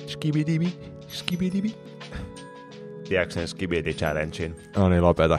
Skibidibi, 0.00 0.78
skibidibi. 1.08 1.74
Tiedätkö 3.08 3.34
sen 3.34 3.48
Skibidi 3.48 3.94
Challengein? 3.94 4.56
No 4.76 4.88
niin, 4.88 5.02
lopeta. 5.02 5.38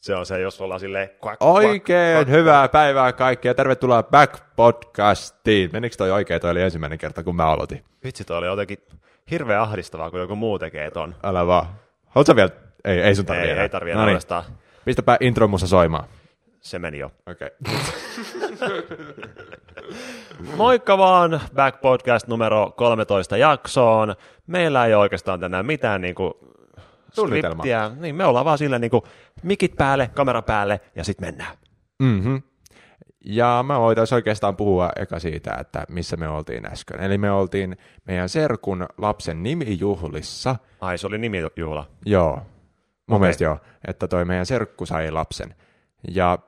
Se 0.00 0.14
on 0.14 0.26
se, 0.26 0.40
jos 0.40 0.60
ollaan 0.60 0.80
silleen... 0.80 1.08
Quack, 1.24 1.42
Oikein 1.42 2.16
quack, 2.16 2.30
hyvää 2.30 2.68
päivää 2.68 3.12
kaikkia. 3.12 3.54
Tervetuloa 3.54 4.02
Back 4.02 4.36
Podcastiin. 4.56 5.70
Menikö 5.72 5.96
toi 5.96 6.10
oikein? 6.10 6.40
Toi 6.40 6.50
oli 6.50 6.62
ensimmäinen 6.62 6.98
kerta, 6.98 7.22
kun 7.22 7.36
mä 7.36 7.46
aloitin. 7.46 7.84
Vitsi, 8.04 8.24
toi 8.24 8.38
oli 8.38 8.46
jotenkin 8.46 8.78
hirveän 9.30 9.60
ahdistavaa, 9.60 10.10
kun 10.10 10.20
joku 10.20 10.36
muu 10.36 10.58
tekee 10.58 10.90
ton. 10.90 11.14
Älä 11.22 11.46
vaan. 11.46 11.66
Haluatko 12.06 12.36
vielä? 12.36 12.50
Ei, 12.84 13.00
ei 13.00 13.14
sun 13.14 13.26
tarvii 13.26 13.44
Ei, 13.44 13.50
enää. 13.50 13.62
ei 13.62 13.68
tarvii 13.68 13.92
enää 13.92 14.06
uudestaan. 14.06 14.44
Pistäpä 14.84 15.16
intro 15.20 15.48
musta 15.48 15.66
soimaan. 15.66 16.04
Se 16.66 16.78
meni 16.78 16.98
jo. 16.98 17.10
Okei. 17.26 17.50
Moikka 20.56 20.98
vaan, 20.98 21.40
Back 21.54 21.80
Podcast 21.80 22.26
numero 22.26 22.72
13 22.76 23.36
jaksoon. 23.36 24.14
Meillä 24.46 24.86
ei 24.86 24.94
ole 24.94 25.00
oikeastaan 25.02 25.40
tänään 25.40 25.66
mitään 25.66 26.00
niinku 26.00 26.38
Suunnitelmaa. 27.12 27.56
skriptiä. 27.64 27.90
Niin, 28.00 28.14
me 28.14 28.24
ollaan 28.24 28.44
vaan 28.44 28.58
silleen 28.58 28.80
niinku 28.80 29.04
mikit 29.42 29.76
päälle, 29.76 30.10
kamera 30.14 30.42
päälle 30.42 30.80
ja 30.94 31.04
sitten 31.04 31.28
mennään. 31.28 31.56
Mm-hmm. 31.98 32.42
Ja 33.24 33.64
mä 33.66 33.80
voitaisiin 33.80 34.16
oikeastaan 34.16 34.56
puhua 34.56 34.90
eka 34.96 35.18
siitä, 35.18 35.56
että 35.60 35.84
missä 35.88 36.16
me 36.16 36.28
oltiin 36.28 36.66
äsken. 36.66 37.00
Eli 37.00 37.18
me 37.18 37.30
oltiin 37.30 37.76
meidän 38.04 38.28
serkun 38.28 38.86
lapsen 38.98 39.42
nimijuhlissa. 39.42 40.56
Ai, 40.80 40.98
se 40.98 41.06
oli 41.06 41.18
nimijuhla. 41.18 41.88
Joo, 42.06 42.34
mun 43.06 43.16
Okei. 43.16 43.18
mielestä 43.20 43.44
joo, 43.44 43.58
että 43.88 44.08
toi 44.08 44.24
meidän 44.24 44.46
serkku 44.46 44.86
sai 44.86 45.10
lapsen. 45.10 45.54
Ja 46.14 46.38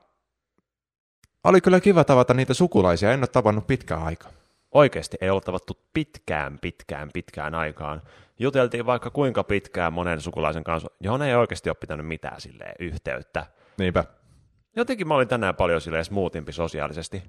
oli 1.43 1.61
kyllä 1.61 1.79
kiva 1.79 2.03
tavata 2.03 2.33
niitä 2.33 2.53
sukulaisia, 2.53 3.11
en 3.11 3.19
ole 3.19 3.27
tavannut 3.27 3.67
pitkään 3.67 4.03
aikaa. 4.03 4.31
Oikeasti 4.71 5.17
ei 5.21 5.29
ole 5.29 5.41
tavattu 5.41 5.77
pitkään, 5.93 6.59
pitkään, 6.59 7.09
pitkään 7.13 7.55
aikaan. 7.55 8.01
Juteltiin 8.39 8.85
vaikka 8.85 9.09
kuinka 9.09 9.43
pitkään 9.43 9.93
monen 9.93 10.21
sukulaisen 10.21 10.63
kanssa, 10.63 10.89
johon 10.99 11.21
ei 11.21 11.35
oikeasti 11.35 11.69
ole 11.69 11.77
pitänyt 11.79 12.07
mitään 12.07 12.41
silleen 12.41 12.75
yhteyttä. 12.79 13.45
Niinpä. 13.77 14.03
Jotenkin 14.75 15.07
mä 15.07 15.15
olin 15.15 15.27
tänään 15.27 15.55
paljon 15.55 15.81
silleen 15.81 16.05
smoothimpi 16.05 16.51
sosiaalisesti. 16.51 17.23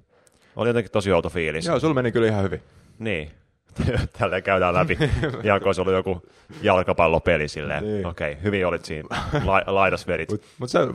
Oli 0.55 0.69
jotenkin 0.69 0.91
tosi 0.91 1.11
outo 1.11 1.29
fiilis. 1.29 1.65
Joo, 1.65 1.79
sulla 1.79 1.93
meni 1.93 2.11
kyllä 2.11 2.27
ihan 2.27 2.43
hyvin. 2.43 2.61
Niin. 2.99 3.31
Tällä 4.19 4.41
käydään 4.41 4.73
läpi. 4.73 4.97
Ihan 5.43 5.59
kuin 5.59 5.67
olisi 5.67 5.81
ollut 5.81 5.93
joku 5.93 6.21
jalkapallopeli 6.61 7.47
silleen. 7.47 7.83
Niin. 7.83 8.05
Okei, 8.05 8.31
okay, 8.31 8.43
hyvin 8.43 8.67
olit 8.67 8.85
siinä. 8.85 9.17
La- 9.45 9.63
laidasverit. 9.67 10.29
Mutta 10.57 10.87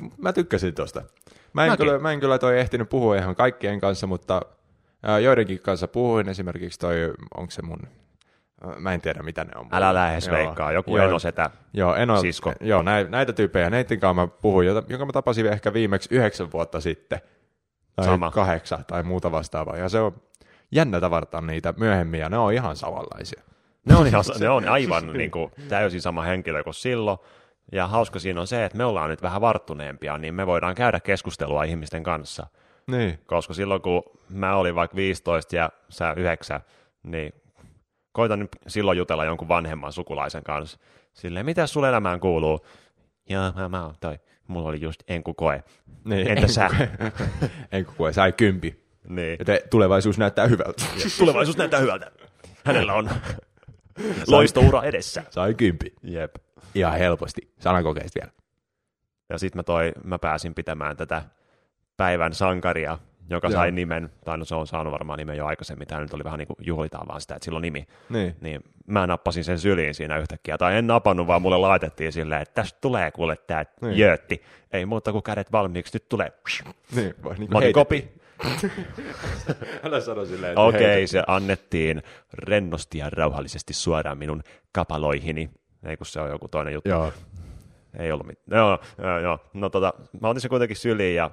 mut 0.00 0.18
mä 0.18 0.32
tykkäsin 0.32 0.74
tosta. 0.74 1.02
Mä 1.52 1.66
en, 1.66 1.76
kyllä, 1.76 1.98
mä 1.98 2.12
en 2.12 2.20
kyllä 2.20 2.38
toi 2.38 2.60
ehtinyt 2.60 2.88
puhua 2.88 3.16
ihan 3.16 3.36
kaikkien 3.36 3.80
kanssa, 3.80 4.06
mutta 4.06 4.42
ää, 5.02 5.18
joidenkin 5.18 5.60
kanssa 5.60 5.88
puhuin. 5.88 6.28
Esimerkiksi 6.28 6.78
toi, 6.78 7.12
onko 7.36 7.50
se 7.50 7.62
mun, 7.62 7.78
mä 8.78 8.94
en 8.94 9.00
tiedä 9.00 9.22
mitä 9.22 9.44
ne 9.44 9.50
on. 9.56 9.66
Älä 9.72 9.94
lähes 9.94 10.26
Joo. 10.26 10.36
veikkaa. 10.36 10.72
Joku 10.72 10.96
Joo. 10.96 11.06
enosetä. 11.06 11.50
Joo, 11.72 11.94
en 11.94 12.10
ole, 12.10 12.20
Sisko. 12.20 12.52
Joo, 12.60 12.82
näitä, 12.82 13.10
näitä 13.10 13.32
tyyppejä, 13.32 13.70
neiden 13.70 14.00
kanssa 14.00 14.14
mä 14.14 14.26
puhuin, 14.26 14.66
jota, 14.66 14.82
jonka 14.88 15.06
mä 15.06 15.12
tapasin 15.12 15.46
ehkä 15.46 15.72
viimeksi 15.72 16.08
yhdeksän 16.12 16.52
vuotta 16.52 16.80
sitten. 16.80 17.20
Tai 17.96 18.04
Sama. 18.04 18.30
kahdeksan 18.30 18.84
tai 18.84 19.02
muuta 19.02 19.32
vastaavaa. 19.32 19.76
Ja 19.76 19.88
se 19.88 20.00
on 20.00 20.22
jännä 20.70 21.00
tavartaa 21.00 21.40
niitä 21.40 21.74
myöhemmin, 21.76 22.20
ja 22.20 22.28
ne 22.28 22.38
on 22.38 22.52
ihan 22.52 22.76
samanlaisia. 22.76 23.42
Ne 23.86 23.96
on, 23.96 24.06
ihan, 24.06 24.24
ne 24.40 24.48
on 24.48 24.68
aivan 24.68 25.12
niin 25.18 25.30
kuin, 25.30 25.50
täysin 25.68 26.02
sama 26.02 26.22
henkilö 26.22 26.64
kuin 26.64 26.74
silloin. 26.74 27.18
Ja 27.72 27.86
hauska 27.86 28.18
siinä 28.18 28.40
on 28.40 28.46
se, 28.46 28.64
että 28.64 28.78
me 28.78 28.84
ollaan 28.84 29.10
nyt 29.10 29.22
vähän 29.22 29.40
varttuneempia, 29.40 30.18
niin 30.18 30.34
me 30.34 30.46
voidaan 30.46 30.74
käydä 30.74 31.00
keskustelua 31.00 31.64
ihmisten 31.64 32.02
kanssa. 32.02 32.46
Niin. 32.86 33.18
Koska 33.26 33.54
silloin, 33.54 33.82
kun 33.82 34.02
mä 34.28 34.56
olin 34.56 34.74
vaikka 34.74 34.96
15 34.96 35.56
ja 35.56 35.70
sä 35.88 36.12
9, 36.16 36.60
niin 37.02 37.32
koitan 38.12 38.38
nyt 38.38 38.48
silloin 38.66 38.98
jutella 38.98 39.24
jonkun 39.24 39.48
vanhemman 39.48 39.92
sukulaisen 39.92 40.42
kanssa. 40.42 40.78
Silleen, 41.12 41.46
mitä 41.46 41.66
sulle 41.66 41.88
elämään 41.88 42.20
kuuluu? 42.20 42.66
Joo, 43.28 43.52
mä, 43.52 43.68
mä 43.68 43.84
oon 43.84 43.94
toi. 44.00 44.18
Mulla 44.48 44.68
oli 44.68 44.80
just 44.80 45.02
enkukoe. 45.08 45.64
niin. 46.04 46.28
Entä 46.28 46.46
sä? 46.48 46.70
en 47.72 47.84
koko 47.84 48.12
sai 48.12 48.32
kympi. 48.32 48.82
Niin. 49.08 49.36
Ja 49.38 49.44
te, 49.44 49.62
tulevaisuus 49.70 50.18
näyttää 50.18 50.46
hyvältä. 50.46 50.84
Tulevaisuus 51.18 51.56
näyttää 51.56 51.80
hyvältä. 51.80 52.10
Hänellä 52.64 52.92
on 52.94 53.10
loistoura 54.26 54.82
edessä. 54.82 55.22
sai 55.30 55.54
kympi. 55.54 55.92
Jep. 56.02 56.34
Ihan 56.74 56.98
helposti. 56.98 57.52
Sanakokeista 57.58 58.20
vielä. 58.20 58.32
Ja 59.28 59.38
sitten 59.38 59.58
mä, 59.58 59.62
toi, 59.62 59.92
mä 60.04 60.18
pääsin 60.18 60.54
pitämään 60.54 60.96
tätä 60.96 61.22
päivän 61.96 62.34
sankaria, 62.34 62.98
joka 63.30 63.48
Joo. 63.48 63.52
sai 63.52 63.70
nimen, 63.70 64.10
tai 64.24 64.38
no 64.38 64.44
se 64.44 64.54
on 64.54 64.66
saanut 64.66 64.92
varmaan 64.92 65.18
nimen 65.18 65.36
jo 65.36 65.46
aikaisemmin, 65.46 65.88
tämä 65.88 66.00
nyt 66.00 66.14
oli 66.14 66.24
vähän 66.24 66.38
niin 66.38 66.46
kuin 66.46 66.56
juhlitaan 66.60 67.08
vaan 67.08 67.20
sitä, 67.20 67.34
että 67.34 67.44
sillä 67.44 67.56
on 67.56 67.62
nimi. 67.62 67.86
Niin. 68.08 68.36
Niin 68.40 68.60
mä 68.86 69.06
nappasin 69.06 69.44
sen 69.44 69.58
syliin 69.58 69.94
siinä 69.94 70.18
yhtäkkiä, 70.18 70.58
tai 70.58 70.76
en 70.76 70.86
napannut, 70.86 71.26
vaan 71.26 71.42
mulle 71.42 71.58
laitettiin 71.58 72.12
silleen, 72.12 72.42
että 72.42 72.54
tästä 72.54 72.78
tulee 72.80 73.10
kuule 73.10 73.36
tää 73.36 73.64
Niin. 73.80 73.98
jöötti. 73.98 74.42
Ei 74.72 74.86
muuta 74.86 75.12
kuin 75.12 75.22
kädet 75.22 75.52
valmiiksi, 75.52 75.94
nyt 75.96 76.08
tulee. 76.08 76.32
Niin, 76.94 77.14
vai 77.24 77.34
niin 77.38 77.50
Mä 77.50 77.58
otin 77.58 77.72
kopi. 77.72 78.12
Älä 79.84 80.00
sano 80.00 80.24
silleen, 80.24 80.58
Okei, 80.58 80.86
heitet. 80.86 81.10
se 81.10 81.22
annettiin 81.26 82.02
rennosti 82.32 82.98
ja 82.98 83.10
rauhallisesti 83.10 83.72
suoraan 83.74 84.18
minun 84.18 84.42
kapaloihini. 84.72 85.50
Ei 85.84 85.96
kun 85.96 86.06
se 86.06 86.20
on 86.20 86.30
joku 86.30 86.48
toinen 86.48 86.74
juttu. 86.74 86.88
Joo. 86.90 87.12
Ei 87.98 88.12
ollut 88.12 88.26
mitään. 88.26 88.58
Joo, 88.58 88.78
joo, 88.98 89.18
joo. 89.20 89.38
No 89.54 89.70
tota, 89.70 89.94
mä 90.20 90.28
otin 90.28 90.40
sen 90.40 90.48
kuitenkin 90.48 90.76
syliin 90.76 91.16
ja 91.16 91.30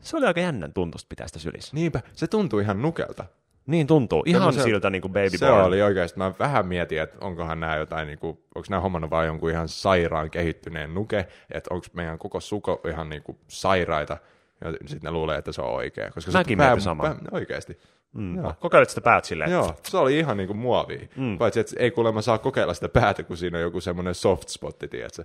se 0.00 0.16
oli 0.16 0.26
aika 0.26 0.40
jännän 0.40 0.72
tuntusta 0.72 1.06
pitää 1.08 1.26
sitä 1.26 1.38
sylissä. 1.38 1.76
Niinpä, 1.76 2.00
se 2.12 2.26
tuntuu 2.26 2.58
ihan 2.58 2.82
nukelta. 2.82 3.24
Niin 3.66 3.86
tuntuu. 3.86 4.22
Ihan 4.26 4.42
Semmoisen- 4.42 4.62
siltä 4.62 4.90
niin 4.90 5.02
kuin 5.02 5.12
baby 5.12 5.38
Se 5.38 5.46
born. 5.46 5.64
oli 5.64 5.82
oikeasti, 5.82 6.18
mä 6.18 6.32
vähän 6.38 6.66
mietin, 6.66 7.00
että 7.00 7.18
onkohan 7.20 7.60
nämä 7.60 7.76
jotain, 7.76 8.06
niin 8.06 8.18
kuin, 8.18 8.38
onko 8.54 8.66
nämä 8.70 8.80
hommannut 8.80 9.10
vaan 9.10 9.26
jonkun 9.26 9.50
ihan 9.50 9.68
sairaan 9.68 10.30
kehittyneen 10.30 10.94
nuke, 10.94 11.26
että 11.50 11.74
onko 11.74 11.86
meidän 11.92 12.18
koko 12.18 12.40
suko 12.40 12.80
ihan 12.88 13.08
niin 13.08 13.22
kuin 13.22 13.38
sairaita, 13.48 14.16
ja 14.64 14.70
sitten 14.72 15.00
ne 15.02 15.10
luulee, 15.10 15.38
että 15.38 15.52
se 15.52 15.62
on 15.62 15.70
oikea. 15.74 16.10
Koska 16.10 16.32
Mäkin 16.32 16.58
se 16.58 16.64
mietin 16.64 16.80
samaa. 16.82 17.14
oikeasti. 17.30 17.78
Mm. 18.12 18.36
Joo. 18.36 18.54
Kokeilit 18.60 18.88
sitä 18.88 19.00
päät 19.00 19.24
silleen. 19.24 19.50
Joo, 19.50 19.74
se 19.82 19.96
oli 19.96 20.18
ihan 20.18 20.36
niin 20.36 20.46
kuin 20.46 20.56
muovia. 20.56 21.06
Mm. 21.16 21.38
Paitsi, 21.38 21.60
että 21.60 21.76
ei 21.78 21.90
kuulemma 21.90 22.22
saa 22.22 22.38
kokeilla 22.38 22.74
sitä 22.74 22.88
päätä, 22.88 23.22
kun 23.22 23.36
siinä 23.36 23.58
on 23.58 23.62
joku 23.62 23.80
semmoinen 23.80 24.14
soft 24.14 24.48
spotti, 24.48 24.88
tiedätkö? 24.88 25.24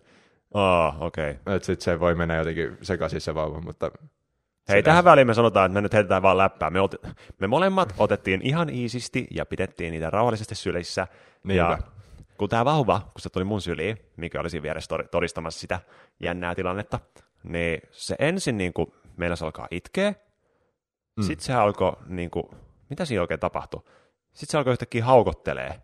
Oh, 0.53 1.01
okei. 1.01 1.31
Okay. 1.31 1.55
Että 1.55 1.65
sitten 1.65 1.83
se 1.83 1.99
voi 1.99 2.15
mennä 2.15 2.35
jotenkin 2.35 2.77
sekaisin 2.81 3.21
se 3.21 3.35
vauva, 3.35 3.61
mutta... 3.61 3.91
Hei, 4.69 4.83
tähän 4.83 5.03
väliin 5.03 5.27
me 5.27 5.33
sanotaan, 5.33 5.65
että 5.65 5.73
me 5.73 5.81
nyt 5.81 5.93
heitetään 5.93 6.21
vaan 6.21 6.37
läppää. 6.37 6.69
Me, 6.69 6.79
ot- 6.79 7.09
me 7.39 7.47
molemmat 7.47 7.93
otettiin 7.97 8.41
ihan 8.41 8.69
iisisti 8.69 9.27
ja 9.31 9.45
pidettiin 9.45 9.91
niitä 9.91 10.09
rauhallisesti 10.09 10.55
sylissä. 10.55 11.07
Ja 11.47 11.69
Niinpä. 11.69 11.87
kun 12.37 12.49
tämä 12.49 12.65
vauva, 12.65 12.99
kun 12.99 13.21
se 13.21 13.29
tuli 13.29 13.45
mun 13.45 13.61
syliin, 13.61 13.97
mikä 14.17 14.39
oli 14.39 14.49
siinä 14.49 14.63
vieressä 14.63 14.97
todistamassa 15.11 15.59
sitä 15.59 15.79
jännää 16.19 16.55
tilannetta, 16.55 16.99
niin 17.43 17.81
se 17.91 18.15
ensin 18.19 18.57
niin 18.57 18.73
kuin 18.73 18.93
meinasi 19.17 19.45
alkaa 19.45 19.67
itkeä. 19.71 20.13
Mm. 21.17 21.23
Sitten 21.23 21.45
se 21.45 21.53
alkoi, 21.53 21.93
niin 22.07 22.29
kuin, 22.29 22.45
mitä 22.89 23.05
siinä 23.05 23.21
oikein 23.21 23.39
tapahtui? 23.39 23.81
Sitten 24.33 24.51
se 24.51 24.57
alkoi 24.57 24.71
yhtäkkiä 24.73 25.05
haukottelee. 25.05 25.81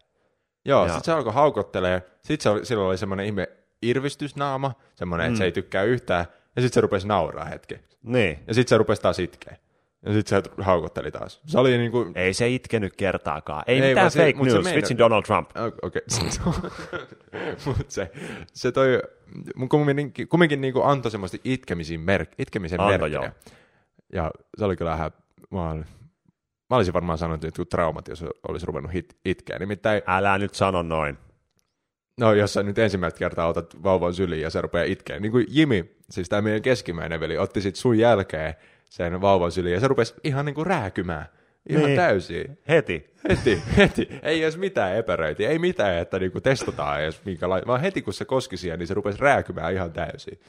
Joo, 0.66 0.86
sitten 0.88 1.04
se 1.04 1.12
alkoi 1.12 1.34
haukottelee. 1.34 2.02
Sitten 2.24 2.44
se 2.44 2.50
oli, 2.50 2.66
silloin 2.66 2.90
oli 2.90 2.98
semmoinen 2.98 3.26
ihme 3.26 3.48
irvistysnaama, 3.82 4.72
semmoinen, 4.96 5.28
että 5.28 5.38
se 5.38 5.44
ei 5.46 5.52
tykkää 5.52 5.84
yhtään. 5.84 6.26
Ja 6.56 6.62
sitten 6.62 6.74
se 6.74 6.82
rupesi 6.82 7.08
nauraa 7.08 7.46
hetki. 7.46 7.80
Niin. 8.04 8.40
Ja 8.48 8.54
sitten 8.54 8.70
se 8.70 8.78
rupesi 8.78 9.02
taas 9.02 9.20
itkeä. 9.20 9.58
Ja 10.06 10.14
sitten 10.14 10.44
se 10.44 10.50
haukotteli 10.64 11.12
taas. 11.12 11.42
Se 11.46 11.60
oli 11.60 11.78
niinku... 11.78 12.06
Ei 12.16 12.34
se 12.34 12.50
itkenyt 12.50 12.96
kertaakaan. 12.96 13.64
Ei, 13.68 13.82
Ei, 13.82 13.90
mitään 13.90 14.12
se- 14.12 14.20
fake 14.20 14.38
se 14.38 14.44
news, 14.54 14.64
meinaa- 14.64 14.76
vitsin 14.78 14.98
Donald 14.98 15.24
Trump. 15.24 15.50
Okei. 15.82 16.02
Mutta 17.66 17.84
se, 17.88 18.12
se 18.54 18.72
toi, 18.72 19.00
mun 19.56 19.70
kumminkin, 19.70 20.28
kumminkin 20.28 20.62
niinku 20.62 20.82
antoi 20.82 21.12
semmoista 21.12 21.38
itkemisen, 21.44 22.00
merk, 22.00 22.30
itkemisen 22.40 22.80
Antoi, 22.80 22.98
merkkejä. 22.98 23.22
joo. 23.22 23.30
Ja 24.14 24.32
se 24.58 24.66
oli 24.66 24.76
kyllä 24.76 24.92
vähän, 24.92 25.12
mä, 25.52 25.70
olin, 25.72 25.86
mä 26.72 26.76
olisin 26.76 26.94
varmaan 26.94 27.18
sanonut, 27.18 27.36
että 27.38 27.48
jotkut 27.48 27.70
traumat, 27.70 28.08
jos 28.08 28.26
olisi 28.48 28.66
ruvennut 28.66 28.94
hit, 28.94 29.18
itkeä. 29.26 29.60
Nimittäin, 29.60 30.02
Älä 30.08 30.38
nyt 30.38 30.54
sano 30.56 30.82
noin. 30.82 31.18
no 32.20 32.34
jos 32.34 32.54
sä 32.54 32.64
nyt 32.64 32.80
ensimmäistä 32.80 33.20
kertaa 33.20 33.48
otat 33.48 33.84
vauvan 33.84 34.14
syliin 34.14 34.42
ja 34.42 34.50
se 34.50 34.62
rupeaa 34.62 34.86
itkeä, 34.86 35.20
niin 35.20 35.32
kuin 35.32 35.46
Jimi, 35.50 35.96
siis 36.10 36.30
tämä 36.30 36.42
meidän 36.42 36.62
keskimmäinen 36.62 37.20
veli, 37.20 37.38
otti 37.38 37.62
sit 37.62 37.76
sun 37.76 37.98
jälkeen 37.98 38.54
sen 38.90 39.22
vauvan 39.22 39.52
syliin 39.52 39.74
ja 39.74 39.80
se 39.80 39.88
rupesi 39.88 40.14
ihan 40.24 40.46
niinku 40.46 40.64
rääkymään. 40.64 41.26
Ihan 41.70 41.84
Niin. 41.86 41.96
täysin. 41.96 42.60
Heti. 42.68 43.14
Heti, 43.30 43.62
heti. 43.78 44.10
Ei 44.24 44.44
edes 44.44 44.58
mitään 44.58 44.96
epäröintiä, 44.96 45.50
ei 45.50 45.60
mitään, 45.60 45.98
että 45.98 46.20
niinku 46.20 46.42
testataan 46.42 47.02
edes 47.02 47.26
minkälainen, 47.26 47.68
vaan 47.68 47.82
heti 47.82 48.02
kun 48.02 48.14
se 48.14 48.26
koski 48.26 48.58
siihen, 48.58 48.80
niin 48.80 48.88
se 48.88 48.94
rupesi 48.94 49.18
rääkymään 49.22 49.74
ihan 49.74 49.92
täysin. 49.94 50.40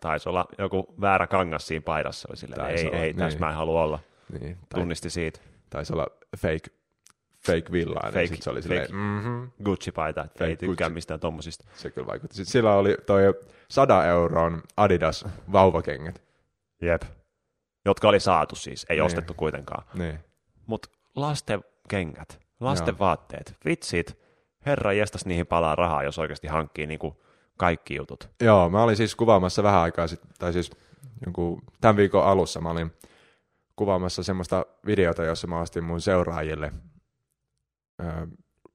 Taisi 0.00 0.28
olla 0.28 0.46
joku 0.58 0.94
väärä 1.00 1.26
kangas 1.26 1.66
siinä 1.66 1.82
paidassa. 1.82 2.28
Oli 2.30 2.54
Taisi 2.56 2.84
ei, 2.84 2.90
olla, 2.90 2.98
ei, 3.02 3.14
tässä 3.14 3.28
niin. 3.28 3.40
mä 3.40 3.48
en 3.50 3.56
halua 3.56 3.82
olla. 3.82 3.98
Niin, 4.40 4.56
tai, 4.68 4.80
Tunnisti 4.80 5.10
siitä. 5.10 5.40
Taisi 5.72 5.92
olla 5.92 6.06
fake, 6.36 6.70
fake 7.46 7.72
villainen. 7.72 8.12
Fake- 8.14 8.26
Sitten 8.26 8.42
se 8.42 8.50
oli 8.50 8.62
fake. 8.62 8.86
silleen, 8.86 8.94
mm-hmm, 8.94 9.50
Gucci-paita, 9.64 10.24
että 10.24 10.44
ei 10.44 10.50
Fake 10.56 10.66
tykkää 10.66 10.88
Gucci. 10.88 10.94
mistään 10.94 11.20
tommosista. 11.20 11.64
se 11.74 11.90
kyllä 11.90 12.06
vaikutti. 12.06 12.36
Sitten 12.36 12.52
sillä 12.52 12.74
oli 12.74 12.96
toi 13.06 13.22
100 13.70 14.06
euron 14.06 14.62
Adidas 14.76 15.24
vauvakengät. 15.52 16.22
Jep. 16.82 17.02
Jotka 17.84 18.08
oli 18.08 18.20
saatu 18.20 18.56
siis, 18.56 18.86
ei 18.88 18.96
Niin. 18.96 19.04
ostettu 19.04 19.34
kuitenkaan. 19.34 19.84
Niin. 19.94 20.18
Mutta 20.66 20.88
lasten 21.16 21.64
kengät, 21.88 22.40
lasten 22.60 22.92
Joo. 22.92 22.98
vaatteet, 22.98 23.56
vitsit, 23.64 24.18
herra 24.66 24.92
jestas 24.92 25.26
niihin 25.26 25.46
palaa 25.46 25.74
rahaa, 25.74 26.02
jos 26.02 26.18
oikeasti 26.18 26.46
hankkii 26.48 26.86
niin 26.86 26.98
kuin 26.98 27.14
kaikki 27.58 27.94
jutut. 27.94 28.30
Joo, 28.40 28.70
mä 28.70 28.82
olin 28.82 28.96
siis 28.96 29.14
kuvaamassa 29.14 29.62
vähän 29.62 29.80
aikaa 29.80 30.06
sitten, 30.06 30.30
tai 30.38 30.52
siis 30.52 30.70
jonkun, 31.26 31.62
tämän 31.80 31.96
viikon 31.96 32.24
alussa 32.24 32.60
mä 32.60 32.70
olin 32.70 32.92
kuvaamassa 33.76 34.22
semmoista 34.22 34.66
videota, 34.86 35.24
jossa 35.24 35.46
mä 35.46 35.60
ostin 35.60 35.84
mun 35.84 36.00
seuraajille, 36.00 36.72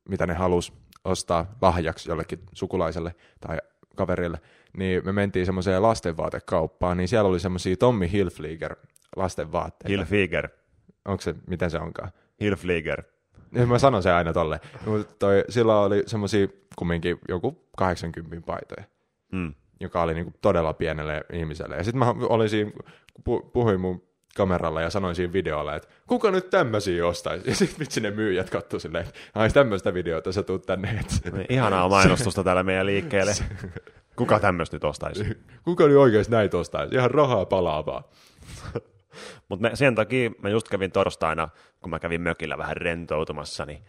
mitä 0.10 0.28
ne 0.28 0.34
halus 0.34 0.74
ostaa 1.04 1.56
lahjaksi 1.62 2.10
jollekin 2.12 2.40
sukulaiselle 2.54 3.16
tai 3.40 3.58
kaverille, 3.96 4.42
niin 4.78 5.06
me 5.06 5.12
mentiin 5.12 5.46
semmoiseen 5.46 5.82
lastenvaatekauppaan, 5.82 6.98
niin 6.98 7.08
siellä 7.08 7.30
oli 7.30 7.40
semmoisia 7.40 7.78
Tommy 7.78 8.12
Hilfiger 8.12 8.76
lastenvaatteita. 9.16 9.90
Hilfiger. 9.90 10.50
Onko 11.06 11.22
se, 11.22 11.36
miten 11.48 11.72
se 11.72 11.80
onkaan? 11.80 12.12
Hilfiger. 12.42 13.04
Niin 13.52 13.68
mä 13.70 13.80
sanon 13.80 14.04
se 14.04 14.12
aina 14.12 14.34
tolle. 14.34 14.60
Mutta 14.86 15.14
toi, 15.20 15.44
sillä 15.50 15.80
oli 15.80 16.04
semmoisia 16.06 16.48
kumminkin 16.78 17.20
joku 17.30 17.68
80 17.78 18.46
paitoja, 18.46 18.84
Mm. 19.32 19.54
joka 19.80 20.02
oli 20.02 20.14
niinku 20.14 20.34
todella 20.42 20.74
pienelle 20.74 21.26
ihmiselle. 21.34 21.76
Ja 21.76 21.84
sitten 21.84 22.00
mä 22.00 22.16
olin 22.20 22.50
siinä, 22.50 22.72
pu- 23.20 23.50
puhuin 23.54 23.80
mun 23.82 24.06
kameralla 24.38 24.81
ja 24.81 24.89
sanoin 24.89 25.16
siinä 25.16 25.34
videolla, 25.34 25.75
että 25.75 25.88
kuka 26.07 26.31
nyt 26.31 26.50
tämmöisiä 26.50 27.07
ostaisi? 27.07 27.50
Ja 27.50 27.56
sitten 27.56 27.80
vitsi 27.80 28.01
ne 28.01 28.12
myyjät 28.12 28.50
katsoi 28.50 28.80
silleen, 28.80 29.06
että 29.06 29.19
ai 29.36 29.50
tämmöistä 29.50 29.94
videota 29.94 30.31
sä 30.31 30.44
tuut 30.44 30.66
tänne. 30.66 31.00
Niin, 31.31 31.45
Ihanaa 31.50 31.89
mainostusta 31.89 32.44
täällä 32.44 32.63
meidän 32.63 32.86
liikkeelle. 32.86 33.31
Kuka 34.16 34.39
tämmöistä 34.39 34.75
nyt 34.75 34.84
ostaisi? 34.84 35.38
Kuka 35.66 35.88
nyt 35.88 35.98
oikeasti 35.98 36.31
näitä 36.31 36.57
ostaisi? 36.57 36.95
Ihan 36.95 37.12
rahaa 37.12 37.45
palaa 37.45 37.86
vaan. 37.86 38.04
Mutta 39.50 39.75
sen 39.75 39.95
takia 39.95 40.31
mä 40.42 40.50
just 40.50 40.69
kävin 40.69 40.92
torstaina, 40.92 41.50
kun 41.81 41.89
mä 41.89 42.00
kävin 42.00 42.22
mökillä 42.22 42.57
vähän 42.57 42.78
rentoutumassa, 42.78 43.66
niin 43.66 43.84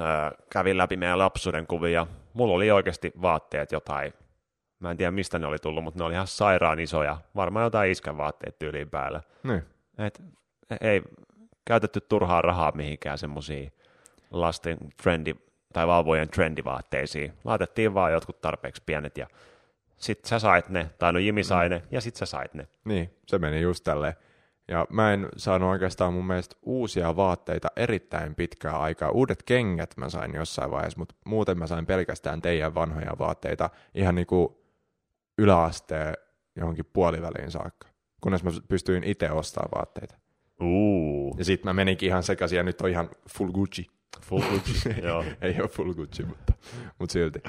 öö, 0.00 0.06
kävin 0.52 0.78
läpi 0.78 0.96
meidän 0.96 1.18
lapsuuden 1.18 1.66
kuvia. 1.66 2.06
Mulla 2.32 2.54
oli 2.54 2.70
oikeasti 2.70 3.12
vaatteet 3.22 3.72
jotain, 3.72 4.12
mä 4.80 4.90
en 4.90 4.96
tiedä 4.96 5.10
mistä 5.10 5.38
ne 5.38 5.46
oli 5.46 5.58
tullut, 5.58 5.84
mutta 5.84 5.98
ne 5.98 6.04
oli 6.04 6.14
ihan 6.14 6.26
sairaan 6.26 6.80
isoja. 6.80 7.16
Varmaan 7.36 7.64
jotain 7.64 7.90
iskän 7.90 8.16
vaatteet 8.16 8.58
tyyliin 8.58 8.90
päällä. 8.90 9.22
Niin. 9.42 9.62
Et, 9.98 10.22
ei 10.80 11.02
käytetty 11.64 12.00
turhaa 12.00 12.42
rahaa 12.42 12.72
mihinkään 12.74 13.18
semmoisiin 13.18 13.72
lasten 14.30 14.78
trendi, 15.02 15.34
tai 15.72 15.86
vauvojen 15.86 16.28
trendivaatteisiin. 16.28 17.32
Laitettiin 17.44 17.94
vaan 17.94 18.12
jotkut 18.12 18.40
tarpeeksi 18.40 18.82
pienet 18.86 19.18
ja 19.18 19.26
sit 19.96 20.24
sä 20.24 20.38
sait 20.38 20.68
ne, 20.68 20.90
tai 20.98 21.12
no 21.12 21.18
Jimi 21.18 21.44
sai 21.44 21.68
ne, 21.68 21.82
ja 21.90 22.00
sit 22.00 22.16
sä 22.16 22.26
sait 22.26 22.54
ne. 22.54 22.68
Niin, 22.84 23.14
se 23.26 23.38
meni 23.38 23.60
just 23.60 23.84
tälleen. 23.84 24.14
Ja 24.68 24.86
mä 24.90 25.12
en 25.12 25.28
saanut 25.36 25.70
oikeastaan 25.70 26.12
mun 26.12 26.26
mielestä 26.26 26.56
uusia 26.62 27.16
vaatteita 27.16 27.68
erittäin 27.76 28.34
pitkää 28.34 28.78
aikaa. 28.78 29.10
Uudet 29.10 29.42
kengät 29.42 29.96
mä 29.96 30.08
sain 30.08 30.34
jossain 30.34 30.70
vaiheessa, 30.70 30.98
mutta 30.98 31.14
muuten 31.24 31.58
mä 31.58 31.66
sain 31.66 31.86
pelkästään 31.86 32.42
teidän 32.42 32.74
vanhoja 32.74 33.12
vaatteita 33.18 33.70
ihan 33.94 34.14
niinku 34.14 34.59
yläasteen 35.42 36.14
johonkin 36.56 36.84
puoliväliin 36.92 37.50
saakka. 37.50 37.88
Kunnes 38.20 38.44
mä 38.44 38.50
pystyin 38.68 39.04
itse 39.04 39.30
ostamaan 39.30 39.70
vaatteita. 39.74 40.14
Uu, 40.62 41.34
Ja 41.38 41.44
sit 41.44 41.64
mä 41.64 41.72
meninkin 41.72 42.06
ihan 42.06 42.22
sekaisin 42.22 42.56
ja 42.56 42.62
nyt 42.62 42.80
on 42.80 42.88
ihan 42.90 43.10
full 43.38 43.50
Gucci. 43.52 43.86
full 44.22 44.42
Gucci, 44.42 44.94
joo. 45.08 45.24
Ei 45.40 45.60
ole 45.60 45.68
full 45.68 45.92
Gucci, 45.94 46.22
mutta, 46.24 46.52
mutta 46.98 47.12
silti. 47.12 47.42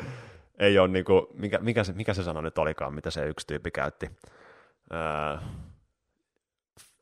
Ei 0.59 0.79
ole 0.79 0.87
niinku, 0.87 1.27
mikä, 1.33 1.59
mikä, 1.59 1.83
se, 1.83 1.93
mikä 1.93 2.13
se 2.13 2.23
sana 2.23 2.41
nyt 2.41 2.57
olikaan, 2.57 2.93
mitä 2.93 3.09
se 3.09 3.27
yksi 3.27 3.47
tyyppi 3.47 3.71
käytti. 3.71 4.09
Öö, 4.93 5.37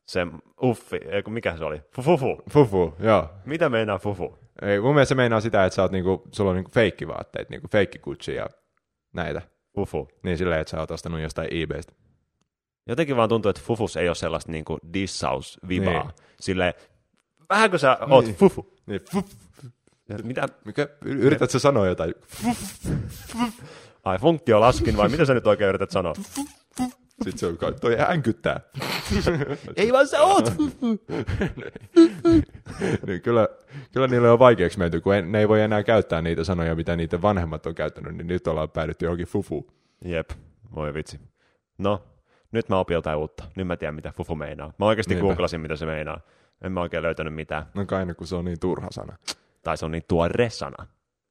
se 0.06 0.26
uffi, 0.62 0.96
ei 0.96 1.22
mikä 1.28 1.56
se 1.56 1.64
oli? 1.64 1.82
Fufufu. 1.94 2.42
Fufu, 2.50 2.94
joo. 2.98 3.28
Mitä 3.44 3.68
meinaa 3.68 3.98
fufu? 3.98 4.38
Ei, 4.62 4.80
mun 4.80 4.94
mielestä 4.94 5.08
se 5.08 5.14
meinaa 5.14 5.40
sitä, 5.40 5.64
että 5.64 5.74
sä 5.74 5.82
oot 5.82 5.92
niinku, 5.92 6.22
sulla 6.32 6.50
on 6.50 6.56
niinku 6.56 6.70
feikkivaatteet, 6.70 7.50
niinku 7.50 7.68
feikki 7.72 7.98
Gucci 7.98 8.34
ja 8.34 8.46
näitä. 9.12 9.42
Fufu. 9.74 10.08
Niin 10.22 10.38
silleen, 10.38 10.60
että 10.60 10.70
sä 10.70 10.80
oot 10.80 10.90
ostanut 10.90 11.20
jostain 11.20 11.48
eBaystä. 11.62 11.92
Jotenkin 12.86 13.16
vaan 13.16 13.28
tuntuu, 13.28 13.48
että 13.50 13.62
fufus 13.64 13.96
ei 13.96 14.08
ole 14.08 14.14
sellaista 14.14 14.52
niinku 14.52 14.78
dissaus-vibaa. 14.94 16.02
Niin. 16.04 16.12
Silleen, 16.40 16.74
vähän 17.48 17.70
kun 17.70 17.78
sä 17.78 17.98
oot 18.10 18.24
Niin. 18.24 18.36
fufu. 18.36 18.74
Niin, 18.86 19.00
fuf, 19.12 19.26
Mitä? 20.22 20.48
mikä, 20.64 20.88
yrität 21.04 21.50
sä 21.50 21.58
sanoa 21.58 21.86
jotain? 21.86 22.14
Ai, 24.04 24.18
funktio 24.18 24.60
laskin 24.60 24.96
vai 24.96 25.08
mitä 25.08 25.24
sä 25.24 25.34
nyt 25.34 25.46
oikein 25.46 25.68
yrität 25.68 25.90
sanoa? 25.90 26.14
Sitten 27.24 27.38
se 27.38 27.46
on, 27.46 27.56
kai- 27.56 27.74
toi 27.80 27.96
änkyttää. 28.08 28.60
ei 29.76 29.92
vaan 29.92 30.06
sä 30.06 30.22
oot 30.22 30.52
niin 33.06 33.22
kyllä, 33.22 33.48
kyllä 33.92 34.06
niille 34.06 34.30
on 34.30 34.38
vaikeaksi 34.38 34.78
menty, 34.78 35.00
kun 35.00 35.14
en, 35.14 35.32
ne 35.32 35.38
ei 35.38 35.48
voi 35.48 35.60
enää 35.60 35.82
käyttää 35.82 36.22
niitä 36.22 36.44
sanoja, 36.44 36.74
mitä 36.74 36.96
niiden 36.96 37.22
vanhemmat 37.22 37.66
on 37.66 37.74
käyttänyt, 37.74 38.16
niin 38.16 38.26
nyt 38.26 38.46
ollaan 38.46 38.70
päädytty 38.70 39.04
johonkin 39.04 39.26
fufu. 39.26 39.66
Jep, 40.04 40.30
voi 40.74 40.94
vitsi. 40.94 41.20
No, 41.78 42.02
nyt 42.52 42.68
mä 42.68 42.78
opin 42.78 42.94
jotain 42.94 43.18
uutta. 43.18 43.44
Nyt 43.56 43.66
mä 43.66 43.76
tiedän, 43.76 43.94
mitä 43.94 44.12
fufu 44.16 44.34
meinaa. 44.34 44.72
Mä 44.78 44.86
oikeasti 44.86 45.14
Niinpä. 45.14 45.26
googlasin, 45.26 45.60
mitä 45.60 45.76
se 45.76 45.86
meinaa. 45.86 46.20
En 46.62 46.72
mä 46.72 46.80
oikein 46.80 47.02
löytänyt 47.02 47.34
mitään. 47.34 47.66
No 47.74 47.86
kai 47.86 48.06
kun 48.16 48.26
se 48.26 48.36
on 48.36 48.44
niin 48.44 48.60
turha 48.60 48.88
sana. 48.90 49.16
Tai 49.62 49.76
se 49.76 49.84
on 49.84 49.90
niin 49.90 50.04
tuore 50.08 50.50
sana. 50.50 50.86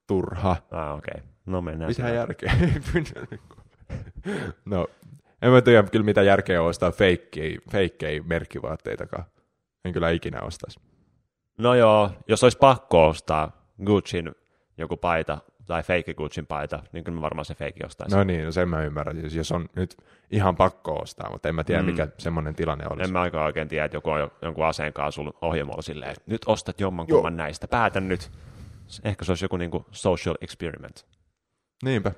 Turha. 0.08 0.56
Ah, 0.72 0.98
okei. 0.98 1.14
Okay. 1.18 1.30
No 1.46 1.62
mennään. 1.62 1.90
Mitä 1.90 2.10
järkeä? 2.10 2.54
no, 4.66 4.88
en 5.42 5.52
mä 5.52 5.62
tiedä 5.62 5.84
kyllä 5.84 6.06
mitä 6.06 6.22
järkeä 6.22 6.62
on 6.62 6.68
ostaa 6.70 6.92
feikkejä, 6.92 7.60
feikkejä 7.72 8.24
merkkivaatteitakaan. 8.26 9.24
En 9.86 9.94
kyllä 9.94 10.10
ikinä 10.10 10.42
ostaisi. 10.42 10.80
No 11.58 11.76
joo, 11.76 12.12
jos 12.28 12.44
olisi 12.44 12.58
pakko 12.58 13.08
ostaa 13.08 13.66
Gucciin 13.86 14.32
joku 14.78 14.98
paita 14.98 15.38
tai 15.66 15.84
fake 15.84 16.14
Gucciin 16.14 16.46
paita, 16.48 16.84
niin 16.92 17.04
kyllä 17.04 17.16
mä 17.16 17.22
varmaan 17.22 17.46
se 17.46 17.56
fake 17.56 17.86
ostaisin. 17.86 18.18
No 18.18 18.24
niin, 18.24 18.46
no 18.46 18.52
sen 18.52 18.70
mä 18.70 18.84
ymmärrän. 18.84 19.20
Siis 19.22 19.36
jos 19.36 19.52
on 19.52 19.70
nyt 19.76 19.98
ihan 20.32 20.56
pakko 20.56 20.94
ostaa, 21.02 21.30
mutta 21.32 21.50
en 21.50 21.56
mä 21.56 21.64
tiedä, 21.64 21.82
Mm. 21.82 21.86
mikä 21.86 22.08
semmoinen 22.18 22.56
tilanne 22.56 22.86
olisi. 22.90 23.04
En 23.10 23.14
mä 23.14 23.22
aika 23.22 23.46
oikein 23.46 23.68
tiedä, 23.68 23.86
että 23.86 23.98
joku 23.98 24.10
on 24.10 24.20
jo- 24.20 24.32
jonkun 24.42 24.66
aseen 24.66 24.94
kanssa 24.94 25.22
ohjelmalla 25.42 25.82
silleen, 25.82 26.12
että 26.12 26.24
nyt 26.26 26.42
ostat 26.46 26.80
jommankumman 26.80 27.38
näistä, 27.38 27.68
päätän 27.68 28.08
nyt. 28.08 28.32
Ehkä 29.04 29.26
se 29.26 29.32
olisi 29.32 29.46
joku 29.46 29.58
niinku 29.58 29.86
social 29.92 30.36
experiment. 30.42 31.06
Niinpä. 31.84 32.12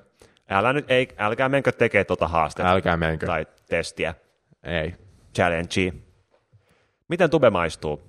Älä 0.52 0.72
nyt, 0.72 0.90
ei, 0.90 1.08
älkää 1.18 1.48
menkö 1.48 1.72
tekemään 1.72 2.06
tuota 2.06 2.28
haastetta 2.28 2.70
Älkää 2.70 2.96
menkö. 2.96 3.26
tai 3.26 3.46
testiä, 3.68 4.14
Ei. 4.62 4.94
challengea. 5.34 5.92
Miten 7.08 7.30
tube 7.30 7.50
maistuu? 7.50 8.02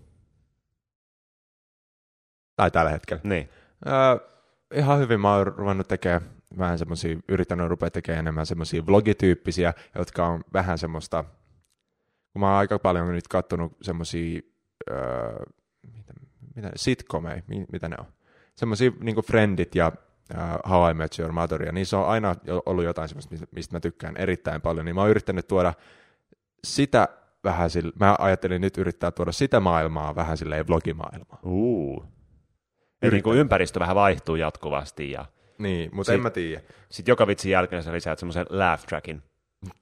Tai 2.55 2.71
tällä 2.71 2.91
hetkellä. 2.91 3.21
Niin. 3.23 3.49
Öö, 3.87 3.93
ihan 4.73 4.99
hyvin 4.99 5.19
mä 5.19 5.35
oon 5.35 5.47
ruvennut 5.47 5.87
tekemään 5.87 6.21
vähän 6.57 6.77
semmosia, 6.79 7.17
yrittänyt 7.29 7.69
rupea 7.69 7.91
tekemään 7.91 8.19
enemmän 8.19 8.45
semmosia 8.45 8.85
vlogityyppisiä, 8.85 9.73
jotka 9.95 10.27
on 10.27 10.43
vähän 10.53 10.77
semmoista, 10.77 11.23
kun 12.33 12.39
mä 12.39 12.47
oon 12.49 12.57
aika 12.57 12.79
paljon 12.79 13.11
nyt 13.11 13.27
kattonut 13.27 13.77
semmosia, 13.81 14.41
öö, 14.91 15.45
mitä, 15.97 16.13
mitä, 16.55 16.71
sitcomeja, 16.75 17.41
mi- 17.47 17.65
mitä 17.71 17.89
ne 17.89 17.95
on? 17.99 18.05
Semmosia 18.55 18.91
niinku 18.99 19.21
Friendit 19.21 19.75
ja 19.75 19.91
How 20.69 20.91
I 20.91 20.93
Met 20.93 21.19
Your 21.19 21.31
Mother, 21.31 21.63
ja 21.63 21.71
niissä 21.71 21.97
on 21.97 22.07
aina 22.07 22.35
ollut 22.65 22.83
jotain 22.83 23.09
semmoista, 23.09 23.35
mistä- 23.55 23.75
mä 23.75 23.79
tykkään 23.79 24.17
erittäin 24.17 24.61
paljon, 24.61 24.85
niin 24.85 24.95
mä 24.95 25.01
oon 25.01 25.09
yrittänyt 25.09 25.47
tuoda 25.47 25.73
sitä 26.63 27.07
vähän 27.43 27.69
sille, 27.69 27.91
mä 27.99 28.15
ajattelin 28.19 28.61
nyt 28.61 28.77
yrittää 28.77 29.11
tuoda 29.11 29.31
sitä 29.31 29.59
maailmaa 29.59 30.15
vähän 30.15 30.37
silleen 30.37 30.67
vlogimaailmaa. 30.67 31.39
Uu. 31.43 32.05
Eli 33.01 33.11
niin 33.11 33.23
kuin 33.23 33.37
ympäristö 33.37 33.79
vähän 33.79 33.95
vaihtuu 33.95 34.35
jatkuvasti 34.35 35.11
ja 35.11 35.25
Niin, 35.57 35.89
mutta 35.95 36.11
Sit- 36.11 36.15
en 36.15 36.21
mä 36.21 36.29
tiedä. 36.29 36.61
sitten 36.89 37.11
joka 37.11 37.27
vitsin 37.27 37.51
jälkeen 37.51 37.83
sä 37.83 37.91
lisäät 37.93 38.19
semmoisen 38.19 38.45
laugh 38.49 38.85
trackin. 38.85 39.23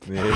Niin. 0.07 0.35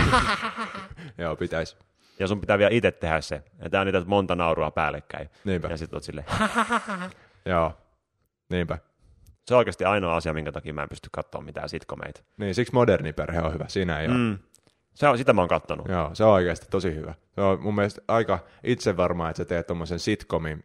Joo, 1.17 1.35
pitäisi. 1.35 1.77
Ja 2.19 2.27
sun 2.27 2.41
pitää 2.41 2.57
vielä 2.57 2.71
itse 2.73 2.91
tehdä 2.91 3.21
se. 3.21 3.43
Ja 3.63 3.69
tää 3.69 3.81
on 3.81 3.87
niitä 3.87 4.03
monta 4.05 4.35
naurua 4.35 4.71
päällekkäin. 4.71 5.29
Niinpä. 5.43 5.67
Ja 5.67 5.77
sitten 5.77 5.97
oot 5.97 6.03
silleen, 6.03 6.27
Joo. 7.45 7.73
Niinpä. 8.49 8.77
Se 9.45 9.53
on 9.53 9.57
oikeasti 9.57 9.85
ainoa 9.85 10.15
asia, 10.15 10.33
minkä 10.33 10.51
takia 10.51 10.73
mä 10.73 10.83
en 10.83 10.89
pysty 10.89 11.09
katsoa 11.11 11.41
mitään 11.41 11.69
sitcomeita. 11.69 12.23
Niin, 12.37 12.55
siksi 12.55 12.73
moderni 12.73 13.13
perhe 13.13 13.41
on 13.41 13.53
hyvä. 13.53 13.65
Siinä 13.67 13.99
ei 13.99 14.07
ole. 14.07 14.15
Mm. 14.15 14.37
Se 14.93 15.07
on, 15.07 15.17
sitä 15.17 15.33
mä 15.33 15.41
oon 15.41 15.49
kattonut. 15.49 15.87
Joo, 15.87 16.09
se 16.13 16.23
on 16.23 16.31
oikeasti 16.31 16.67
tosi 16.69 16.95
hyvä. 16.95 17.13
Se 17.35 17.41
on 17.41 17.61
mun 17.61 17.75
mielestä 17.75 18.01
aika 18.07 18.39
itse 18.63 18.97
varmaa, 18.97 19.29
että 19.29 19.37
sä 19.37 19.45
teet 19.45 19.67
tommosen 19.67 19.99
sitcomin 19.99 20.63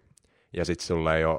ja 0.52 0.64
sit 0.64 0.80
sulla 0.80 1.16
ei 1.16 1.24
ole 1.24 1.38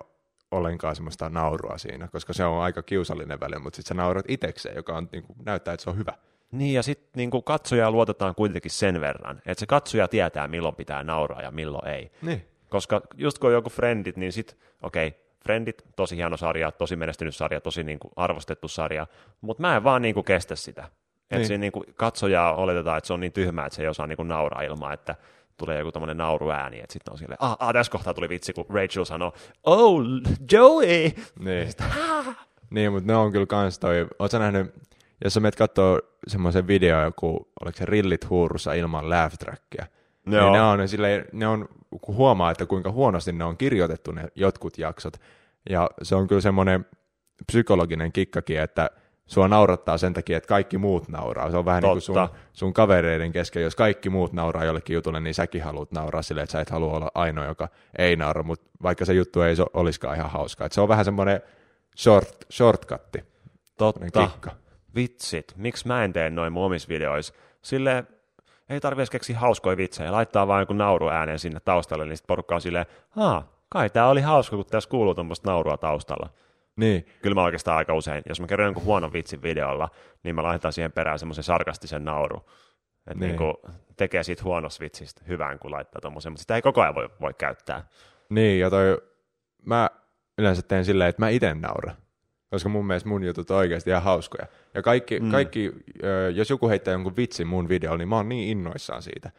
ollenkaan 0.52 0.96
semmoista 0.96 1.30
naurua 1.30 1.78
siinä, 1.78 2.08
koska 2.08 2.34
se 2.34 2.46
on 2.46 2.62
aika 2.62 2.84
kiusallinen 2.84 3.40
väli, 3.40 3.60
mutta 3.60 3.76
sit 3.78 3.86
sä 3.86 3.94
naurat 3.94 4.26
itekseen, 4.30 4.76
joka 4.76 4.98
on, 4.98 5.10
niin 5.12 5.24
kuin, 5.24 5.38
näyttää, 5.46 5.74
että 5.74 5.84
se 5.84 5.90
on 5.90 5.98
hyvä. 5.98 6.14
Niin, 6.52 6.74
ja 6.74 6.84
sitten 6.84 7.12
niin 7.16 7.44
katsojaa 7.46 7.92
luotetaan 7.92 8.36
kuitenkin 8.36 8.72
sen 8.72 9.02
verran, 9.02 9.42
että 9.46 9.60
se 9.60 9.66
katsoja 9.66 10.08
tietää, 10.08 10.48
milloin 10.48 10.76
pitää 10.76 11.04
nauraa 11.04 11.42
ja 11.42 11.52
milloin 11.52 11.88
ei. 11.88 12.12
Niin. 12.22 12.46
Koska 12.70 13.02
just 13.18 13.40
kun 13.40 13.48
on 13.48 13.54
joku 13.54 13.70
Friendit, 13.70 14.18
niin 14.18 14.32
sit, 14.32 14.58
okei, 14.82 15.08
okay, 15.08 15.20
Friendit, 15.44 15.84
tosi 15.96 16.16
hieno 16.16 16.38
sarja, 16.38 16.72
tosi 16.72 16.96
menestynyt 16.96 17.36
sarja, 17.36 17.62
tosi 17.62 17.84
niin 17.84 18.00
kuin 18.00 18.12
arvostettu 18.16 18.68
sarja, 18.68 19.08
mutta 19.42 19.62
mä 19.62 19.76
en 19.76 19.84
vaan 19.84 20.02
niin 20.02 20.14
kuin 20.14 20.24
kestä 20.26 20.56
sitä. 20.56 20.84
Että 20.84 21.38
Niin. 21.38 21.50
niin. 21.50 21.62
niin 21.62 21.72
kuin 21.72 21.86
katsojaa 21.96 22.56
oletetaan, 22.56 22.98
että 22.98 23.08
se 23.08 23.14
on 23.14 23.20
niin 23.20 23.32
tyhmää, 23.34 23.66
että 23.66 23.76
se 23.76 23.82
ei 23.82 23.88
osaa 23.88 24.08
niin 24.08 24.18
kuin 24.18 24.28
nauraa 24.28 24.62
ilman, 24.62 24.94
että 24.94 25.16
tulee 25.58 25.80
joku 25.80 25.92
tämmöinen 25.92 26.18
nauruääni, 26.18 26.80
että 26.80 26.94
sitten 26.94 27.12
on 27.12 27.18
silleen, 27.18 27.38
ah, 27.42 27.58
ah, 27.60 27.74
tässä 27.74 27.92
kohtaa 27.92 28.14
tuli 28.14 28.30
vitsi, 28.30 28.54
kun 28.54 28.66
Rachel 28.70 29.06
sanoi, 29.06 29.32
oh, 29.64 30.02
Joey! 30.52 31.12
Niin. 31.40 31.68
Niin, 32.70 32.92
mutta 32.92 33.08
ne 33.08 33.16
on 33.16 33.32
kyllä 33.32 33.46
kans 33.46 33.80
toi, 33.80 34.08
oot 34.20 34.32
sä 34.32 34.40
nähnyt, 34.40 34.74
jos 35.24 35.34
sä 35.34 35.40
menet 35.40 35.56
kattoo 35.56 36.00
semmoisen 36.28 36.68
video, 36.68 37.04
joku, 37.04 37.52
oliko 37.62 37.78
se 37.78 37.86
rillit 37.86 38.30
huurussa 38.30 38.74
ilman 38.74 39.10
laugh 39.10 39.36
trackia, 39.38 39.86
Joo. 40.32 40.44
niin 40.44 40.54
ne 40.54 40.62
on, 40.62 40.88
silleen, 40.88 41.26
ne 41.32 41.48
on, 41.48 41.68
kun 42.02 42.16
huomaa, 42.16 42.52
että 42.52 42.66
kuinka 42.66 42.92
huonosti 42.92 43.32
ne 43.32 43.44
on 43.44 43.58
kirjoitettu 43.58 44.12
ne 44.12 44.28
jotkut 44.36 44.78
jaksot, 44.78 45.18
ja 45.70 45.90
se 46.02 46.16
on 46.16 46.28
kyllä 46.28 46.42
semmoinen 46.42 46.86
psykologinen 47.48 48.12
kikkakin, 48.12 48.60
että 48.60 48.90
sua 49.26 49.48
naurattaa 49.48 49.98
sen 49.98 50.14
takia, 50.14 50.38
että 50.38 50.48
kaikki 50.48 50.78
muut 50.78 51.08
nauraa. 51.08 51.52
Se 51.52 51.58
on 51.58 51.66
vähän 51.66 51.84
niin 51.84 51.92
kuin 51.92 52.02
sun, 52.02 52.16
Totta. 52.16 52.38
sun 52.54 52.74
kavereiden 52.74 53.32
kesken, 53.32 53.64
jos 53.64 53.76
kaikki 53.76 54.10
muut 54.10 54.34
nauraa 54.34 54.64
jollekin 54.64 54.94
jutulle, 54.94 55.20
niin 55.20 55.34
säkin 55.34 55.64
haluat 55.64 55.92
nauraa 55.92 56.22
silleen, 56.22 56.44
että 56.44 56.52
sä 56.52 56.62
et 56.62 56.70
halua 56.70 56.94
olla 56.98 57.12
ainoa, 57.16 57.46
joka 57.46 57.70
ei 57.98 58.16
naura, 58.16 58.44
mutta 58.44 58.70
vaikka 58.84 59.06
se 59.06 59.14
juttu 59.14 59.42
ei 59.42 59.56
so, 59.56 59.66
olisikaan 59.74 60.16
ihan 60.16 60.32
hauskaa. 60.32 60.66
Et 60.66 60.72
se 60.72 60.82
on 60.82 60.88
vähän 60.88 61.06
semmoinen 61.06 61.42
short, 61.98 62.46
shortcutti. 62.52 63.24
Totta. 63.78 64.28
kikka. 64.28 64.52
Vitsit, 64.96 65.54
miksi 65.58 65.88
mä 65.88 66.04
en 66.04 66.14
tee 66.14 66.30
noin 66.30 66.54
mun 66.54 66.66
omissa 66.66 66.88
videoissa? 66.90 67.34
Sille 67.62 68.04
ei 68.72 68.80
tarvi 68.80 69.00
edes 69.02 69.10
keksiä 69.10 69.40
hauskoja 69.40 69.78
vitsejä, 69.78 70.12
laittaa 70.12 70.48
vaan 70.48 70.62
joku 70.62 70.74
nauru 70.74 71.10
ääneen 71.10 71.40
sinne 71.40 71.60
taustalle, 71.60 72.06
niin 72.06 72.18
sitten 72.18 72.28
porukka 72.28 72.56
on 72.56 72.62
silleen, 72.62 72.86
haa, 73.10 73.52
kai 73.70 73.90
tää 73.90 74.08
oli 74.08 74.22
hauska, 74.22 74.56
kun 74.56 74.66
tässä 74.66 74.90
kuuluu 74.90 75.16
tuommoista 75.16 75.50
naurua 75.50 75.78
taustalla. 75.78 76.30
Niin, 76.76 77.06
Kyllä 77.22 77.36
mä 77.36 77.44
oikeastaan 77.44 77.78
aika 77.78 77.94
usein, 77.94 78.24
jos 78.30 78.40
mä 78.42 78.48
kerron 78.48 78.66
jonkun 78.66 78.84
huonon 78.84 79.14
vitsin 79.14 79.42
videolla, 79.42 79.90
niin 80.24 80.36
mä 80.36 80.44
laitan 80.44 80.74
siihen 80.74 80.92
perään 80.92 81.20
semmoisen 81.20 81.44
sarkastisen 81.44 82.06
nauru. 82.06 82.38
Että 83.08 83.26
Niin. 83.26 83.36
niin. 83.38 83.76
tekee 83.98 84.24
siitä 84.24 84.44
huonosta 84.44 84.82
vitsistä 84.84 85.22
hyvän, 85.28 85.60
kun 85.60 85.72
laittaa 85.72 86.02
tommosen, 86.02 86.32
mutta 86.32 86.42
sitä 86.42 86.56
ei 86.56 86.62
koko 86.62 86.82
ajan 86.82 86.96
voi, 86.96 87.10
voi 87.22 87.34
käyttää. 87.34 87.88
niin, 88.30 88.60
ja 88.60 88.70
toi, 88.70 89.02
mä 89.66 89.90
yleensä 90.38 90.62
teen 90.62 90.86
silleen, 90.86 91.10
että 91.10 91.22
mä 91.22 91.30
itse 91.30 91.54
nauran. 91.54 91.96
Koska 92.52 92.70
mun 92.70 92.88
mielestä 92.88 93.10
mun 93.10 93.24
jutut 93.24 93.52
on 93.52 93.58
oikeasti 93.58 93.90
ihan 93.90 94.04
hauskoja. 94.04 94.48
Ja 94.74 94.82
kaikki, 94.82 95.20
mm. 95.20 95.32
kaikki 95.32 95.72
jos 96.36 96.50
joku 96.50 96.70
heittää 96.70 96.92
jonkun 96.92 97.16
vitsin 97.18 97.48
mun 97.48 97.70
videolla, 97.70 97.98
niin 97.98 98.08
mä 98.08 98.16
oon 98.16 98.30
niin 98.30 98.50
innoissaan 98.50 99.02
siitä, 99.02 99.32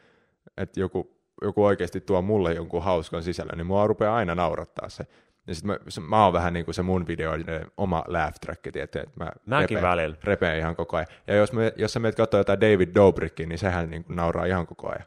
että 0.56 0.80
joku, 0.80 1.16
joku 1.42 1.64
oikeasti 1.64 2.00
tuo 2.00 2.22
mulle 2.22 2.52
jonkun 2.52 2.82
hauskan 2.82 3.22
sisällön, 3.22 3.58
niin 3.58 3.66
mua 3.66 3.86
rupeaa 3.86 4.16
aina 4.16 4.34
naurattaa 4.34 4.88
se. 4.88 5.06
Ja 5.46 5.54
sit 5.54 5.64
mä, 5.64 5.78
se, 5.88 6.00
mä 6.00 6.24
oon 6.24 6.32
vähän 6.32 6.52
niin 6.52 6.64
kuin 6.64 6.74
se 6.74 6.82
mun 6.82 7.06
videoiden 7.06 7.66
oma 7.76 8.04
laugh 8.06 8.38
track, 8.40 8.66
että 8.66 8.82
että 8.82 9.04
mä 9.16 9.32
Mäkin 9.46 9.78
repeen- 9.78 9.82
välillä. 9.82 10.16
repeen 10.24 10.58
ihan 10.58 10.76
koko 10.76 10.96
ajan. 10.96 11.06
Ja 11.26 11.34
jos, 11.34 11.52
me, 11.52 11.72
jos 11.76 11.92
sä 11.92 12.00
menet 12.00 12.14
katsoa 12.16 12.40
jotain 12.40 12.60
David 12.60 12.94
Dobrickin, 12.94 13.48
niin 13.48 13.58
sehän 13.58 13.90
niin 13.90 14.04
kuin 14.04 14.16
nauraa 14.16 14.44
ihan 14.44 14.66
koko 14.66 14.88
ajan. 14.88 15.06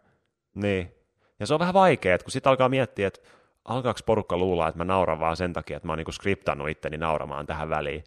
Niin. 0.56 0.92
Ja 1.40 1.46
se 1.46 1.54
on 1.54 1.60
vähän 1.60 1.74
vaikea, 1.74 2.16
että 2.16 2.26
kun 2.26 2.32
sitten 2.32 2.50
alkaa 2.50 2.70
miettiä, 2.70 3.08
että 3.08 3.22
alkaako 3.66 4.00
porukka 4.06 4.38
luulla, 4.38 4.68
että 4.68 4.78
mä 4.78 4.86
nauran 4.86 5.20
vaan 5.20 5.38
sen 5.38 5.54
takia, 5.54 5.78
että 5.78 5.88
mä 5.88 5.92
oon 5.92 5.98
niinku 5.98 6.12
skriptannut 6.12 6.70
itteni 6.70 6.98
nauramaan 6.98 7.46
tähän 7.46 7.70
väliin. 7.70 8.04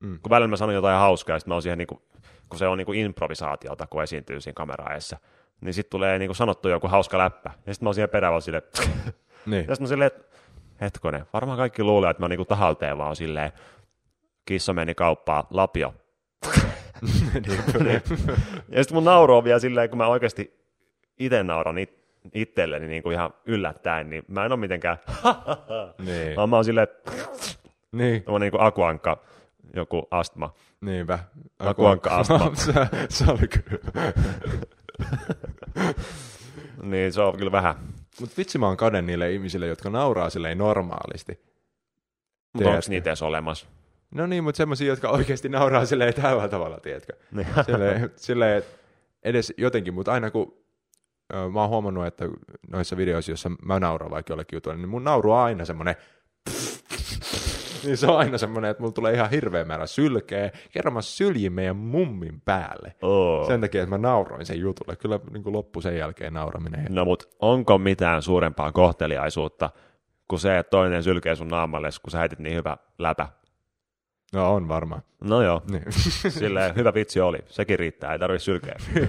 Mm. 0.00 0.18
Kun 0.22 0.30
välillä 0.30 0.48
mä 0.48 0.56
sanon 0.56 0.74
jotain 0.74 0.98
hauskaa, 0.98 1.36
ja 1.36 1.40
sitten 1.40 1.50
mä 1.50 1.54
oon 1.54 1.62
siihen 1.62 1.78
niinku, 1.78 2.02
kun 2.48 2.58
se 2.58 2.68
on 2.68 2.78
niinku 2.78 2.92
improvisaatiota, 2.92 3.86
kun 3.86 4.02
esiintyy 4.02 4.40
siinä 4.40 4.54
kameraajassa, 4.54 5.18
niin 5.60 5.74
sitten 5.74 5.90
tulee 5.90 6.18
niinku 6.18 6.34
sanottu 6.34 6.68
joku 6.68 6.88
hauska 6.88 7.18
läppä. 7.18 7.50
Ja 7.66 7.74
sitten 7.74 7.86
mä 7.86 7.88
oon 7.88 7.94
siihen 7.94 8.10
perään 8.10 8.32
vaan 8.32 8.42
silleen, 8.42 8.62
Niin. 9.46 9.64
ja 9.68 9.74
sitten 9.74 9.82
mä 9.82 9.86
silleen, 9.86 10.06
että 10.06 10.38
hetkonen, 10.80 11.26
varmaan 11.32 11.58
kaikki 11.58 11.82
luulee, 11.82 12.10
että 12.10 12.22
mä 12.22 12.28
niinku 12.28 12.44
tahalteen 12.44 12.98
vaan 12.98 13.16
silleen, 13.16 13.52
kissa 14.44 14.72
meni 14.72 14.94
kauppaan, 14.94 15.44
lapio. 15.50 15.94
ja 18.68 18.82
sitten 18.82 18.94
mun 18.94 19.04
nauru 19.04 19.36
on 19.36 19.44
vielä 19.44 19.58
silleen, 19.58 19.90
kun 19.90 19.98
mä 19.98 20.06
oikeasti 20.06 20.66
itse 21.18 21.42
nauran 21.42 21.78
it, 21.78 22.05
itselleni 22.34 22.88
niin 22.88 23.02
kuin 23.02 23.14
ihan 23.14 23.34
yllättäen, 23.46 24.10
niin 24.10 24.22
mä 24.28 24.44
en 24.44 24.52
ole 24.52 24.60
mitenkään, 24.60 24.98
niin. 26.06 26.36
vaan 26.36 26.50
mä 26.50 26.56
oon 26.56 26.64
silleen, 26.64 26.88
niin. 27.92 28.24
oon 28.26 28.40
niin 28.40 28.50
kuin 28.50 28.62
akuankka, 28.62 29.22
joku 29.74 30.08
astma. 30.10 30.54
Niinpä. 30.80 31.18
Akuankka-astma. 31.58 32.52
se, 32.64 32.72
se 33.08 33.24
oli 33.30 33.48
kyllä. 33.48 34.12
Niin 36.82 37.12
se 37.12 37.22
on 37.22 37.36
kyllä 37.36 37.52
vähän. 37.52 37.74
Mutta 38.20 38.34
vitsi 38.38 38.58
mä 38.58 38.66
oon 38.66 38.76
kade 38.76 39.02
niille 39.02 39.32
ihmisille, 39.32 39.66
jotka 39.66 39.90
nauraa 39.90 40.30
silleen 40.30 40.58
normaalisti. 40.58 41.40
Mutta 42.52 42.70
onko 42.70 42.80
niitä 42.88 43.10
edes 43.10 43.22
olemassa? 43.22 43.66
No 44.14 44.26
niin, 44.26 44.44
mutta 44.44 44.56
semmoisia, 44.56 44.86
jotka 44.86 45.08
oikeasti 45.08 45.48
nauraa 45.48 45.86
silleen 45.86 46.14
tällä 46.14 46.48
tavalla, 46.48 46.80
tiedätkö? 46.80 47.12
Niin. 47.32 47.46
Silleen, 47.66 48.10
silleen 48.16 48.62
edes 49.22 49.54
jotenkin, 49.56 49.94
mutta 49.94 50.12
aina 50.12 50.30
kun 50.30 50.65
mä 51.52 51.60
oon 51.60 51.68
huomannut, 51.68 52.06
että 52.06 52.24
noissa 52.72 52.96
videoissa, 52.96 53.30
joissa 53.30 53.50
mä 53.64 53.80
nauran 53.80 54.10
vaikka 54.10 54.32
jollekin 54.32 54.56
jutulle, 54.56 54.76
niin 54.76 54.88
mun 54.88 55.04
nauru 55.04 55.32
on 55.32 55.38
aina 55.38 55.64
semmoinen 55.64 55.96
niin 57.84 57.96
se 57.96 58.06
on 58.06 58.18
aina 58.18 58.38
semmoinen, 58.38 58.70
että 58.70 58.80
mulla 58.82 58.92
tulee 58.92 59.14
ihan 59.14 59.30
hirveä 59.30 59.64
määrä 59.64 59.86
sylkeä. 59.86 60.50
Kerran 60.72 60.94
mä 60.94 61.02
syljin 61.02 61.52
meidän 61.52 61.76
mummin 61.76 62.40
päälle. 62.40 62.94
Oo. 63.02 63.46
Sen 63.46 63.60
takia, 63.60 63.82
että 63.82 63.98
mä 63.98 64.08
nauroin 64.08 64.46
sen 64.46 64.60
jutulle. 64.60 64.96
Kyllä 64.96 65.20
niin 65.32 65.42
kuin 65.42 65.52
loppu 65.52 65.80
sen 65.80 65.96
jälkeen 65.98 66.32
nauraminen. 66.34 66.86
No 66.88 67.04
mut 67.04 67.28
onko 67.40 67.78
mitään 67.78 68.22
suurempaa 68.22 68.72
kohteliaisuutta 68.72 69.70
kuin 70.28 70.40
se, 70.40 70.58
että 70.58 70.70
toinen 70.70 71.02
sylkee 71.02 71.34
sun 71.34 71.48
naamalle, 71.48 71.88
kun 72.02 72.10
sä 72.10 72.18
heitit 72.18 72.38
niin 72.38 72.56
hyvä 72.56 72.76
läpä? 72.98 73.28
No 74.32 74.54
on 74.54 74.68
varmaan. 74.68 75.02
No 75.20 75.42
joo, 75.42 75.62
Niin. 75.70 75.82
silleen 76.28 76.76
hyvä 76.76 76.94
vitsi 76.94 77.20
oli. 77.20 77.38
Sekin 77.46 77.78
riittää, 77.78 78.12
ei 78.12 78.18
tarvitse 78.18 78.44
sylkeä. 78.44 78.76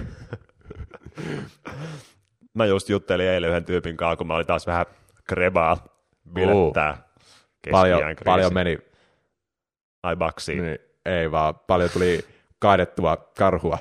mä 2.58 2.66
just 2.66 2.88
juttelin 2.88 3.26
eilen 3.28 3.50
yhden 3.50 3.64
tyypin 3.64 3.96
kanssa, 3.96 4.16
kun 4.16 4.26
mä 4.26 4.34
olin 4.34 4.46
taas 4.46 4.66
vähän 4.66 4.86
krebaa 5.28 5.84
bilettää. 6.32 7.02
paljon, 7.70 8.00
kriisi. 8.00 8.24
paljon 8.24 8.54
meni. 8.54 8.78
Ai 10.02 10.16
baksiin. 10.16 10.62
Niin, 10.62 10.78
ei 11.06 11.30
vaan, 11.30 11.54
paljon 11.66 11.90
tuli 11.90 12.24
kaadettua 12.58 13.16
karhua. 13.38 13.78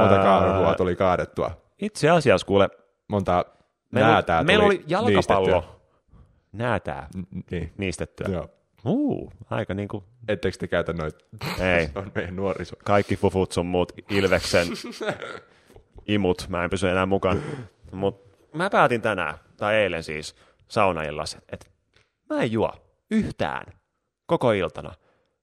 Monta 0.00 0.16
karhua 0.22 0.74
tuli 0.74 0.96
kaadettua. 0.96 1.50
Itse 1.78 2.10
asiassa 2.10 2.46
kuule, 2.46 2.68
Monta 3.08 3.44
meillä, 3.92 4.10
näätää 4.10 4.38
oli, 4.38 4.46
meillä 4.46 4.64
oli 4.64 4.84
jalkapallo. 4.86 5.46
niistettyä. 5.46 5.74
Näätää 6.52 7.08
Niin, 7.50 7.72
niistettyä. 7.78 8.26
joo. 8.32 8.48
Uu, 8.84 9.32
aika 9.50 9.74
niinku, 9.74 10.04
Ettekö 10.28 10.56
te 10.58 10.66
käytä 10.68 10.92
noita? 10.92 11.18
ei. 11.60 11.88
On 11.94 12.12
meidän 12.14 12.36
nuoriso. 12.36 12.76
Kaikki 12.84 13.16
fufut 13.16 13.52
sun 13.52 13.66
muut 13.66 13.92
Ilveksen 14.10 14.66
imut, 16.06 16.46
mä 16.48 16.64
en 16.64 16.70
pysy 16.70 16.88
enää 16.88 17.06
mukaan. 17.06 17.42
Mutta 17.92 18.36
mä 18.52 18.70
päätin 18.70 19.02
tänään, 19.02 19.34
tai 19.56 19.74
eilen 19.74 20.02
siis, 20.02 20.36
saunaillas, 20.68 21.36
että 21.52 21.66
mä 22.30 22.42
en 22.42 22.52
juo 22.52 22.72
yhtään 23.10 23.66
koko 24.26 24.52
iltana. 24.52 24.92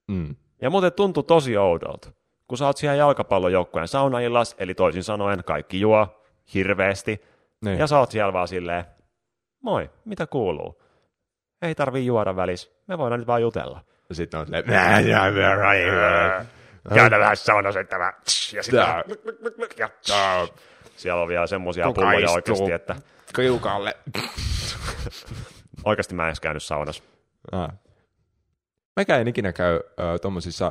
Mm. 0.08 0.36
Ja 0.60 0.70
muuten 0.70 0.92
tuntui 0.92 1.24
tosi 1.24 1.56
oudolta, 1.56 2.12
kun 2.48 2.58
sä 2.58 2.66
oot 2.66 2.76
siellä 2.76 2.96
jalkapallojoukkueen 2.96 3.88
saunaillas, 3.88 4.54
eli 4.58 4.74
toisin 4.74 5.04
sanoen 5.04 5.44
kaikki 5.44 5.80
juo 5.80 6.22
hirveästi, 6.54 7.22
Niin. 7.64 7.78
ja 7.78 7.86
sä 7.86 7.98
oot 7.98 8.10
siellä 8.10 8.32
vaan 8.32 8.48
silleen, 8.48 8.84
moi, 9.62 9.90
mitä 10.04 10.26
kuuluu? 10.26 10.82
Ei 11.62 11.74
tarvii 11.74 12.06
juoda 12.06 12.36
välis, 12.36 12.72
me 12.86 12.98
voidaan 12.98 13.20
nyt 13.20 13.26
vaan 13.26 13.42
jutella. 13.42 13.80
Ja 14.08 14.14
sitten 14.14 14.40
on 14.40 14.46
silleen, 14.46 14.64
Käydä 16.94 17.18
vähän 17.18 17.36
saunassa, 17.36 17.80
että 17.80 17.98
mä... 17.98 18.12
Ja 18.52 18.62
sitten 18.62 18.80
Tää. 18.80 19.04
ja 19.78 19.88
siellä 20.96 21.22
on 21.22 21.28
vielä 21.28 21.46
semmoisia 21.46 21.92
pulloja 21.92 22.30
oikeasti, 22.30 22.72
että 22.72 22.96
kiukalle. 23.36 23.96
oikeasti 25.84 26.14
mä 26.14 26.22
en 26.22 26.28
edes 26.28 26.40
käynyt 26.40 26.62
saunassa. 26.62 27.02
Ah. 27.52 27.72
Mäkään 28.96 29.20
en 29.20 29.28
ikinä 29.28 29.52
käy 29.52 29.74
äh, 29.74 30.20
tommosissa, 30.22 30.70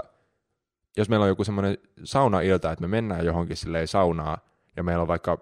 jos 0.97 1.09
meillä 1.09 1.23
on 1.23 1.29
joku 1.29 1.43
semmoinen 1.43 1.77
saunailta, 2.03 2.71
että 2.71 2.81
me 2.81 2.87
mennään 2.87 3.25
johonkin 3.25 3.57
silleen 3.57 3.87
saunaa, 3.87 4.37
ja 4.75 4.83
meillä 4.83 5.01
on 5.01 5.07
vaikka 5.07 5.37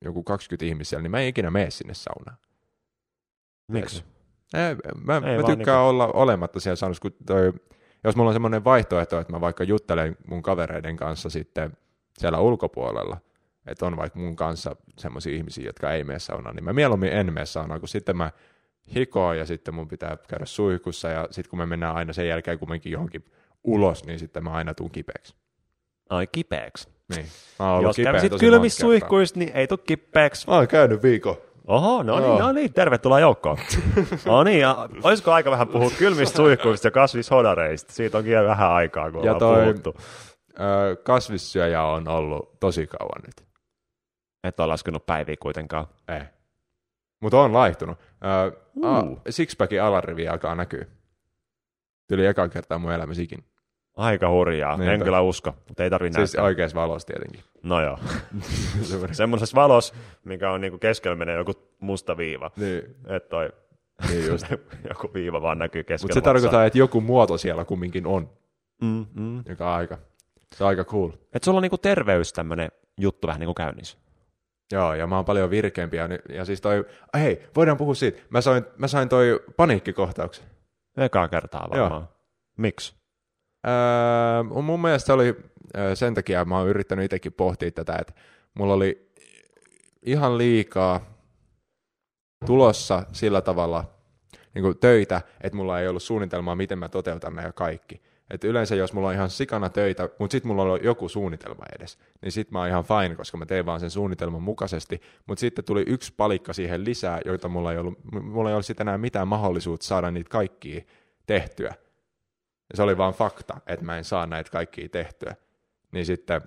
joku 0.00 0.22
20 0.22 0.66
ihmistä 0.66 0.90
siellä, 0.90 1.02
niin 1.02 1.10
mä 1.10 1.20
en 1.20 1.26
ikinä 1.26 1.50
mene 1.50 1.70
sinne 1.70 1.94
saunaan. 1.94 2.36
Miksi? 3.68 4.04
Ei, 4.54 4.74
mä, 5.04 5.14
Ei 5.14 5.20
mä 5.20 5.36
tykkään 5.36 5.56
niinku- 5.56 5.70
olla 5.70 6.06
olematta 6.06 6.60
siellä 6.60 6.76
saunassa, 6.76 7.00
kun 7.00 7.14
toi, 7.26 7.52
jos 8.04 8.16
mulla 8.16 8.28
on 8.28 8.34
semmoinen 8.34 8.64
vaihtoehto, 8.64 9.20
että 9.20 9.32
mä 9.32 9.40
vaikka 9.40 9.64
juttelen 9.64 10.16
mun 10.26 10.42
kavereiden 10.42 10.96
kanssa 10.96 11.30
sitten 11.30 11.76
siellä 12.18 12.38
ulkopuolella, 12.38 13.16
että 13.66 13.86
on 13.86 13.96
vaikka 13.96 14.18
mun 14.18 14.36
kanssa 14.36 14.76
semmoisia 14.98 15.36
ihmisiä, 15.36 15.66
jotka 15.66 15.92
ei 15.92 16.04
mene 16.04 16.18
saunaan, 16.18 16.56
niin 16.56 16.64
mä 16.64 16.72
mieluummin 16.72 17.12
en 17.12 17.32
mene 17.32 17.46
saunaan, 17.46 17.80
kun 17.80 17.88
sitten 17.88 18.16
mä 18.16 18.30
hikoon 18.94 19.38
ja 19.38 19.46
sitten 19.46 19.74
mun 19.74 19.88
pitää 19.88 20.16
käydä 20.28 20.46
suihkussa 20.46 21.08
ja 21.08 21.28
sitten 21.30 21.50
kun 21.50 21.58
me 21.58 21.66
mennään 21.66 21.96
aina 21.96 22.12
sen 22.12 22.28
jälkeen 22.28 22.58
kumminkin 22.58 22.92
johonkin 22.92 23.24
ulos, 23.64 24.04
niin 24.04 24.18
sitten 24.18 24.44
mä 24.44 24.50
aina 24.50 24.74
tuun 24.74 24.90
kipeäksi. 24.90 25.34
Ai 26.10 26.26
kipeäksi. 26.26 26.88
Niin. 27.16 27.26
Mä 27.58 27.66
oon 27.66 27.78
ollut 27.78 27.88
Jos 27.88 27.96
kipeä 27.96 28.12
kävisit 28.12 28.40
kylmissä 28.40 28.80
suihkuissa, 28.80 29.38
niin 29.38 29.50
ei 29.54 29.66
tuu 29.66 29.78
kipeäksi. 29.78 30.46
Mä 30.46 30.54
oon 30.54 30.68
käynyt 30.68 31.02
viikon. 31.02 31.36
Oho, 31.66 32.02
no 32.02 32.20
niin, 32.20 32.38
no 32.38 32.52
niin, 32.52 32.72
tervetuloa 32.72 33.20
joukkoon. 33.20 33.58
no 34.26 34.44
niin, 34.44 34.60
ja 34.60 34.88
olisiko 35.02 35.32
aika 35.32 35.50
vähän 35.50 35.68
puhua 35.68 35.90
kylmistä 35.98 36.36
suihkuista 36.36 36.86
ja 36.86 36.90
kasvishodareista? 36.90 37.92
Siitä 37.92 38.18
onkin 38.18 38.44
vähän 38.44 38.70
aikaa, 38.72 39.10
kun 39.10 39.24
Ja 39.24 39.34
ollaan 39.34 39.38
toi- 39.56 39.64
puhuttu. 39.64 39.94
Öö, 40.60 40.96
kasvissyöjä 40.96 41.82
on 41.82 42.08
ollut 42.08 42.60
tosi 42.60 42.86
kauan 42.86 43.22
nyt. 43.26 43.46
Et 44.44 44.60
ole 44.60 44.68
laskenut 44.68 45.06
päiviä 45.06 45.36
kuitenkaan. 45.40 45.86
Ei. 46.08 46.20
Mutta 47.20 47.38
on 47.40 47.52
laihtunut. 47.52 47.98
A, 48.20 48.28
Uh. 48.76 49.20
sixpackin 49.30 49.82
alarivi 49.82 50.28
alkaa 50.28 50.54
näkyä. 50.54 50.86
Tuli 52.08 52.26
eka 52.26 52.48
kertaa 52.48 52.78
mun 52.78 52.92
elämässä 52.92 53.22
ikinä. 53.22 53.42
Aika 53.96 54.30
hurjaa, 54.30 54.76
Niinpä. 54.76 54.92
en 54.92 55.02
kyllä 55.02 55.20
usko, 55.20 55.54
mutta 55.68 55.84
ei 55.84 55.90
tarvitse 55.90 56.16
Siis 56.16 56.32
näyttää. 56.32 56.44
oikeassa 56.44 56.76
valossa 56.80 57.06
tietenkin. 57.06 57.40
No 57.62 57.80
joo, 57.82 57.98
semmoisessa 59.12 59.54
valossa, 59.54 59.94
mikä 60.24 60.50
on 60.50 60.60
niinku 60.60 60.78
keskellä 60.78 61.16
menee 61.16 61.36
joku 61.36 61.52
musta 61.80 62.16
viiva, 62.16 62.50
niin, 62.56 62.82
että 63.06 63.28
toi 63.28 63.50
niin 64.08 64.26
just. 64.26 64.46
joku 64.88 65.10
viiva 65.14 65.42
vaan 65.42 65.58
näkyy 65.58 65.84
keskellä 65.84 66.04
Mutta 66.08 66.14
se 66.14 66.20
tarkoittaa, 66.20 66.64
että 66.64 66.78
joku 66.78 67.00
muoto 67.00 67.38
siellä 67.38 67.64
kumminkin 67.64 68.06
on, 68.06 68.30
Mm, 68.82 69.06
mm. 69.14 69.42
joka 69.48 69.70
on 69.70 69.76
aika, 69.76 69.98
se 70.54 70.64
on 70.64 70.68
aika 70.68 70.84
cool. 70.84 71.10
Et 71.34 71.44
sulla 71.44 71.58
on 71.58 71.62
niinku 71.62 71.78
terveys 71.78 72.32
tämmönen 72.32 72.68
juttu 72.98 73.26
vähän 73.26 73.40
niinku 73.40 73.54
käynnissä. 73.54 73.98
Joo, 74.72 74.94
ja 74.94 75.06
mä 75.06 75.16
oon 75.16 75.24
paljon 75.24 75.50
virkeämpi. 75.50 75.96
Ja, 75.96 76.08
ny- 76.08 76.22
ja 76.28 76.44
siis 76.44 76.60
toi, 76.60 76.84
hei, 77.18 77.42
voidaan 77.56 77.76
puhua 77.76 77.94
siitä. 77.94 78.18
Mä 78.30 78.40
sain, 78.40 78.64
mä 78.78 78.88
sain 78.88 79.08
toi 79.08 79.40
paniikkikohtauksen. 79.56 80.44
Ekaa 80.96 81.28
kertaa 81.28 81.68
varmaan. 81.70 82.08
Miksi? 82.56 82.95
Öö, 83.66 84.62
mun 84.62 84.80
mielestä 84.80 85.14
oli 85.14 85.36
sen 85.94 86.14
takia, 86.14 86.44
mä 86.44 86.58
oon 86.58 86.68
yrittänyt 86.68 87.04
itsekin 87.04 87.32
pohtia 87.32 87.70
tätä, 87.70 87.96
että 88.00 88.12
mulla 88.54 88.74
oli 88.74 89.12
ihan 90.02 90.38
liikaa 90.38 91.00
tulossa 92.46 93.02
sillä 93.12 93.40
tavalla 93.40 93.84
niin 94.54 94.62
kuin 94.62 94.78
töitä, 94.78 95.22
että 95.40 95.56
mulla 95.56 95.80
ei 95.80 95.88
ollut 95.88 96.02
suunnitelmaa, 96.02 96.56
miten 96.56 96.78
mä 96.78 96.88
toteutan 96.88 97.34
nämä 97.36 97.52
kaikki. 97.52 98.02
Et 98.30 98.44
yleensä 98.44 98.74
jos 98.74 98.92
mulla 98.92 99.08
on 99.08 99.14
ihan 99.14 99.30
sikana 99.30 99.68
töitä, 99.68 100.08
mutta 100.18 100.32
sitten 100.32 100.48
mulla 100.48 100.62
on 100.62 100.84
joku 100.84 101.08
suunnitelma 101.08 101.64
edes, 101.78 101.98
niin 102.22 102.32
sit 102.32 102.50
mä 102.50 102.58
oon 102.58 102.68
ihan 102.68 102.84
fine, 102.84 103.16
koska 103.16 103.38
mä 103.38 103.46
teen 103.46 103.66
vaan 103.66 103.80
sen 103.80 103.90
suunnitelman 103.90 104.42
mukaisesti. 104.42 105.00
Mutta 105.26 105.40
sitten 105.40 105.64
tuli 105.64 105.84
yksi 105.86 106.14
palikka 106.16 106.52
siihen 106.52 106.84
lisää, 106.84 107.20
joita 107.24 107.48
mulla 107.48 107.72
ei 107.72 107.78
ollut, 107.78 107.98
mulla 108.22 108.50
ei 108.50 108.54
ollut 108.54 108.66
sitten 108.66 108.88
enää 108.88 108.98
mitään 108.98 109.28
mahdollisuutta 109.28 109.86
saada 109.86 110.10
niitä 110.10 110.30
kaikkia 110.30 110.80
tehtyä. 111.26 111.74
Ja 112.70 112.76
se 112.76 112.82
oli 112.82 112.98
vaan 112.98 113.14
fakta, 113.14 113.60
että 113.66 113.84
mä 113.84 113.98
en 113.98 114.04
saa 114.04 114.26
näitä 114.26 114.50
kaikkia 114.50 114.88
tehtyä. 114.88 115.36
Niin 115.92 116.06
sitten 116.06 116.40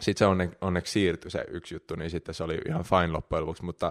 sit 0.00 0.18
se 0.18 0.26
onne, 0.26 0.50
onneksi 0.60 0.92
siirtyi 0.92 1.30
se 1.30 1.44
yksi 1.48 1.74
juttu, 1.74 1.94
niin 1.94 2.10
sitten 2.10 2.34
se 2.34 2.44
oli 2.44 2.58
ihan 2.68 2.84
fine 2.84 3.06
loppujen 3.06 3.42
lopuksi. 3.42 3.64
Mutta 3.64 3.90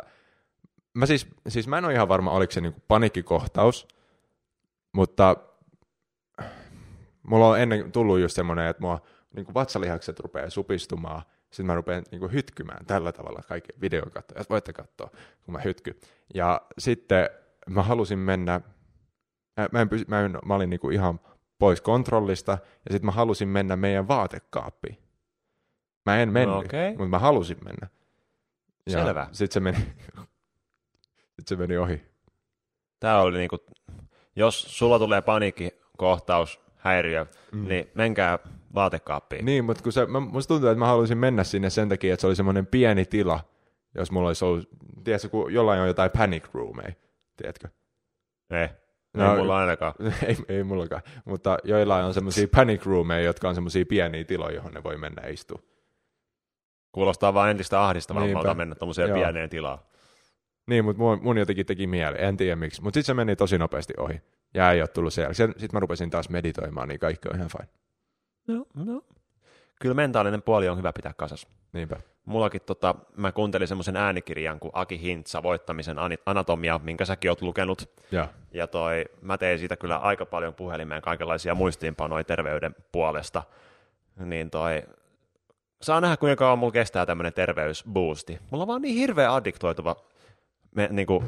mä 0.94 1.06
siis, 1.06 1.28
siis 1.48 1.68
mä 1.68 1.78
en 1.78 1.86
ole 1.86 1.94
ihan 1.94 2.08
varma, 2.08 2.32
oliko 2.32 2.52
se 2.52 2.62
niinku 2.62 2.82
paniikkikohtaus, 2.88 3.88
mutta 4.94 5.36
mulla 7.24 7.48
on 7.48 7.60
ennen 7.60 7.92
tullut 7.92 8.20
just 8.20 8.36
semmoinen, 8.36 8.68
että 8.68 8.82
mua 8.82 9.02
niinku 9.36 9.54
vatsalihakset 9.54 10.20
rupeaa 10.20 10.50
supistumaan, 10.50 11.22
sitten 11.52 11.66
mä 11.66 11.76
rupean 11.76 12.04
niinku 12.12 12.28
hytkymään 12.28 12.86
tällä 12.86 13.12
tavalla 13.12 13.42
kaikki 13.48 13.74
videon 13.82 14.12
katsojat, 14.12 14.50
voitte 14.50 14.74
katsoa, 14.74 15.10
kun 15.46 15.54
mä 15.54 15.60
hytky. 15.60 16.00
Ja 16.34 16.62
sitten 16.78 17.30
mä 17.70 17.84
halusin 17.84 18.20
mennä, 18.20 18.62
mä, 19.72 19.82
en 19.82 19.90
pysy, 19.90 20.06
mä, 20.08 20.22
en, 20.22 20.38
mä 20.46 20.56
olin 20.56 20.70
niinku 20.70 20.90
ihan 20.90 21.20
pois 21.64 21.82
kontrollista, 21.82 22.52
ja 22.52 22.92
sitten 22.92 23.06
mä 23.06 23.12
halusin 23.12 23.48
mennä 23.48 23.76
meidän 23.76 24.08
vaatekaappiin. 24.08 24.98
Mä 26.06 26.22
en 26.22 26.30
mennyt, 26.30 26.66
Okei. 26.66 26.90
mutta 26.90 27.08
mä 27.08 27.20
halusin 27.20 27.58
mennä. 27.64 27.88
Selvä. 28.88 29.28
Sitten 29.32 29.54
se 29.54 29.60
meni, 29.60 29.78
sit 31.36 31.48
se 31.48 31.56
meni 31.56 31.78
ohi. 31.78 32.02
Tää 33.00 33.22
oli 33.22 33.38
niinku, 33.38 33.58
jos 34.36 34.78
sulla 34.78 35.00
tulee 35.00 35.22
paniikkikohtaus, 35.22 36.60
häiriö, 36.78 37.26
mm. 37.52 37.68
niin 37.68 37.92
menkää 37.94 38.40
vaatekaappiin. 38.76 39.46
Niin, 39.46 39.66
mutta 39.66 39.84
kun 39.84 39.92
se, 39.92 40.06
mä, 40.06 40.20
musta 40.20 40.48
tuntuu, 40.48 40.70
että 40.70 40.80
mä 40.80 40.88
haluaisin 40.88 41.18
mennä 41.18 41.44
sinne 41.44 41.70
sen 41.70 41.90
takia, 41.90 42.14
että 42.14 42.22
se 42.22 42.28
oli 42.28 42.36
semmoinen 42.36 42.68
pieni 42.68 43.06
tila, 43.06 43.40
jos 43.96 44.12
mulla 44.12 44.28
olisi 44.28 44.46
ollut, 44.46 44.70
tiedätkö, 45.04 45.30
kun 45.30 45.54
jollain 45.54 45.82
on 45.82 45.88
jotain 45.88 46.12
panic 46.18 46.44
roomeja, 46.54 46.94
tiedätkö? 47.38 47.68
Ei, 48.50 48.70
No, 49.14 49.32
ei 49.32 49.38
mulla 49.38 49.58
ainakaan. 49.58 49.94
ei, 50.28 50.38
ei 50.50 50.64
mullakaan, 50.64 51.02
mutta 51.26 51.58
joillain 51.64 52.06
on 52.06 52.14
semmoisia 52.14 52.48
panic 52.56 52.86
roomeja, 52.86 53.26
jotka 53.26 53.50
on 53.50 53.56
semmoisia 53.56 53.86
pieniä 53.86 54.24
tiloja, 54.24 54.56
johon 54.56 54.74
ne 54.74 54.84
voi 54.84 54.98
mennä 54.98 55.28
istua. 55.28 55.60
Kuulostaa 56.92 57.34
vaan 57.34 57.52
entistä 57.52 57.84
ahdistavammalta 57.86 58.54
mennä 58.54 58.76
tommoseen 58.76 59.10
Joo. 59.10 59.18
pieneen 59.18 59.50
tilaan. 59.50 59.80
Niin, 60.68 60.86
mutta 60.86 61.02
mun, 61.02 61.20
mun 61.22 61.38
jotenkin 61.38 61.66
teki 61.66 61.88
mieli, 61.88 62.16
en 62.20 62.38
tiedä 62.38 62.56
miksi, 62.56 62.82
mutta 62.82 62.98
sitten 62.98 63.08
se 63.08 63.14
meni 63.14 63.36
tosi 63.36 63.58
nopeasti 63.58 63.94
ohi. 63.98 64.22
Ja 64.54 64.72
ei 64.72 64.82
ole 64.82 64.88
tullut 64.88 65.14
sen 65.14 65.22
jälkeen. 65.22 65.50
Sitten 65.50 65.70
mä 65.74 65.80
rupesin 65.80 66.10
taas 66.10 66.30
meditoimaan, 66.30 66.88
niin 66.88 67.00
kaikki 67.00 67.30
on 67.30 67.36
ihan 67.36 67.50
fine. 67.50 67.70
No, 68.48 68.66
no. 68.74 69.02
Kyllä 69.82 69.96
mentaalinen 69.96 70.42
puoli 70.42 70.70
on 70.70 70.78
hyvä 70.78 70.94
pitää 70.94 71.14
kasassa. 71.18 71.48
Niinpä. 71.74 72.00
Mullakin 72.26 72.62
tota, 72.66 72.96
mä 73.18 73.32
kuuntelin 73.32 73.68
semmoisen 73.68 73.96
äänikirjan 73.96 74.60
kuin 74.60 74.72
Aki 74.74 75.02
Hintsa, 75.02 75.44
voittamisen 75.44 75.98
anatomia, 76.26 76.80
minkä 76.84 77.06
säkin 77.06 77.32
oot 77.32 77.42
lukenut. 77.42 77.90
Ja, 78.12 78.28
Ja 78.52 78.68
toi, 78.68 79.06
mä 79.22 79.38
tein 79.38 79.60
siitä 79.60 79.76
kyllä 79.76 79.98
aika 79.98 80.26
paljon 80.26 80.54
puhelimeen 80.54 81.02
kaikenlaisia 81.02 81.56
muistiinpanoja 81.56 82.24
terveyden 82.24 82.76
puolesta. 82.92 83.44
Niin 84.20 84.50
toi, 84.50 84.84
saa 85.82 86.02
nähdä 86.02 86.18
kuinka 86.18 86.36
kauan 86.36 86.60
mulla 86.60 86.72
kestää 86.72 87.06
tämmöinen 87.06 87.34
terveysboosti. 87.34 88.40
Mulla 88.50 88.64
on 88.64 88.68
vaan 88.68 88.82
niin 88.82 88.96
hirveä 88.96 89.34
addiktoituva 89.34 89.96
me, 90.76 90.88
niinku, 90.92 91.24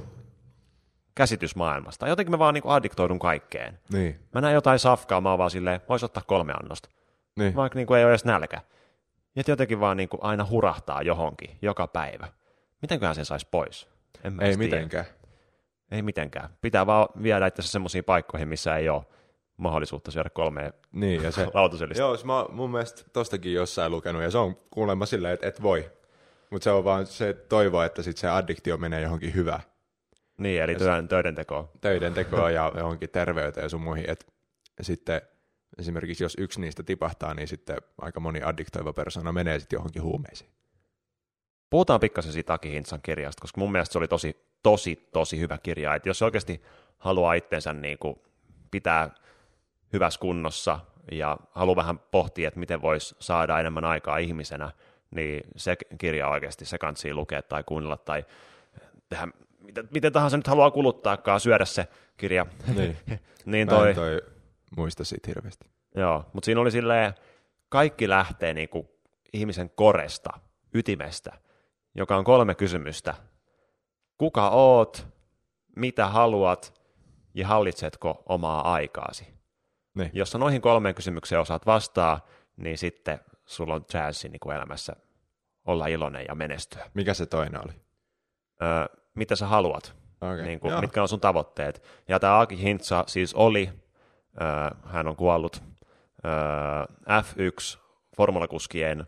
käsitys 1.16 1.56
maailmasta. 1.56 2.08
Jotenkin 2.08 2.32
mä 2.32 2.40
vaan 2.40 2.54
niinku 2.54 2.70
addiktoidun 2.70 3.20
kaikkeen. 3.20 3.80
niin, 3.92 4.20
Mä 4.34 4.42
näen 4.42 4.54
jotain 4.54 4.80
safkaa, 4.80 5.22
mä 5.22 5.30
oon 5.30 5.38
vaan 5.40 5.52
silleen, 5.52 5.82
vois 5.90 6.04
ottaa 6.04 6.24
kolme 6.28 6.54
annosta. 6.62 6.90
niin. 7.36 7.56
Vaikka 7.56 7.78
niinku 7.80 7.94
ei 7.94 8.04
ole 8.04 8.12
edes 8.12 8.26
nälkä. 8.26 8.62
Ja 9.36 9.44
jotenkin 9.48 9.80
vaan 9.80 9.98
niinku 9.98 10.18
aina 10.22 10.48
hurahtaa 10.50 11.02
johonkin, 11.02 11.58
joka 11.62 11.88
päivä. 11.88 12.28
Mitenköhän 12.82 13.16
sen 13.16 13.26
saisi 13.26 13.48
pois? 13.52 13.88
En 14.24 14.34
mä 14.34 14.42
ei 14.42 14.48
tiedä. 14.48 14.64
mitenkään. 14.64 15.06
Ei 15.92 16.02
mitenkään. 16.02 16.50
Pitää 16.62 16.86
vaan 16.86 17.08
viedä 17.24 17.48
itse 17.48 17.62
semmoisiin 17.62 18.04
paikkoihin, 18.04 18.48
missä 18.48 18.76
ei 18.76 18.90
ole 18.90 19.04
mahdollisuutta 19.58 20.12
syödä 20.12 20.30
kolmea 20.30 20.72
Niin, 20.92 21.24
ja 21.24 21.32
se, 21.32 21.48
lautasellista. 21.54 22.04
Joo, 22.04 22.18
mä 22.24 22.38
oon 22.40 22.56
mun 22.56 22.72
mielestä 22.72 23.02
tostakin 23.14 23.54
jossain 23.54 23.92
lukenut, 23.92 24.22
ja 24.22 24.32
se 24.32 24.38
on 24.38 24.56
kuulemma 24.72 25.06
silleen, 25.06 25.34
että 25.34 25.48
et 25.48 25.62
voi. 25.62 25.92
Mutta 26.50 26.64
se 26.64 26.72
on 26.72 26.84
vaan 26.84 27.06
se 27.06 27.34
toivo, 27.34 27.82
että 27.82 28.02
sit 28.02 28.18
se 28.18 28.30
addiktio 28.30 28.78
menee 28.78 29.02
johonkin 29.02 29.36
hyvään. 29.36 29.62
Niin, 30.38 30.62
eli 30.62 30.76
työn, 30.76 31.08
töiden 31.08 31.36
tekoon. 31.36 31.70
Töiden 31.82 32.14
tekoon 32.14 32.54
ja 32.60 32.72
johonkin 32.78 33.10
terveyteen 33.10 33.66
ja 33.66 33.70
sun 33.70 33.82
muihin. 33.82 34.10
Et 34.10 34.28
sitten 34.82 35.22
esimerkiksi 35.78 36.24
jos 36.24 36.36
yksi 36.40 36.62
niistä 36.62 36.84
tipahtaa, 36.84 37.34
niin 37.34 37.48
sitten 37.48 37.78
aika 37.98 38.20
moni 38.20 38.42
addiktoiva 38.44 38.94
persona 38.94 39.32
menee 39.32 39.60
sitten 39.60 39.78
johonkin 39.78 40.02
huumeisiin. 40.02 40.50
Puhutaan 41.70 42.00
pikkasen 42.00 42.32
siitä 42.32 42.54
Aki 42.54 42.72
Hintsan 42.72 43.02
kirjasta, 43.02 43.42
koska 43.42 43.62
mun 43.62 43.72
mielestä 43.72 43.94
se 43.94 43.98
oli 43.98 44.08
tosi, 44.08 44.46
tosi, 44.64 45.10
tosi 45.14 45.40
hyvä 45.40 45.58
kirja. 45.58 45.96
Et 45.96 46.06
jos 46.06 46.22
oikeasti 46.22 46.62
haluaa 46.98 47.34
itsensä 47.34 47.74
niin 47.74 47.98
kuin 47.98 48.22
pitää 48.72 49.10
hyvässä 49.94 50.20
kunnossa 50.20 50.80
ja 51.12 51.38
haluaa 51.52 51.76
vähän 51.76 52.00
pohtia, 52.00 52.48
että 52.48 52.60
miten 52.60 52.82
voisi 52.82 53.16
saada 53.20 53.60
enemmän 53.60 53.86
aikaa 53.86 54.18
ihmisenä, 54.18 54.72
niin 55.12 55.44
se 55.56 55.76
kirja 55.98 56.28
oikeasti, 56.28 56.66
se 56.66 56.78
kansi 56.78 57.14
lukea 57.14 57.42
tai 57.42 57.64
kuunnella 57.64 57.98
tai 57.98 58.26
tehdä 59.10 59.28
miten, 59.66 59.88
miten 59.94 60.14
tahansa 60.14 60.38
nyt 60.38 60.48
haluaa 60.48 60.72
kuluttaakaan, 60.72 61.40
syödä 61.40 61.66
se 61.66 61.88
kirja. 62.18 62.46
Niin. 62.76 62.98
niin 63.46 63.68
Mä 63.68 63.74
toi, 63.74 63.90
en 63.90 63.96
toi 63.96 64.22
muista 64.78 65.04
siitä 65.04 65.28
hirveästi. 65.28 65.70
Joo, 65.96 66.26
mutta 66.34 66.46
siinä 66.46 66.62
oli 66.62 66.72
silleen, 66.72 67.14
kaikki 67.70 68.10
lähtee 68.10 68.54
niinku 68.54 69.00
ihmisen 69.34 69.70
koresta, 69.70 70.30
ytimestä, 70.74 71.32
joka 71.96 72.18
on 72.18 72.24
kolme 72.24 72.56
kysymystä. 72.56 73.14
Kuka 74.18 74.50
oot, 74.50 75.08
mitä 75.76 76.08
haluat 76.08 76.82
ja 77.34 77.48
hallitsetko 77.48 78.24
omaa 78.26 78.74
aikaasi? 78.74 79.28
Niin. 79.94 80.10
Jos 80.14 80.32
sä 80.32 80.38
noihin 80.38 80.62
kolmeen 80.62 80.96
kysymykseen 80.96 81.42
osaat 81.42 81.66
vastaa, 81.66 82.28
niin 82.58 82.78
sitten 82.78 83.20
sulla 83.46 83.74
on 83.74 83.86
chanssi 83.86 84.30
niin 84.30 84.40
kuin 84.40 84.56
elämässä 84.56 84.96
olla 85.66 85.88
iloinen 85.88 86.26
ja 86.28 86.36
menestyä. 86.36 86.90
Mikä 86.94 87.14
se 87.14 87.26
toinen 87.26 87.62
oli? 87.66 87.74
Öö, 88.62 88.86
mitä 89.16 89.36
sä 89.36 89.48
haluat? 89.48 89.96
Okay. 90.22 90.42
niin 90.42 90.60
kuin, 90.60 90.80
mitkä 90.80 91.02
on 91.02 91.08
sun 91.08 91.20
tavoitteet. 91.20 91.84
Ja 92.08 92.20
tämä 92.20 92.40
Aki 92.40 92.62
Hintsa 92.62 93.04
siis 93.08 93.34
oli, 93.34 93.70
hän 94.86 95.08
on 95.08 95.16
kuollut, 95.16 95.64
äh, 96.26 97.24
F1 97.24 97.80
formulakuskien 98.18 99.06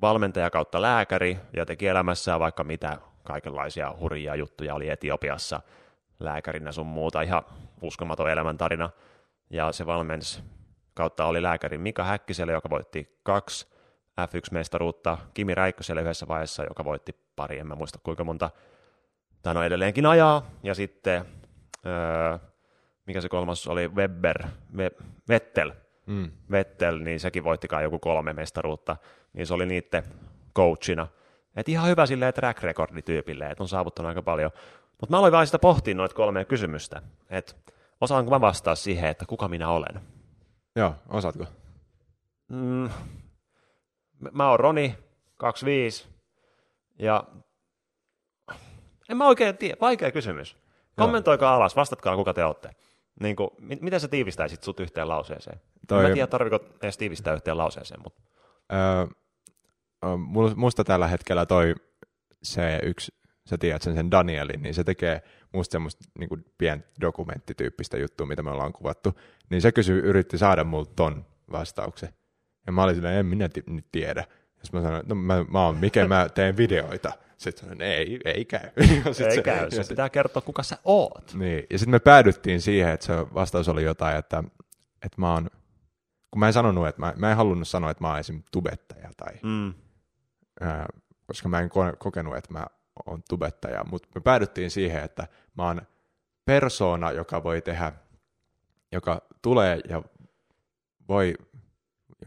valmentaja 0.00 0.50
kautta 0.50 0.82
lääkäri 0.82 1.38
ja 1.56 1.66
teki 1.66 1.86
elämässään 1.86 2.40
vaikka 2.40 2.64
mitä 2.64 2.98
kaikenlaisia 3.24 3.94
hurjia 4.00 4.34
juttuja 4.34 4.74
oli 4.74 4.88
Etiopiassa 4.88 5.60
lääkärinä 6.20 6.72
sun 6.72 6.86
muuta, 6.86 7.22
ihan 7.22 7.42
uskomaton 7.82 8.30
elämäntarina. 8.30 8.90
Ja 9.50 9.72
se 9.72 9.86
valmensi 9.86 10.42
kautta 10.94 11.24
oli 11.24 11.42
lääkäri 11.42 11.78
Mika 11.78 12.04
Häkkiselle, 12.04 12.52
joka 12.52 12.70
voitti 12.70 13.18
kaksi 13.22 13.66
F1-mestaruutta, 14.20 15.18
Kimi 15.34 15.54
Räikköselle 15.54 16.02
yhdessä 16.02 16.28
vaiheessa, 16.28 16.64
joka 16.64 16.84
voitti 16.84 17.16
pari, 17.36 17.58
en 17.58 17.66
mä 17.66 17.74
muista 17.74 17.98
kuinka 18.02 18.24
monta 18.24 18.50
tai 19.42 19.54
no 19.54 19.62
edelleenkin 19.62 20.06
ajaa, 20.06 20.50
ja 20.62 20.74
sitten, 20.74 21.24
öö, 21.86 22.38
mikä 23.08 23.20
se 23.20 23.28
kolmas 23.28 23.66
oli, 23.66 23.88
Webber, 23.88 24.44
We, 24.76 24.90
Vettel, 25.28 25.72
Mm. 26.06 26.30
Vettel, 26.50 26.98
niin 26.98 27.20
sekin 27.20 27.44
voittikaan 27.44 27.82
joku 27.82 27.98
kolme 27.98 28.32
mestaruutta, 28.32 28.96
niin 29.32 29.46
se 29.46 29.54
oli 29.54 29.66
niiden 29.66 30.02
coachina. 30.56 31.06
Et 31.56 31.68
ihan 31.68 31.88
hyvä 31.88 32.06
silleen 32.06 32.34
track 32.34 32.62
recordi 32.62 33.02
tyypille, 33.02 33.50
että 33.50 33.62
on 33.64 33.68
saavuttanut 33.68 34.08
aika 34.08 34.22
paljon. 34.22 34.50
Mutta 35.00 35.10
mä 35.10 35.18
aloin 35.18 35.32
vaan 35.32 35.46
sitä 35.46 35.58
pohtia 35.58 35.94
noita 35.94 36.14
kolmea 36.14 36.44
kysymystä, 36.44 37.02
että 37.30 37.54
Osaanko 38.00 38.30
mä 38.30 38.40
vastaa 38.40 38.74
siihen, 38.74 39.10
että 39.10 39.26
kuka 39.26 39.48
minä 39.48 39.68
olen? 39.68 40.00
Joo, 40.76 40.94
osaatko? 41.08 41.44
Mm, 42.48 42.90
mä 44.32 44.50
oon 44.50 44.60
Roni, 44.60 44.98
25, 45.36 46.08
ja 46.98 47.24
en 49.08 49.16
mä 49.16 49.26
oikein 49.26 49.56
tiedä, 49.56 49.76
vaikea 49.80 50.12
kysymys. 50.12 50.56
Kommentoikaa 50.96 51.54
alas, 51.54 51.76
vastatkaa 51.76 52.16
kuka 52.16 52.34
te 52.34 52.44
olette. 52.44 52.70
Niin 53.20 53.36
kuin, 53.36 53.50
miten 53.80 54.00
sä 54.00 54.08
tiivistäisit 54.08 54.62
sut 54.62 54.80
yhteen 54.80 55.08
lauseeseen? 55.08 55.60
Toi... 55.88 56.02
Mä 56.02 56.08
en 56.08 56.14
tiedä, 56.14 56.26
tarviko 56.26 56.60
edes 56.82 56.98
tiivistää 56.98 57.34
yhteen 57.34 57.58
lauseeseen, 57.58 58.00
mutta... 58.04 58.22
Öö, 58.72 59.06
musta 60.56 60.84
tällä 60.84 61.06
hetkellä 61.06 61.46
toi 61.46 61.74
se 62.42 62.80
yksi, 62.82 63.12
sä 63.46 63.58
tiedät 63.58 63.82
sen, 63.82 63.94
sen 63.94 64.10
Danielin, 64.10 64.62
niin 64.62 64.74
se 64.74 64.84
tekee 64.84 65.22
musta 65.52 65.72
semmoista 65.72 66.04
niin 66.18 66.28
kuin 66.28 66.44
pientä 66.58 66.88
dokumenttityyppistä 67.00 67.98
juttua, 67.98 68.26
mitä 68.26 68.42
me 68.42 68.50
ollaan 68.50 68.72
kuvattu, 68.72 69.14
niin 69.50 69.62
se 69.62 69.72
kysyi, 69.72 69.98
yritti 70.00 70.38
saada 70.38 70.64
multa 70.64 70.92
ton 70.96 71.24
vastauksen. 71.50 72.08
Ja 72.66 72.72
mä 72.72 72.82
olin 72.82 72.94
silleen, 72.94 73.18
en 73.18 73.26
minä 73.26 73.48
t- 73.48 73.66
nyt 73.66 73.86
tiedä. 73.92 74.24
Ja 74.30 74.62
mä 74.72 74.82
sanoin, 74.82 75.02
no 75.08 75.14
mä, 75.14 75.44
mä 75.50 75.66
oon 75.66 75.76
mikä 75.76 76.06
mä 76.06 76.28
teen 76.28 76.56
videoita. 76.56 77.12
Sitten 77.38 77.60
sanoin, 77.60 77.82
ei, 77.82 78.20
ei 78.24 78.44
käy. 78.44 78.70
sit 79.12 79.26
ei 79.26 79.34
se, 79.34 79.42
käy, 79.42 79.70
se 79.70 79.84
pitää 79.88 80.10
kertoa, 80.10 80.42
kuka 80.42 80.62
sä 80.62 80.78
oot. 80.84 81.34
Niin, 81.34 81.66
ja 81.70 81.78
sitten 81.78 81.92
me 81.92 81.98
päädyttiin 81.98 82.60
siihen, 82.60 82.90
että 82.90 83.06
se 83.06 83.12
vastaus 83.34 83.68
oli 83.68 83.82
jotain, 83.82 84.16
että, 84.16 84.44
että 84.92 85.20
mä 85.20 85.32
oon, 85.32 85.50
kun 86.30 86.40
mä 86.40 86.46
en 86.46 86.52
sanonut, 86.52 86.88
että 86.88 87.00
mä, 87.00 87.14
mä 87.16 87.30
en 87.30 87.36
halunnut 87.36 87.68
sanoa, 87.68 87.90
että 87.90 88.04
mä 88.04 88.08
oon 88.08 88.18
esim. 88.18 88.42
tubettaja 88.52 89.10
tai, 89.16 89.34
mm. 89.42 89.74
ää, 90.60 90.86
koska 91.26 91.48
mä 91.48 91.60
en 91.60 91.70
kokenut, 91.98 92.36
että 92.36 92.52
mä 92.52 92.66
oon 93.06 93.22
tubettaja, 93.28 93.84
mutta 93.84 94.08
me 94.14 94.20
päädyttiin 94.20 94.70
siihen, 94.70 95.02
että 95.02 95.26
mä 95.56 95.66
oon 95.66 95.82
persona, 96.44 97.12
joka 97.12 97.42
voi 97.42 97.62
tehdä, 97.62 97.92
joka 98.92 99.22
tulee 99.42 99.80
ja 99.88 100.02
voi, 101.08 101.34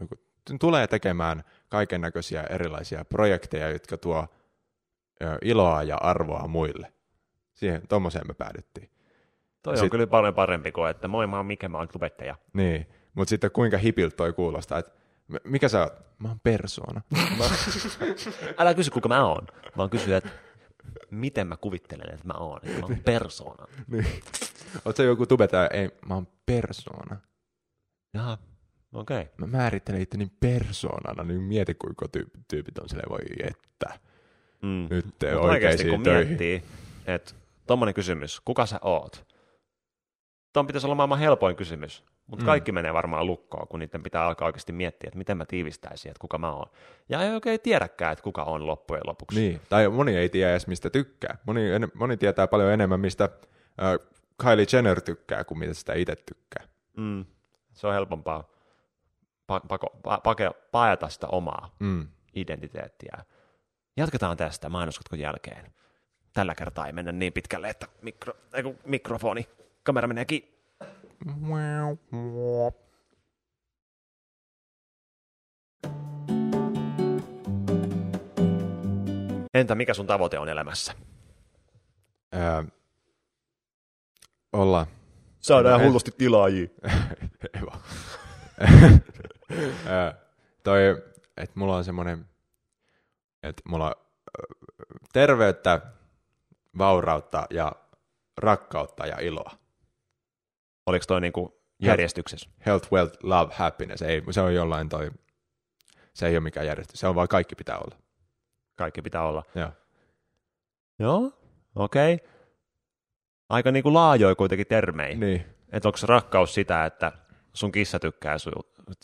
joku, 0.00 0.14
tulee 0.60 0.86
tekemään 0.86 1.44
kaiken 1.68 2.00
näköisiä 2.00 2.42
erilaisia 2.42 3.04
projekteja, 3.04 3.70
jotka 3.70 3.96
tuo 3.96 4.28
iloa 5.42 5.82
ja 5.82 5.96
arvoa 5.96 6.48
muille. 6.48 6.92
Siihen, 7.54 7.82
tuommoiseen 7.88 8.26
me 8.28 8.34
päädyttiin. 8.34 8.90
Toi 9.62 9.76
sit, 9.76 9.84
on 9.84 9.90
kyllä 9.90 10.06
paljon 10.06 10.34
parempi 10.34 10.72
kuin, 10.72 10.90
että 10.90 11.08
moi 11.08 11.26
mä 11.26 11.36
oon 11.36 11.46
mikä 11.46 11.68
mä 11.68 11.78
oon 11.78 11.88
tubettaja. 11.88 12.36
Niin, 12.52 12.86
mutta 13.14 13.30
sitten 13.30 13.50
kuinka 13.50 13.78
hipiltä 13.78 14.16
toi 14.16 14.32
kuulostaa, 14.32 14.78
että 14.78 14.92
mikä 15.44 15.68
sä 15.68 15.80
oot? 15.80 15.92
Mä 16.18 16.28
oon 16.28 16.40
persoona. 16.40 17.00
Mä... 17.38 17.44
Älä 18.58 18.74
kysy, 18.74 18.90
kuka 18.90 19.08
mä 19.08 19.24
oon, 19.24 19.46
vaan 19.76 19.90
kysy, 19.90 20.14
että 20.14 20.30
miten 21.10 21.46
mä 21.46 21.56
kuvittelen, 21.56 22.14
että 22.14 22.26
mä 22.26 22.34
oon. 22.34 22.60
Että 22.62 22.80
mä 22.80 22.86
oon 22.86 22.98
persoona. 23.04 23.66
niin. 23.92 24.06
Oot 24.84 24.96
sä 24.96 25.02
joku 25.02 25.26
tubettaja? 25.26 25.68
Ei, 25.68 25.90
mä 26.08 26.14
oon 26.14 26.26
persoona. 26.46 27.16
Jaha, 28.14 28.38
okei. 28.92 29.20
Okay. 29.20 29.32
Mä 29.38 29.46
määrittelen 29.46 30.00
itteni 30.00 30.32
persoonana, 30.40 31.24
niin 31.24 31.42
mieti 31.42 31.74
kuinka 31.74 32.06
tyyp- 32.16 32.40
tyypit 32.48 32.78
on 32.78 32.88
silleen, 32.88 33.10
voi 33.10 33.20
että. 33.40 33.98
Mm. 34.62 34.86
Nyt 34.90 35.06
te 35.18 35.36
oikeisiin 35.36 35.90
kun 35.90 36.02
töihin. 36.02 36.26
miettii, 36.26 36.62
että 37.06 37.32
tommonen 37.66 37.94
kysymys, 37.94 38.40
kuka 38.40 38.66
sä 38.66 38.78
oot? 38.82 39.26
Tuon 40.52 40.66
pitäisi 40.66 40.86
olla 40.86 40.94
maailman 40.94 41.18
helpoin 41.18 41.56
kysymys, 41.56 42.04
mutta 42.26 42.44
mm. 42.44 42.46
kaikki 42.46 42.72
menee 42.72 42.94
varmaan 42.94 43.26
lukkoon, 43.26 43.68
kun 43.68 43.80
niiden 43.80 44.02
pitää 44.02 44.26
alkaa 44.26 44.46
oikeasti 44.46 44.72
miettiä, 44.72 45.08
että 45.08 45.18
miten 45.18 45.36
mä 45.36 45.44
tiivistäisin, 45.44 46.10
että 46.10 46.20
kuka 46.20 46.38
mä 46.38 46.52
oon. 46.52 46.70
Ja 47.08 47.22
ei 47.22 47.30
oikein 47.30 47.60
tiedäkään, 47.60 48.12
että 48.12 48.22
kuka 48.22 48.42
on 48.44 48.66
loppujen 48.66 49.02
lopuksi. 49.06 49.40
Niin, 49.40 49.60
tai 49.68 49.88
moni 49.88 50.16
ei 50.16 50.28
tiedä 50.28 50.50
edes 50.50 50.66
mistä 50.66 50.90
tykkää. 50.90 51.38
Moni, 51.46 51.70
en, 51.70 51.88
moni 51.94 52.16
tietää 52.16 52.46
paljon 52.46 52.72
enemmän, 52.72 53.00
mistä 53.00 53.24
äh, 53.24 54.08
Kylie 54.42 54.66
Jenner 54.72 55.00
tykkää, 55.00 55.44
kuin 55.44 55.58
mitä 55.58 55.74
sitä 55.74 55.94
itse 55.94 56.16
tykkää. 56.16 56.64
Mm. 56.96 57.24
Se 57.72 57.86
on 57.86 57.94
helpompaa 57.94 58.52
pa- 59.52 59.66
pako, 59.68 59.86
pa- 60.08 60.20
pake, 60.22 60.50
paeta 60.72 61.08
sitä 61.08 61.26
omaa 61.26 61.74
mm. 61.78 62.08
identiteettiä. 62.34 63.24
Jatketaan 63.96 64.36
tästä 64.36 64.68
mainoskatkon 64.68 65.18
jälkeen. 65.18 65.72
Tällä 66.32 66.54
kertaa 66.54 66.86
ei 66.86 66.92
mennä 66.92 67.12
niin 67.12 67.32
pitkälle, 67.32 67.68
että 67.68 67.86
mikro, 68.02 68.34
ei 68.54 68.62
mikrofoni, 68.84 69.48
kamera 69.82 70.08
menee 70.08 70.24
kiinni. 70.24 70.52
Entä 79.54 79.74
mikä 79.74 79.94
sun 79.94 80.06
tavoite 80.06 80.38
on 80.38 80.48
elämässä? 80.48 80.92
Öö, 82.34 82.62
olla. 84.52 84.86
Saadaan 85.40 85.80
en... 85.80 85.86
hullusti 85.86 86.10
tilaajia. 86.18 86.68
ei 87.54 87.62
vaan. 87.66 87.80
toi, 90.64 90.80
että 91.36 91.58
mulla 91.58 91.76
on 91.76 91.84
semmoinen, 91.84 92.28
että 93.42 93.62
mulla 93.68 93.86
on 93.86 93.94
terveyttä, 95.12 95.80
vaurautta 96.78 97.46
ja 97.50 97.72
rakkautta 98.36 99.06
ja 99.06 99.18
iloa. 99.20 99.50
Oliko 100.86 101.04
toi 101.08 101.20
niinku 101.20 101.62
järjestyksessä? 101.82 102.50
Health, 102.66 102.92
wealth, 102.92 103.18
love, 103.22 103.54
happiness. 103.54 104.02
Ei, 104.02 104.22
se 104.30 104.40
on 104.40 104.54
jollain 104.54 104.88
toi, 104.88 105.10
se 106.14 106.26
ei 106.26 106.34
ole 106.34 106.40
mikään 106.40 106.66
järjestys. 106.66 107.00
Se 107.00 107.06
on 107.06 107.14
vaan 107.14 107.28
kaikki 107.28 107.54
pitää 107.54 107.78
olla. 107.78 107.96
Kaikki 108.76 109.02
pitää 109.02 109.22
olla. 109.22 109.42
Joo. 109.54 109.70
Joo, 110.98 111.32
okei. 111.74 112.14
Okay. 112.14 112.28
Aika 113.48 113.70
niinku 113.72 113.94
laajoja 113.94 114.34
kuitenkin 114.34 114.66
termejä. 114.66 115.16
Niin. 115.16 115.46
Että 115.72 115.88
onko 115.88 115.98
rakkaus 116.02 116.54
sitä, 116.54 116.84
että 116.84 117.12
sun 117.52 117.72
kissa 117.72 117.98
tykkää 117.98 118.38
su, 118.38 118.50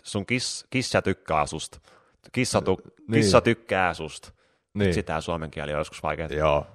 sun 0.02 0.26
kiss, 0.26 0.66
kissa 0.70 1.02
tykkää 1.02 1.46
susta. 1.46 1.80
Kissa, 2.32 2.62
tu, 2.62 2.80
niin. 2.84 3.20
kissa 3.20 3.40
tykkää 3.40 3.94
susta. 3.94 4.32
Niin. 4.74 4.94
Sitä 4.94 5.20
suomen 5.20 5.50
kieli 5.50 5.72
on 5.72 5.78
joskus 5.78 6.02
vaikeaa. 6.02 6.28
Joo. 6.28 6.66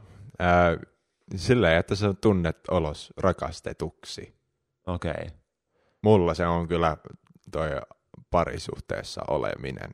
Äh, 0.41 0.79
silleen, 1.35 1.77
että 1.77 1.95
sä 1.95 2.13
tunnet 2.21 2.57
olos 2.67 3.13
rakastetuksi. 3.17 4.35
Okei. 4.87 5.11
Okay. 5.11 5.25
Mulla 6.01 6.33
se 6.33 6.45
on 6.47 6.67
kyllä 6.67 6.97
toi 7.51 7.69
parisuhteessa 8.29 9.21
oleminen. 9.27 9.91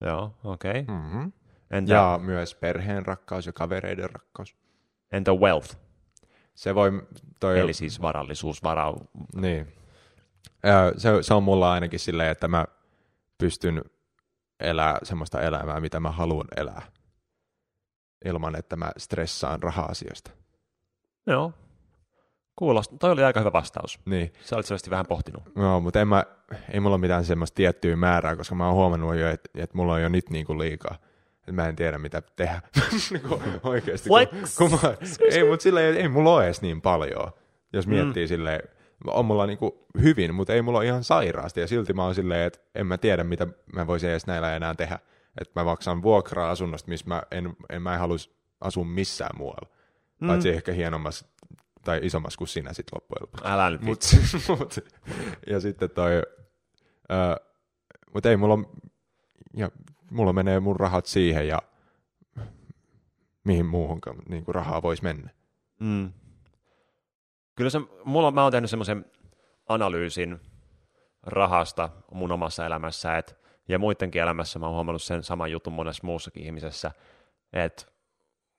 Joo, 0.00 0.34
okei. 0.44 0.80
Okay. 0.80 0.96
Mm-hmm. 0.96 1.32
Entä... 1.70 1.92
Ja 1.92 2.20
myös 2.22 2.54
perheen 2.54 3.06
rakkaus 3.06 3.46
ja 3.46 3.52
kavereiden 3.52 4.10
rakkaus. 4.10 4.56
Entä 5.12 5.32
wealth? 5.32 5.76
Se 6.54 6.74
voi... 6.74 6.90
Toi... 7.40 7.58
Eli 7.58 7.72
siis 7.72 8.02
varallisuus, 8.02 8.62
varau... 8.62 8.96
Niin. 9.36 9.72
Se, 10.96 11.08
se 11.20 11.34
on 11.34 11.42
mulla 11.42 11.72
ainakin 11.72 12.00
silleen, 12.00 12.30
että 12.30 12.48
mä 12.48 12.64
pystyn 13.38 13.82
elää 14.60 14.98
semmoista 15.02 15.40
elämää, 15.40 15.80
mitä 15.80 16.00
mä 16.00 16.10
haluan 16.10 16.46
elää. 16.56 16.82
Ilman, 18.24 18.56
että 18.56 18.76
mä 18.76 18.92
stressaan 18.96 19.62
raha-asiasta. 19.62 20.30
Joo, 21.26 21.52
Kuulostaa, 22.56 22.98
toi 22.98 23.10
oli 23.10 23.24
aika 23.24 23.40
hyvä 23.40 23.52
vastaus. 23.52 23.98
Niin. 24.04 24.32
Sä 24.40 24.56
olit 24.56 24.66
selvästi 24.66 24.90
vähän 24.90 25.06
pohtinut. 25.06 25.42
No, 25.54 25.80
mutta 25.80 26.00
en 26.00 26.08
mä, 26.08 26.24
ei 26.72 26.80
mulla 26.80 26.94
ole 26.94 27.00
mitään 27.00 27.24
semmoista 27.24 27.54
tiettyä 27.54 27.96
määrää, 27.96 28.36
koska 28.36 28.54
mä 28.54 28.66
oon 28.66 28.74
huomannut 28.74 29.16
jo, 29.16 29.28
että, 29.28 29.50
että 29.54 29.76
mulla 29.76 29.92
on 29.92 30.02
jo 30.02 30.08
nyt 30.08 30.30
niin 30.30 30.46
kuin 30.46 30.58
liikaa. 30.58 30.96
Että 31.38 31.52
mä 31.52 31.68
en 31.68 31.76
tiedä, 31.76 31.98
mitä 31.98 32.22
tehdä. 32.36 32.60
Niinku 33.10 33.42
oikeasti. 33.62 34.08
Flex! 34.08 34.56
Kun, 34.56 34.70
kun 34.70 34.78
mä, 34.82 34.94
ei, 35.30 35.44
mutta 35.44 35.62
silleen, 35.62 35.96
ei 35.96 36.08
mulla 36.08 36.34
ole 36.34 36.44
edes 36.44 36.62
niin 36.62 36.80
paljon. 36.80 37.32
Jos 37.72 37.86
miettii 37.86 38.24
mm. 38.24 38.28
silleen, 38.28 38.60
on 39.06 39.24
mulla 39.24 39.46
niinku 39.46 39.86
hyvin, 40.02 40.34
mutta 40.34 40.52
ei 40.52 40.62
mulla 40.62 40.78
ole 40.78 40.86
ihan 40.86 41.04
sairaasti. 41.04 41.60
Ja 41.60 41.66
silti 41.66 41.92
mä 41.92 42.04
oon 42.04 42.14
silleen, 42.14 42.46
että 42.46 42.58
en 42.74 42.86
mä 42.86 42.98
tiedä, 42.98 43.24
mitä 43.24 43.46
mä 43.74 43.86
voisin 43.86 44.10
edes 44.10 44.26
näillä 44.26 44.56
enää 44.56 44.74
tehdä. 44.74 44.98
Että 45.40 45.60
mä 45.60 45.64
maksan 45.64 46.02
vuokraa 46.02 46.50
asunnosta, 46.50 46.88
missä 46.88 47.06
mä 47.08 47.22
en, 47.30 47.56
en 47.70 47.82
mä 47.82 47.98
halus 47.98 48.36
asua 48.60 48.84
missään 48.84 49.38
muualla. 49.38 49.68
Mm. 50.20 50.28
Paitsi 50.28 50.48
ehkä 50.48 50.72
hienommassa 50.72 51.26
tai 51.84 52.00
isommassa 52.02 52.38
kuin 52.38 52.48
sinä 52.48 52.72
sitten 52.72 52.96
loppujen 52.96 53.22
lopuksi. 53.22 53.46
Älä 53.46 53.70
nyt. 53.70 53.82
Mut, 53.82 54.00
mut, 54.58 54.78
ja 55.46 55.60
sitten 55.60 55.90
toi, 55.90 56.22
uh, 57.10 57.48
mutta 58.14 58.30
ei 58.30 58.36
mulla, 58.36 58.58
ja 59.56 59.70
mulla 60.10 60.32
menee 60.32 60.60
mun 60.60 60.80
rahat 60.80 61.06
siihen 61.06 61.48
ja 61.48 61.58
mihin 63.44 63.66
muuhunkaan 63.66 64.16
niin 64.28 64.44
kuin 64.44 64.54
rahaa 64.54 64.82
voisi 64.82 65.02
mennä. 65.02 65.30
Mm. 65.80 66.12
Kyllä 67.54 67.70
se, 67.70 67.80
mulla, 68.04 68.30
mä 68.30 68.42
oon 68.42 68.52
tehnyt 68.52 68.70
semmoisen 68.70 69.04
analyysin 69.68 70.40
rahasta 71.22 71.88
mun 72.12 72.32
omassa 72.32 72.66
elämässä, 72.66 73.18
et, 73.18 73.38
ja 73.68 73.78
muidenkin 73.78 74.22
elämässä 74.22 74.58
mä 74.58 74.66
oon 74.66 74.74
huomannut 74.74 75.02
sen 75.02 75.22
saman 75.22 75.50
jutun 75.50 75.72
monessa 75.72 76.06
muussakin 76.06 76.42
ihmisessä, 76.44 76.90
että 77.52 77.86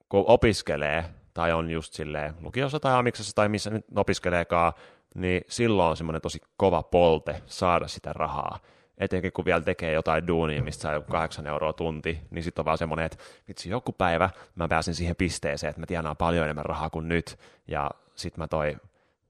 kun 0.10 0.24
opiskelee, 0.28 1.06
tai 1.34 1.54
on 1.54 1.70
just 1.70 1.94
silleen 1.94 2.34
lukiossa 2.42 2.80
tai 2.80 3.00
amiksessa 3.00 3.36
tai 3.36 3.50
missä 3.50 3.70
nyt 3.70 3.86
opiskeleekaan, 3.96 4.74
niin 5.16 5.42
silloin 5.50 5.90
on 5.90 5.98
semmoinen 5.98 6.22
tosi 6.22 6.40
kova 6.58 6.84
polte 6.84 7.42
saada 7.46 7.88
sitä 7.88 8.14
rahaa. 8.14 8.60
Etenkin 8.98 9.32
kun 9.32 9.46
vielä 9.46 9.62
tekee 9.62 9.94
jotain 9.94 10.28
duunia, 10.28 10.64
mistä 10.64 10.82
saa 10.82 10.94
joku 10.94 11.12
kahdeksan 11.12 11.48
euroa 11.48 11.74
tunti, 11.74 12.20
niin 12.30 12.44
sitten 12.44 12.62
on 12.62 12.66
vaan 12.66 12.78
semmoinen, 12.78 13.06
että 13.06 13.18
vitsi 13.48 13.70
joku 13.70 13.92
päivä 13.92 14.30
mä 14.56 14.68
pääsen 14.68 14.96
siihen 14.96 15.16
pisteeseen, 15.16 15.70
että 15.70 15.80
mä 15.80 15.86
tienaan 15.86 16.18
paljon 16.18 16.44
enemmän 16.44 16.66
rahaa 16.66 16.90
kuin 16.90 17.08
nyt, 17.08 17.40
ja 17.68 17.92
sitten 18.16 18.42
mä 18.42 18.48
toi 18.48 18.76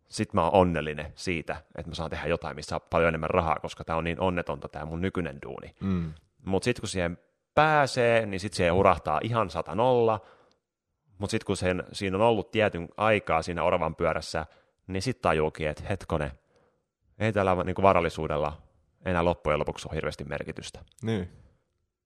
Sitten 0.07 0.37
mä 0.37 0.43
oon 0.43 0.53
onnellinen 0.53 1.13
siitä, 1.15 1.55
että 1.75 1.91
mä 1.91 1.95
saan 1.95 2.09
tehdä 2.09 2.27
jotain, 2.27 2.55
missä 2.55 2.75
on 2.75 2.81
paljon 2.89 3.07
enemmän 3.07 3.29
rahaa, 3.29 3.59
koska 3.61 3.83
tämä 3.83 3.97
on 3.97 4.03
niin 4.03 4.19
onnetonta 4.19 4.67
tämä 4.67 4.85
mun 4.85 5.01
nykyinen 5.01 5.39
duuni. 5.45 5.75
Mm. 5.81 6.13
Mutta 6.45 6.63
sitten 6.65 6.81
kun 6.81 6.89
siihen 6.89 7.17
pääsee, 7.55 8.25
niin 8.25 8.39
sitten 8.39 8.57
se 8.57 8.69
hurahtaa 8.69 9.19
ihan 9.23 9.49
sata 9.49 9.75
nolla, 9.75 10.19
mutta 11.17 11.31
sitten 11.31 11.45
kun 11.45 11.57
sen, 11.57 11.83
siinä 11.91 12.17
on 12.17 12.23
ollut 12.23 12.51
tietyn 12.51 12.89
aikaa 12.97 13.41
siinä 13.41 13.63
oravan 13.63 13.95
pyörässä, 13.95 14.45
niin 14.87 15.01
sitten 15.01 15.21
tajuukin, 15.21 15.67
että 15.67 15.83
hetkone, 15.89 16.31
ei 17.19 17.33
tällä 17.33 17.63
niin 17.63 17.75
varallisuudella 17.81 18.61
enää 19.05 19.25
loppujen 19.25 19.59
lopuksi 19.59 19.87
ole 19.87 19.95
hirveästi 19.95 20.23
merkitystä. 20.23 20.79
Niin. 21.03 21.29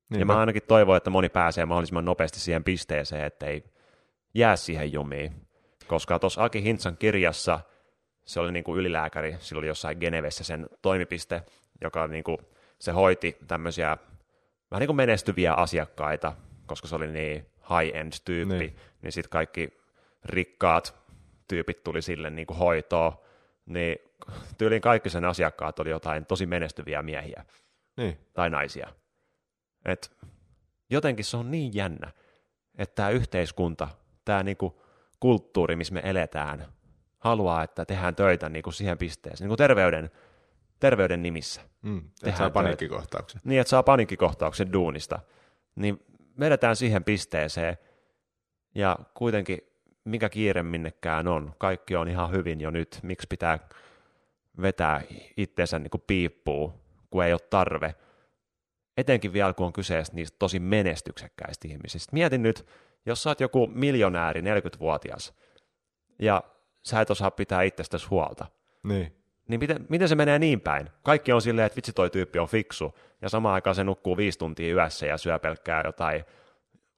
Ja 0.10 0.26
mä 0.26 0.40
ainakin 0.40 0.64
toivon, 0.68 0.98
että 0.98 1.10
moni 1.10 1.30
pääsee 1.30 1.66
mahdollisimman 1.66 2.06
nopeasti 2.06 2.40
siihen 2.40 2.64
pisteeseen, 2.64 3.26
ettei 3.26 3.64
jää 4.34 4.56
siihen 4.56 4.94
jumiin. 4.94 5.48
Koska 5.88 6.20
tuossa 6.20 6.44
Aki 6.44 6.64
Hintsan 6.64 6.98
kirjassa 6.98 7.60
se 8.26 8.40
oli 8.40 8.52
niin 8.52 8.64
kuin 8.64 8.80
ylilääkäri, 8.80 9.36
sillä 9.40 9.60
oli 9.60 9.68
jossain 9.68 9.98
Genevessä 10.00 10.44
sen 10.44 10.70
toimipiste, 10.82 11.44
joka 11.82 12.08
niin 12.08 12.24
kuin, 12.24 12.38
se 12.80 12.92
hoiti 12.92 13.38
tämmöisiä 13.48 13.98
vähän 14.72 14.80
niin 14.80 14.88
kuin 14.88 14.96
menestyviä 14.96 15.54
asiakkaita, 15.54 16.34
koska 16.66 16.88
se 16.88 16.96
oli 16.96 17.08
niin 17.08 17.46
high-end 17.70 18.14
tyyppi, 18.26 18.58
niin, 18.58 18.76
niin 19.02 19.12
sitten 19.12 19.30
kaikki 19.30 19.80
rikkaat 20.26 20.96
tyypit 21.48 21.84
tuli 21.84 22.02
sille 22.02 22.30
niin 22.30 22.48
kuin 22.48 22.58
hoitoon, 22.58 23.14
niin 23.66 23.98
tyyliin 24.58 24.82
kaikki 24.82 25.10
sen 25.10 25.25
asiakkaat 25.25 25.79
oli 25.79 25.89
jotain 25.89 26.25
tosi 26.25 26.45
menestyviä 26.45 27.01
miehiä 27.01 27.45
niin. 27.97 28.17
tai 28.34 28.49
naisia. 28.49 28.89
Et 29.86 30.17
jotenkin 30.89 31.25
se 31.25 31.38
on 31.38 31.51
niin 31.51 31.75
jännä, 31.75 32.12
että 32.77 32.95
tämä 32.95 33.10
yhteiskunta, 33.10 33.88
tämä 34.25 34.43
niinku 34.43 34.82
kulttuuri, 35.19 35.75
missä 35.75 35.93
me 35.93 36.01
eletään, 36.03 36.65
haluaa, 37.19 37.63
että 37.63 37.86
tehdään 37.86 38.15
töitä 38.15 38.49
niinku 38.49 38.71
siihen 38.71 38.97
pisteeseen, 38.97 39.45
niinku 39.45 39.58
terveyden, 39.58 40.12
terveyden 40.79 41.23
nimissä. 41.23 41.62
Mm, 41.82 42.01
että 42.23 42.38
saa 42.38 42.49
paniikkikohtauksen. 42.49 43.41
Niin, 43.43 43.62
että 43.62 43.69
saa 43.69 43.84
paniikkikohtauksen 43.84 44.73
duunista. 44.73 45.19
Niin 45.75 46.05
vedetään 46.39 46.75
siihen 46.75 47.03
pisteeseen, 47.03 47.77
ja 48.75 48.99
kuitenkin 49.13 49.60
mikä 50.03 50.29
kiire 50.29 50.63
minnekään 50.63 51.27
on, 51.27 51.53
kaikki 51.58 51.95
on 51.95 52.08
ihan 52.08 52.32
hyvin 52.32 52.62
jo 52.62 52.69
nyt, 52.69 52.99
miksi 53.03 53.27
pitää 53.29 53.60
vetää 54.62 55.02
itseensä 55.38 55.80
niin 55.80 56.04
piippuun, 56.08 56.74
kun 57.10 57.24
ei 57.24 57.34
ole 57.34 57.41
tarve– 57.50 57.95
etenkin 59.00 59.34
vielä 59.34 59.54
kun 59.54 59.65
on 59.65 59.74
kyseessä 59.74 60.13
niistä 60.13 60.36
tosi 60.39 60.60
menestyksekkäistä 60.60 61.67
ihmisistä. 61.67 62.13
Mietin 62.13 62.43
nyt, 62.43 62.65
jos 63.06 63.24
sä 63.24 63.30
oot 63.30 63.39
joku 63.39 63.67
miljonääri, 63.67 64.41
40-vuotias, 64.41 65.34
ja 66.22 66.43
sä 66.84 67.02
et 67.02 67.10
osaa 67.10 67.32
pitää 67.32 67.62
itsestäsi 67.62 68.08
huolta, 68.08 68.45
niin, 68.84 69.15
niin 69.48 69.60
miten, 69.60 69.86
miten 69.89 70.10
se 70.10 70.15
menee 70.15 70.39
niin 70.39 70.62
päin? 70.62 70.89
Kaikki 71.04 71.32
on 71.32 71.41
silleen, 71.41 71.65
että 71.65 71.76
vitsi 71.76 71.93
toi 71.93 72.10
tyyppi 72.10 72.39
on 72.39 72.48
fiksu, 72.48 72.98
ja 73.22 73.30
samaan 73.30 73.54
aikaan 73.54 73.76
se 73.76 73.84
nukkuu 73.84 74.17
viisi 74.17 74.39
tuntia 74.39 74.74
yössä 74.76 75.06
ja 75.06 75.17
syö 75.17 75.39
pelkkää 75.39 75.82
jotain 75.86 76.24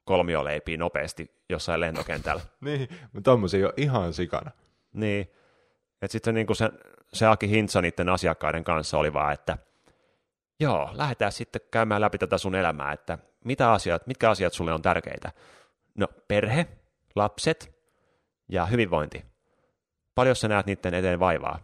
kolmioleipiä 0.03 0.77
nopeasti 0.77 1.31
jossain 1.49 1.79
lentokentällä. 1.79 2.41
niin, 2.61 2.87
mutta 3.13 3.31
tommosia 3.31 3.67
on 3.67 3.73
ihan 3.77 4.13
sikana. 4.13 4.51
Niin, 4.93 5.31
että 6.01 6.11
sitten 6.11 6.33
niin 6.33 6.55
se, 6.55 6.69
se 7.13 7.25
Aki 7.25 7.49
Hintsa 7.49 7.81
niiden 7.81 8.09
asiakkaiden 8.09 8.63
kanssa 8.63 8.97
oli 8.97 9.13
vaan, 9.13 9.33
että– 9.33 9.57
Joo, 10.61 10.89
lähdetään 10.93 11.31
sitten 11.31 11.61
käymään 11.71 12.01
läpi 12.01 12.17
tätä 12.17 12.37
sun 12.37 12.55
elämää, 12.55 12.91
että 12.91 13.17
mitä 13.45 13.71
asiat, 13.71 14.07
mitkä 14.07 14.29
asiat 14.29 14.53
sulle 14.53 14.73
on 14.73 14.81
tärkeitä. 14.81 15.31
No, 15.95 16.07
perhe, 16.27 16.67
lapset 17.15 17.75
ja 18.49 18.65
hyvinvointi. 18.65 19.25
Paljon 20.15 20.35
sä 20.35 20.47
näet 20.47 20.65
niiden 20.65 20.93
eteen 20.93 21.19
vaivaa? 21.19 21.59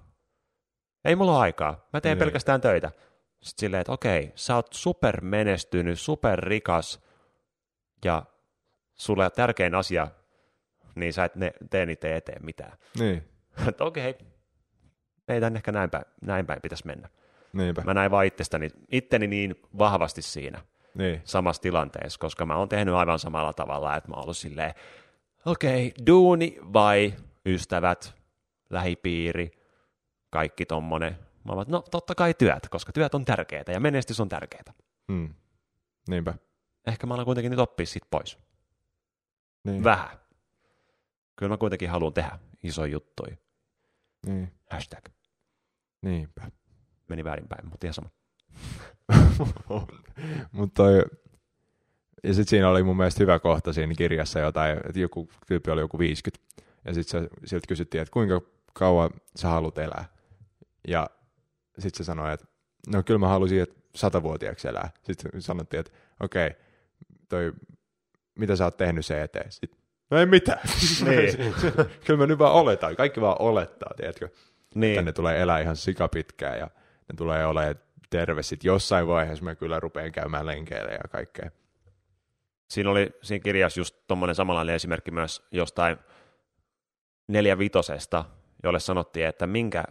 Ei 1.06 1.16
mulla 1.16 1.32
ole 1.32 1.40
aikaa, 1.40 1.88
mä 1.94 2.02
teen 2.02 2.18
Ei. 2.18 2.20
pelkästään 2.20 2.62
töitä. 2.62 2.92
Sitten 3.44 3.60
silleen, 3.60 3.82
että 3.82 3.94
okei, 3.94 4.32
sä 4.36 4.56
oot 4.56 4.68
supermenestynyt, 4.74 6.00
superrikas 6.00 7.04
ja 8.06 8.24
sulle 8.96 9.30
tärkein 9.30 9.76
asia, 9.76 10.08
niin 10.96 11.14
sä 11.14 11.26
et 11.26 11.36
ne, 11.36 11.54
tee 11.70 11.86
niitä 11.86 12.16
eteen 12.16 12.46
mitään. 12.46 12.78
Niin. 13.00 13.30
Että 13.70 13.84
okei, 13.84 14.16
ei 15.28 15.40
tän 15.40 15.56
ehkä 15.56 15.72
näin 15.72 15.90
päin, 15.90 16.06
näin 16.22 16.46
päin 16.46 16.62
pitäisi 16.62 16.88
mennä. 16.88 17.10
Niinpä. 17.54 17.82
Mä 17.82 17.94
näin 17.94 18.12
vaan 18.12 18.26
itsestäni, 18.26 18.70
itteni 18.92 19.28
niin 19.28 19.56
vahvasti 19.78 20.22
siinä 20.22 20.62
niin. 20.94 21.22
samassa 21.24 21.62
tilanteessa, 21.62 22.20
koska 22.20 22.46
mä 22.46 22.56
oon 22.56 22.70
tehnyt 22.70 22.94
aivan 22.94 23.20
samalla 23.20 23.54
tavalla, 23.54 23.96
että 23.96 24.10
mä 24.10 24.16
oon 24.16 24.24
ollut 24.24 24.38
silleen, 24.38 24.74
okei, 25.46 25.88
okay, 25.88 26.06
duuni 26.08 26.58
vai 26.74 27.14
ystävät, 27.46 28.16
lähipiiri, 28.70 29.52
kaikki 30.30 30.66
tommonen. 30.66 31.18
Mä 31.44 31.54
oon, 31.54 31.66
no 31.68 31.82
totta 31.92 32.16
kai 32.16 32.34
työt, 32.34 32.70
koska 32.70 32.92
työt 32.92 33.16
on 33.16 33.26
tärkeitä 33.26 33.72
ja 33.72 33.80
menestys 33.80 34.20
on 34.20 34.30
tärkeää. 34.30 34.74
Hmm. 35.12 35.34
Niinpä. 36.10 36.34
Ehkä 36.88 37.08
mä 37.08 37.14
alan 37.14 37.26
kuitenkin 37.26 37.50
nyt 37.50 37.60
oppia 37.60 37.86
sit 37.86 38.04
pois. 38.12 38.38
Niin. 39.64 39.84
Vähän. 39.84 40.10
Kyllä 41.36 41.50
mä 41.50 41.58
kuitenkin 41.58 41.90
haluan 41.90 42.14
tehdä 42.14 42.40
isoja 42.64 42.92
juttuja. 42.92 43.38
Niin. 44.28 44.52
Hashtag. 44.72 45.06
Niinpä 46.02 46.52
meni 47.08 47.24
väärinpäin, 47.24 47.70
mutta 47.70 47.88
ihan 47.88 47.94
sama. 47.94 48.10
mutta 50.52 50.84
toi, 50.84 51.02
ja 52.24 52.34
sitten 52.34 52.50
siinä 52.50 52.70
oli 52.70 52.84
mun 52.84 52.98
mielestä 52.98 53.24
hyvä 53.24 53.40
kohta 53.40 53.74
siinä 53.74 53.94
kirjassa 53.94 54.40
jotain, 54.40 54.78
että 54.78 55.00
joku 55.00 55.30
tyyppi 55.48 55.72
oli 55.72 55.82
joku 55.82 56.00
50, 56.00 56.46
ja 56.86 56.94
sitten 56.94 57.30
siltä 57.46 57.68
kysyttiin, 57.68 58.02
että 58.02 58.14
kuinka 58.14 58.42
kauan 58.74 59.10
sä 59.36 59.48
haluat 59.48 59.78
elää. 59.78 60.06
Ja 60.88 61.10
sitten 61.80 61.98
se 61.98 62.04
sanoi, 62.04 62.34
että 62.34 62.46
no 62.88 63.04
kyllä 63.04 63.20
mä 63.20 63.28
halusin, 63.28 63.62
että 63.62 63.76
satavuotiaaksi 63.96 64.68
elää. 64.68 64.90
Sitten 65.04 65.42
sanottiin, 65.42 65.80
että 65.80 65.92
okei, 66.20 66.48
okay, 66.48 66.62
toi, 67.30 67.54
mitä 68.36 68.56
sä 68.56 68.66
oot 68.66 68.78
tehnyt 68.78 69.06
sen 69.06 69.22
eteen? 69.22 69.52
Sitten, 69.52 69.80
no 70.10 70.18
ei 70.18 70.26
mitään. 70.26 70.60
Niin. 71.06 71.54
kyllä 72.06 72.18
mä 72.18 72.28
nyt 72.28 72.40
vaan 72.40 72.54
oletaan, 72.54 72.96
kaikki 72.96 73.22
vaan 73.22 73.42
olettaa, 73.42 73.94
tiedätkö? 73.98 74.30
Niin. 74.76 74.92
Että 74.92 75.02
ne 75.02 75.12
tulee 75.12 75.42
elää 75.42 75.60
ihan 75.60 75.76
sikapitkään 75.76 76.60
ja 76.60 76.66
ne 77.08 77.16
tulee 77.18 77.46
olemaan 77.46 77.76
terve. 78.10 78.44
Sitten 78.44 78.70
jossain 78.70 79.08
vaiheessa 79.08 79.46
mä 79.46 79.56
kyllä 79.56 79.80
rupean 79.80 80.12
käymään 80.12 80.46
lenkeille 80.46 80.92
ja 80.92 81.10
kaikkea. 81.12 81.52
Siinä 82.70 82.90
oli 82.90 83.10
siinä 83.24 83.44
kirjassa 83.44 83.80
just 83.80 83.96
tuommoinen 84.08 84.36
samanlainen 84.36 84.76
esimerkki 84.76 85.12
myös 85.12 85.48
jostain 85.52 85.98
neljävitosesta, 87.28 88.26
jolle 88.64 88.80
sanottiin, 88.80 89.26
että 89.26 89.48
minkä, 89.48 89.84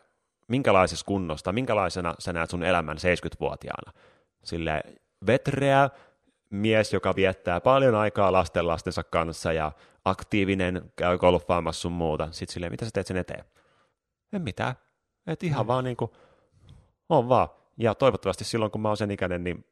minkälaisessa 0.48 1.06
kunnosta, 1.06 1.52
minkälaisena 1.52 2.14
sä 2.18 2.32
näet 2.32 2.50
sun 2.50 2.62
elämän 2.62 2.96
70-vuotiaana. 2.96 3.92
Sille 4.44 4.82
vetreä 5.26 5.90
mies, 6.56 6.92
joka 6.92 7.16
viettää 7.16 7.60
paljon 7.60 7.94
aikaa 7.94 8.32
lasten 8.32 8.66
lastensa 8.66 9.04
kanssa 9.04 9.52
ja 9.52 9.72
aktiivinen, 10.04 10.92
käy 10.96 11.18
golfaamassa 11.18 11.80
sun 11.80 11.92
muuta. 11.92 12.28
Sitten 12.30 12.54
silleen, 12.54 12.72
mitä 12.72 12.84
sä 12.84 12.90
teet 12.94 13.06
sen 13.06 13.16
eteen? 13.16 13.44
En 14.32 14.42
mitään. 14.42 14.74
Et 15.26 15.42
ihan 15.42 15.66
mm. 15.66 15.68
vaan 15.68 15.84
niinku 15.84 16.12
on 17.08 17.28
vaan. 17.28 17.48
Ja 17.78 17.94
toivottavasti 17.94 18.44
silloin, 18.44 18.70
kun 18.70 18.80
mä 18.80 18.88
oon 18.88 18.96
sen 18.96 19.10
ikäinen, 19.10 19.44
niin 19.44 19.64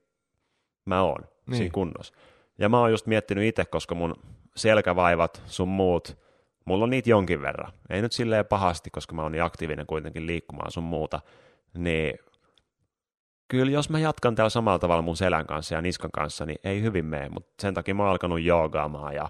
mä 0.84 1.02
oon 1.02 1.24
niin. 1.46 1.56
siinä 1.56 1.72
kunnossa. 1.72 2.14
Ja 2.58 2.68
mä 2.68 2.80
oon 2.80 2.90
just 2.90 3.06
miettinyt 3.06 3.44
itse, 3.44 3.64
koska 3.64 3.94
mun 3.94 4.14
selkävaivat, 4.56 5.42
sun 5.46 5.68
muut, 5.68 6.18
mulla 6.64 6.84
on 6.84 6.90
niitä 6.90 7.10
jonkin 7.10 7.42
verran. 7.42 7.72
Ei 7.90 8.02
nyt 8.02 8.12
silleen 8.12 8.46
pahasti, 8.46 8.90
koska 8.90 9.14
mä 9.14 9.22
oon 9.22 9.32
niin 9.32 9.42
aktiivinen 9.42 9.86
kuitenkin 9.86 10.26
liikkumaan 10.26 10.70
sun 10.70 10.84
muuta. 10.84 11.20
Niin 11.78 12.18
kyllä 13.48 13.72
jos 13.72 13.90
mä 13.90 13.98
jatkan 13.98 14.34
täällä 14.34 14.50
samalla 14.50 14.78
tavalla 14.78 15.02
mun 15.02 15.16
selän 15.16 15.46
kanssa 15.46 15.74
ja 15.74 15.82
niskan 15.82 16.10
kanssa, 16.10 16.46
niin 16.46 16.58
ei 16.64 16.82
hyvin 16.82 17.04
mene, 17.04 17.28
mutta 17.28 17.62
sen 17.62 17.74
takia 17.74 17.94
mä 17.94 18.02
oon 18.02 18.10
alkanut 18.10 18.42
joogaamaan 18.42 19.14
ja 19.14 19.28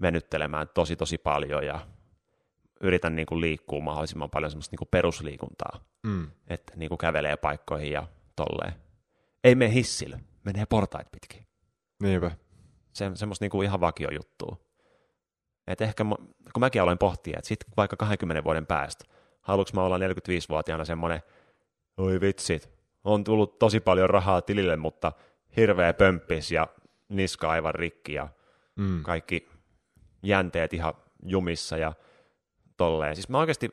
venyttelemään 0.00 0.68
tosi 0.74 0.96
tosi 0.96 1.18
paljon 1.18 1.66
ja 1.66 1.80
yritän 2.80 3.16
niin 3.16 3.26
kuin 3.26 3.40
liikkua 3.40 3.80
mahdollisimman 3.80 4.30
paljon 4.30 4.50
semmoista 4.50 4.72
niin 4.72 4.78
kuin 4.78 4.88
perusliikuntaa, 4.90 5.84
mm. 6.02 6.30
että 6.48 6.72
niin 6.76 6.88
kuin 6.88 6.98
kävelee 6.98 7.36
paikkoihin 7.36 7.92
ja 7.92 8.06
tolleen. 8.36 8.72
Ei 9.44 9.54
mene 9.54 9.74
hissillä, 9.74 10.18
menee 10.44 10.66
portait 10.66 11.08
pitkin. 11.12 11.46
Niinpä. 12.02 12.30
Se, 12.92 13.10
semmoista 13.14 13.44
niin 13.44 13.50
kuin 13.50 13.64
ihan 13.64 13.80
vakio 13.80 14.08
juttua. 14.12 14.56
Et 15.66 15.80
ehkä 15.80 16.04
kun 16.52 16.60
mäkin 16.60 16.82
aloin 16.82 16.98
pohtia, 16.98 17.38
että 17.38 17.48
sitten 17.48 17.72
vaikka 17.76 17.96
20 17.96 18.44
vuoden 18.44 18.66
päästä, 18.66 19.04
haluanko 19.40 19.70
mä 19.74 19.82
olla 19.82 19.98
45-vuotiaana 19.98 20.84
semmoinen, 20.84 21.22
oi 21.96 22.20
vitsit, 22.20 22.79
on 23.04 23.24
tullut 23.24 23.58
tosi 23.58 23.80
paljon 23.80 24.10
rahaa 24.10 24.42
tilille, 24.42 24.76
mutta 24.76 25.12
hirveä 25.56 25.92
pömppis 25.92 26.50
ja 26.50 26.66
niska 27.08 27.50
aivan 27.50 27.74
rikki 27.74 28.12
ja 28.12 28.28
mm. 28.76 29.02
kaikki 29.02 29.48
jänteet 30.22 30.72
ihan 30.72 30.94
jumissa 31.22 31.78
ja 31.78 31.92
tolleen. 32.76 33.16
Siis 33.16 33.28
mä 33.28 33.38
oikeasti, 33.38 33.70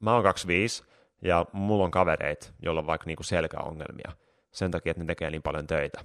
mä 0.00 0.14
oon 0.14 0.22
25 0.22 0.84
ja 1.22 1.46
mulla 1.52 1.84
on 1.84 1.90
kavereita, 1.90 2.52
joilla 2.62 2.80
on 2.80 2.86
vaikka 2.86 3.06
niinku 3.06 3.22
selkäongelmia 3.22 4.12
sen 4.52 4.70
takia, 4.70 4.90
että 4.90 5.02
ne 5.02 5.06
tekee 5.06 5.30
niin 5.30 5.42
paljon 5.42 5.66
töitä. 5.66 6.04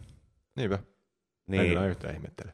Niinpä. 0.55 0.79
Niin, 1.47 1.77
Ei 1.77 1.87
yhtään 1.87 2.15
ihmettele. 2.15 2.53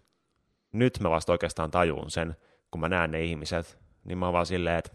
Nyt 0.71 1.00
mä 1.00 1.10
vasta 1.10 1.32
oikeastaan 1.32 1.71
tajuun 1.71 2.12
sen, 2.12 2.36
kun 2.71 2.82
mä 2.82 2.89
näen 2.89 3.12
ne 3.12 3.24
ihmiset, 3.24 3.80
niin 4.04 4.17
mä 4.17 4.26
oon 4.26 4.34
vaan 4.34 4.45
silleen, 4.45 4.78
että 4.78 4.91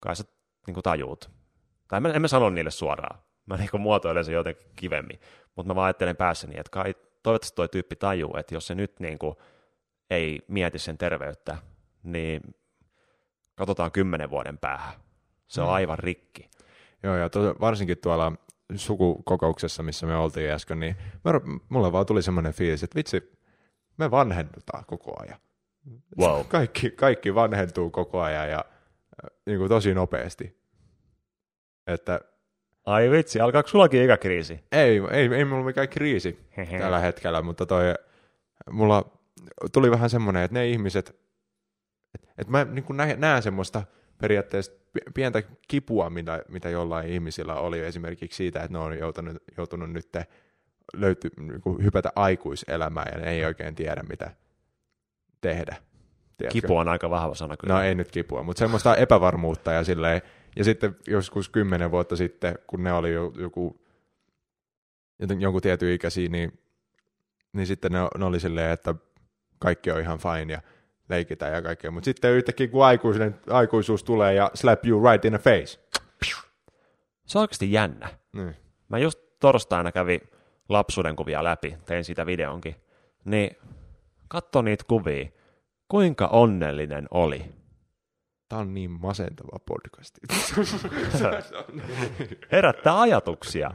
kai 0.00 0.16
sä 0.16 0.24
niin 0.66 0.74
kuin 0.74 0.82
tajuut. 0.82 1.30
Tai 1.88 1.96
en 1.96 2.02
mä, 2.02 2.08
en 2.08 2.22
mä 2.22 2.28
sano 2.28 2.50
niille 2.50 2.70
suoraan. 2.70 3.18
Mä 3.46 3.56
niin 3.56 3.70
kuin 3.70 3.80
muotoilen 3.80 4.24
sen 4.24 4.34
jotenkin 4.34 4.66
kivemmin. 4.76 5.20
Mutta 5.56 5.68
mä 5.70 5.74
vaan 5.74 5.86
ajattelen 5.86 6.16
päässäni, 6.16 6.54
että 6.58 6.70
kai, 6.70 6.94
toivottavasti 7.22 7.56
toi 7.56 7.68
tyyppi 7.68 7.96
tajuu, 7.96 8.36
että 8.36 8.54
jos 8.54 8.66
se 8.66 8.74
nyt 8.74 9.00
niin 9.00 9.18
kuin 9.18 9.36
ei 10.10 10.40
mieti 10.48 10.78
sen 10.78 10.98
terveyttä, 10.98 11.56
niin 12.02 12.40
katsotaan 13.54 13.92
kymmenen 13.92 14.30
vuoden 14.30 14.58
päähän. 14.58 14.94
Se 15.46 15.60
on 15.60 15.66
Mm. 15.68 15.72
aivan 15.74 15.98
rikki. 15.98 16.50
Joo, 17.02 17.16
ja 17.16 17.30
to, 17.30 17.54
varsinkin 17.60 17.98
tuolla 17.98 18.32
sukukokouksessa, 18.76 19.82
missä 19.82 20.06
me 20.06 20.16
oltiin 20.16 20.50
äsken, 20.50 20.80
niin 20.80 20.96
mä, 21.24 21.32
mulle 21.68 21.92
vaan 21.92 22.06
tuli 22.06 22.22
semmoinen 22.22 22.52
fiilis, 22.52 22.82
että 22.82 22.96
vitsi, 22.96 23.32
me 23.96 24.10
vanhennutaan 24.10 24.84
koko 24.86 25.22
ajan. 25.22 25.38
Wow. 26.18 26.46
Kaikki, 26.48 26.90
kaikki 26.90 27.34
vanhentuu 27.34 27.90
koko 27.90 28.20
ajan 28.20 28.50
ja 28.50 28.58
äh, 29.24 29.30
niin 29.46 29.58
kuin 29.58 29.68
tosi 29.68 29.94
nopeasti. 29.94 30.60
Että 31.86 32.20
Ai 32.90 33.10
vitsi, 33.10 33.40
alkaako 33.40 33.68
sullakin 33.68 34.04
ikäkriisi? 34.04 34.64
ei, 34.72 35.02
ei, 35.10 35.34
ei 35.34 35.44
mulla 35.44 35.64
mikään 35.64 35.88
kriisi 35.88 36.38
tällä 36.78 36.98
hetkellä, 36.98 37.42
mutta 37.42 37.66
toi, 37.66 37.94
mulla 38.70 39.10
tuli 39.72 39.90
vähän 39.90 40.10
semmoinen, 40.10 40.42
että 40.42 40.58
ne 40.58 40.68
ihmiset, 40.68 41.08
että, 42.14 42.28
että 42.38 42.50
mä 42.50 42.64
niin 42.64 42.84
kuin 42.84 42.96
näen, 42.96 43.42
semmoista 43.42 43.82
periaatteessa 44.18 44.72
pi- 44.92 45.12
pientä 45.14 45.42
kipua, 45.68 46.10
mitä, 46.10 46.42
mitä 46.48 46.70
jollain 46.70 47.08
ihmisillä 47.08 47.54
oli 47.54 47.80
esimerkiksi 47.80 48.36
siitä, 48.36 48.60
että 48.60 48.72
ne 48.72 48.78
on 48.78 48.98
joutunut, 48.98 49.36
joutunut 49.56 49.90
nyt 49.90 50.08
löyty, 50.94 51.30
niin 51.36 51.60
kuin 51.60 51.84
hypätä 51.84 52.12
aikuiselämään 52.16 53.08
ja 53.12 53.18
ne 53.18 53.30
ei 53.30 53.44
oikein 53.44 53.74
tiedä, 53.74 54.02
mitä 54.08 54.30
tehdä. 55.40 55.76
Tiedätkö? 56.36 56.60
Kipu 56.60 56.76
on 56.76 56.88
aika 56.88 57.10
vahva 57.10 57.34
sana 57.34 57.56
kyllä. 57.56 57.74
No 57.74 57.82
ei 57.82 57.94
nyt 57.94 58.10
kipua, 58.10 58.42
mutta 58.42 58.58
semmoista 58.60 58.96
epävarmuutta 58.96 59.72
ja 59.72 59.84
silleen, 59.84 60.22
ja 60.56 60.64
sitten 60.64 60.96
joskus 61.06 61.48
kymmenen 61.48 61.90
vuotta 61.90 62.16
sitten, 62.16 62.58
kun 62.66 62.84
ne 62.84 62.92
oli 62.92 63.12
jo, 63.12 63.32
joku, 63.36 63.80
jonkun 65.38 65.62
tietyn 65.62 65.92
ikäisiä, 65.92 66.28
niin, 66.28 66.58
niin 67.52 67.66
sitten 67.66 67.92
ne, 67.92 67.98
ne 68.18 68.24
oli 68.24 68.40
silleen, 68.40 68.70
että 68.70 68.94
kaikki 69.58 69.90
on 69.90 70.00
ihan 70.00 70.18
fine 70.18 70.52
ja 70.52 70.62
leikitään 71.08 71.52
ja 71.52 71.62
kaikkea, 71.62 71.90
mutta 71.90 72.04
sitten 72.04 72.32
yhtäkkiä 72.32 72.68
kun 72.68 72.84
aikuisen, 72.84 73.40
aikuisuus 73.50 74.04
tulee 74.04 74.34
ja 74.34 74.50
slap 74.54 74.86
you 74.86 75.10
right 75.10 75.24
in 75.24 75.32
the 75.32 75.38
face. 75.38 75.80
Se 77.26 77.38
on 77.38 77.40
oikeasti 77.40 77.72
jännä. 77.72 78.08
Niin. 78.32 78.56
Mä 78.88 78.98
just 78.98 79.18
torstaina 79.40 79.92
kävin 79.92 80.20
lapsuuden 80.68 81.16
kuvia 81.16 81.44
läpi, 81.44 81.76
tein 81.86 82.04
siitä 82.04 82.26
videonkin, 82.26 82.76
niin 83.24 83.56
katso 84.28 84.62
niitä 84.62 84.84
kuvia, 84.88 85.28
kuinka 85.88 86.26
onnellinen 86.26 87.08
oli. 87.10 87.59
Tämä 88.50 88.60
on 88.60 88.74
niin 88.74 88.90
masentava 88.90 89.58
podcasti. 89.66 90.20
Herättää 92.52 93.00
ajatuksia. 93.00 93.70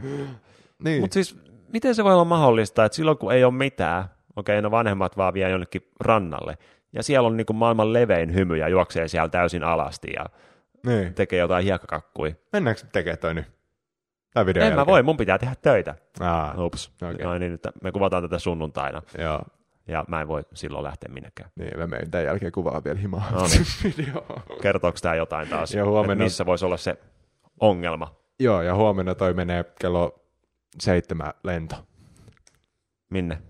niin. 0.83 1.01
Mutta 1.01 1.13
siis, 1.13 1.38
miten 1.73 1.95
se 1.95 2.03
voi 2.03 2.13
olla 2.13 2.25
mahdollista, 2.25 2.85
että 2.85 2.95
silloin 2.95 3.17
kun 3.17 3.33
ei 3.33 3.43
ole 3.43 3.53
mitään, 3.53 4.05
okei, 4.35 4.61
no 4.61 4.71
vanhemmat 4.71 5.17
vaan 5.17 5.33
vie 5.33 5.49
jonnekin 5.49 5.81
rannalle, 5.99 6.57
ja 6.93 7.03
siellä 7.03 7.27
on 7.27 7.38
niinku 7.38 7.53
maailman 7.53 7.93
levein 7.93 8.33
hymy 8.33 8.57
ja 8.57 8.69
juoksee 8.69 9.07
siellä 9.07 9.29
täysin 9.29 9.63
alasti 9.63 10.07
ja 10.15 10.25
niin. 10.85 11.13
tekee 11.13 11.39
jotain 11.39 11.63
hiekkakakkui. 11.63 12.35
Mennäänkö 12.53 12.81
tekemään 12.91 13.17
toi 13.17 13.33
nyt? 13.33 13.45
Tää 14.33 14.45
video 14.45 14.63
En 14.63 14.75
mä 14.75 14.85
voi, 14.85 15.03
mun 15.03 15.17
pitää 15.17 15.38
tehdä 15.38 15.55
töitä. 15.61 15.95
Ah, 16.19 16.59
Ups. 16.59 16.91
Okei. 17.01 17.25
No 17.25 17.38
niin, 17.38 17.51
nyt 17.51 17.67
me 17.83 17.91
kuvataan 17.91 18.23
tätä 18.23 18.39
sunnuntaina, 18.39 19.01
joo. 19.17 19.41
Ja 19.88 20.06
mä 20.08 20.21
en 20.21 20.28
voi 20.28 20.43
silloin 20.54 20.84
lähteä 20.84 21.13
minnekään. 21.13 21.50
Niin, 21.56 21.78
mä 21.80 21.88
menen 21.88 22.12
tämän 22.12 22.26
jälkeen 22.26 22.52
kuvaa 22.52 22.84
vielä 22.84 23.00
himaa. 23.00 23.32
No 23.32 23.48
niin. 23.48 24.13
Kertooko 24.62 24.98
tämä 25.02 25.15
jotain 25.15 25.48
taas? 25.48 25.74
Ja 25.74 25.86
huomenna- 25.86 26.24
missä 26.24 26.45
voisi 26.45 26.65
olla 26.65 26.78
se 26.78 26.98
ongelma? 27.60 28.15
Joo, 28.39 28.62
ja 28.62 28.76
huomenna 28.76 29.15
toi 29.15 29.34
menee 29.34 29.65
kello 29.80 30.19
seitsemän 30.80 31.34
lento. 31.43 31.76
Minne? 33.10 33.41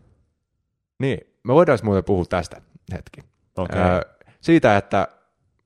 Niin, 0.99 1.19
me 1.43 1.53
voidaan 1.53 1.79
muuten 1.83 2.03
puhua 2.03 2.25
tästä 2.25 2.61
hetki. 2.93 3.21
Okei. 3.57 3.81
Öö, 3.81 4.01
siitä, 4.41 4.77
että 4.77 5.07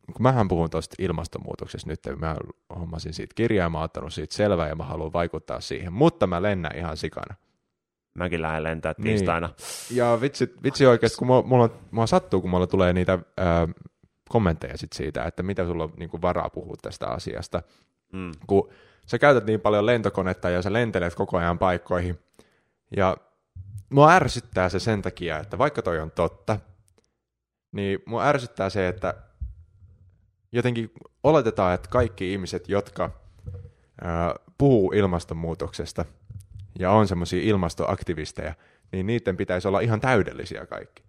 kun 0.06 0.24
mähän 0.24 0.48
puhun 0.48 0.70
tuosta 0.70 0.96
ilmastonmuutoksesta 1.00 1.90
nyt, 1.90 2.00
mä 2.18 2.36
hommasin 2.80 3.14
siitä 3.14 3.34
kirjaa, 3.36 3.70
mä 3.70 3.78
oon 3.78 3.86
ottanut 3.86 4.14
siitä 4.14 4.36
selvää 4.36 4.68
ja 4.68 4.76
mä 4.76 4.84
haluan 4.84 5.14
vaikuttaa 5.14 5.62
siihen, 5.62 5.94
mutta 5.94 6.28
mä 6.28 6.42
lennän 6.42 6.76
ihan 6.76 6.98
sikana. 6.98 7.36
Mäkin 8.20 8.42
lähden 8.42 8.64
lentää 8.64 8.94
Niin. 8.98 9.04
tiistaina. 9.04 9.50
Ja 9.92 10.18
vitsi, 10.22 10.54
vitsi 10.64 10.86
oikeasti, 10.86 11.18
kun 11.18 11.28
mulla, 11.28 11.42
mulla, 11.44 11.70
mulla 11.92 12.08
sattuu, 12.08 12.42
kun 12.42 12.50
mulla 12.50 12.68
tulee 12.68 12.94
niitä 12.94 13.14
öö, 13.40 13.46
kommentteja 14.30 14.78
sit 14.78 14.94
siitä, 14.94 15.24
että 15.24 15.44
mitä 15.44 15.66
sulla 15.66 15.84
on 15.84 15.94
niin 15.98 16.10
varaa 16.22 16.50
puhua 16.50 16.76
tästä 16.82 17.08
asiasta, 17.08 17.62
Mm. 18.14 18.32
kun 18.48 18.70
sä 19.06 19.20
käytät 19.20 19.46
niin 19.46 19.62
paljon 19.62 19.86
lentokonetta 19.86 20.50
ja 20.50 20.62
sä 20.62 20.74
lentelet 20.74 21.16
koko 21.16 21.38
ajan 21.38 21.60
paikkoihin. 21.60 22.20
Ja 22.98 23.18
mua 23.90 24.12
ärsyttää 24.12 24.70
se 24.70 24.80
sen 24.80 25.02
takia, 25.02 25.40
että 25.40 25.58
vaikka 25.58 25.82
toi 25.82 26.00
on 26.00 26.12
totta, 26.12 26.60
niin 27.72 28.00
mua 28.06 28.26
ärsyttää 28.26 28.70
se, 28.70 28.88
että 28.88 29.14
jotenkin 30.52 30.92
oletetaan, 31.24 31.74
että 31.74 31.90
kaikki 31.90 32.32
ihmiset, 32.32 32.70
jotka 32.70 33.12
ää, 34.02 34.36
puhuu 34.58 34.92
ilmastonmuutoksesta 34.92 36.06
ja 36.80 36.92
on 36.92 37.08
semmoisia 37.08 37.42
ilmastoaktivisteja, 37.44 38.54
niin 38.92 39.08
niiden 39.08 39.38
pitäisi 39.38 39.68
olla 39.68 39.80
ihan 39.80 40.00
täydellisiä 40.02 40.66
kaikki. 40.66 41.04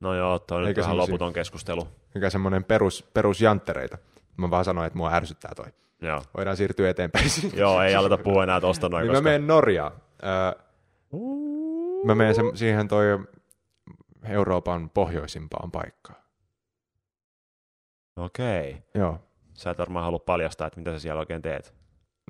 No 0.00 0.14
joo, 0.14 0.38
toi 0.38 0.56
on 0.56 0.62
nyt 0.62 0.68
Eikä 0.68 0.82
semmosia- 0.82 0.98
loputon 1.12 1.32
keskustelu. 1.32 1.88
Mikä 2.14 2.30
semmoinen 2.30 2.64
perus, 2.64 3.02
perusjanttereita. 3.14 3.98
Mä 4.36 4.50
vaan 4.50 4.64
sanoin, 4.64 4.86
että 4.86 4.96
mua 4.96 5.12
ärsyttää 5.12 5.52
toi. 5.56 5.66
Joo. 6.02 6.22
Voidaan 6.36 6.56
siirtyä 6.56 6.90
eteenpäin. 6.90 7.24
joo, 7.54 7.82
ei 7.82 7.94
aleta 7.94 8.18
puhua 8.18 8.42
enää 8.42 8.60
tosta 8.60 8.88
noin, 8.88 9.02
niin 9.02 9.10
koska... 9.10 9.22
mä 9.22 9.28
menen 9.30 9.46
Norjaan. 9.46 9.92
Öö, 10.24 10.62
mä 12.04 12.14
menen 12.14 12.34
se, 12.34 12.42
siihen 12.54 12.88
toi 12.88 13.04
Euroopan 14.24 14.90
pohjoisimpaan 14.90 15.70
paikkaan. 15.70 16.20
Okei. 18.16 18.82
Joo. 18.94 19.18
Sä 19.54 19.70
et 19.70 19.78
varmaan 19.78 20.04
halua 20.04 20.18
paljastaa, 20.18 20.66
että 20.66 20.80
mitä 20.80 20.92
sä 20.92 20.98
siellä 20.98 21.20
oikein 21.20 21.42
teet. 21.42 21.74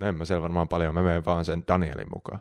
No 0.01 0.07
en 0.07 0.15
mä 0.15 0.25
siellä 0.25 0.43
varmaan 0.43 0.69
paljon. 0.69 0.95
Mä 0.95 1.03
menen 1.03 1.25
vaan 1.25 1.45
sen 1.45 1.65
Danielin 1.69 2.07
mukaan. 2.15 2.41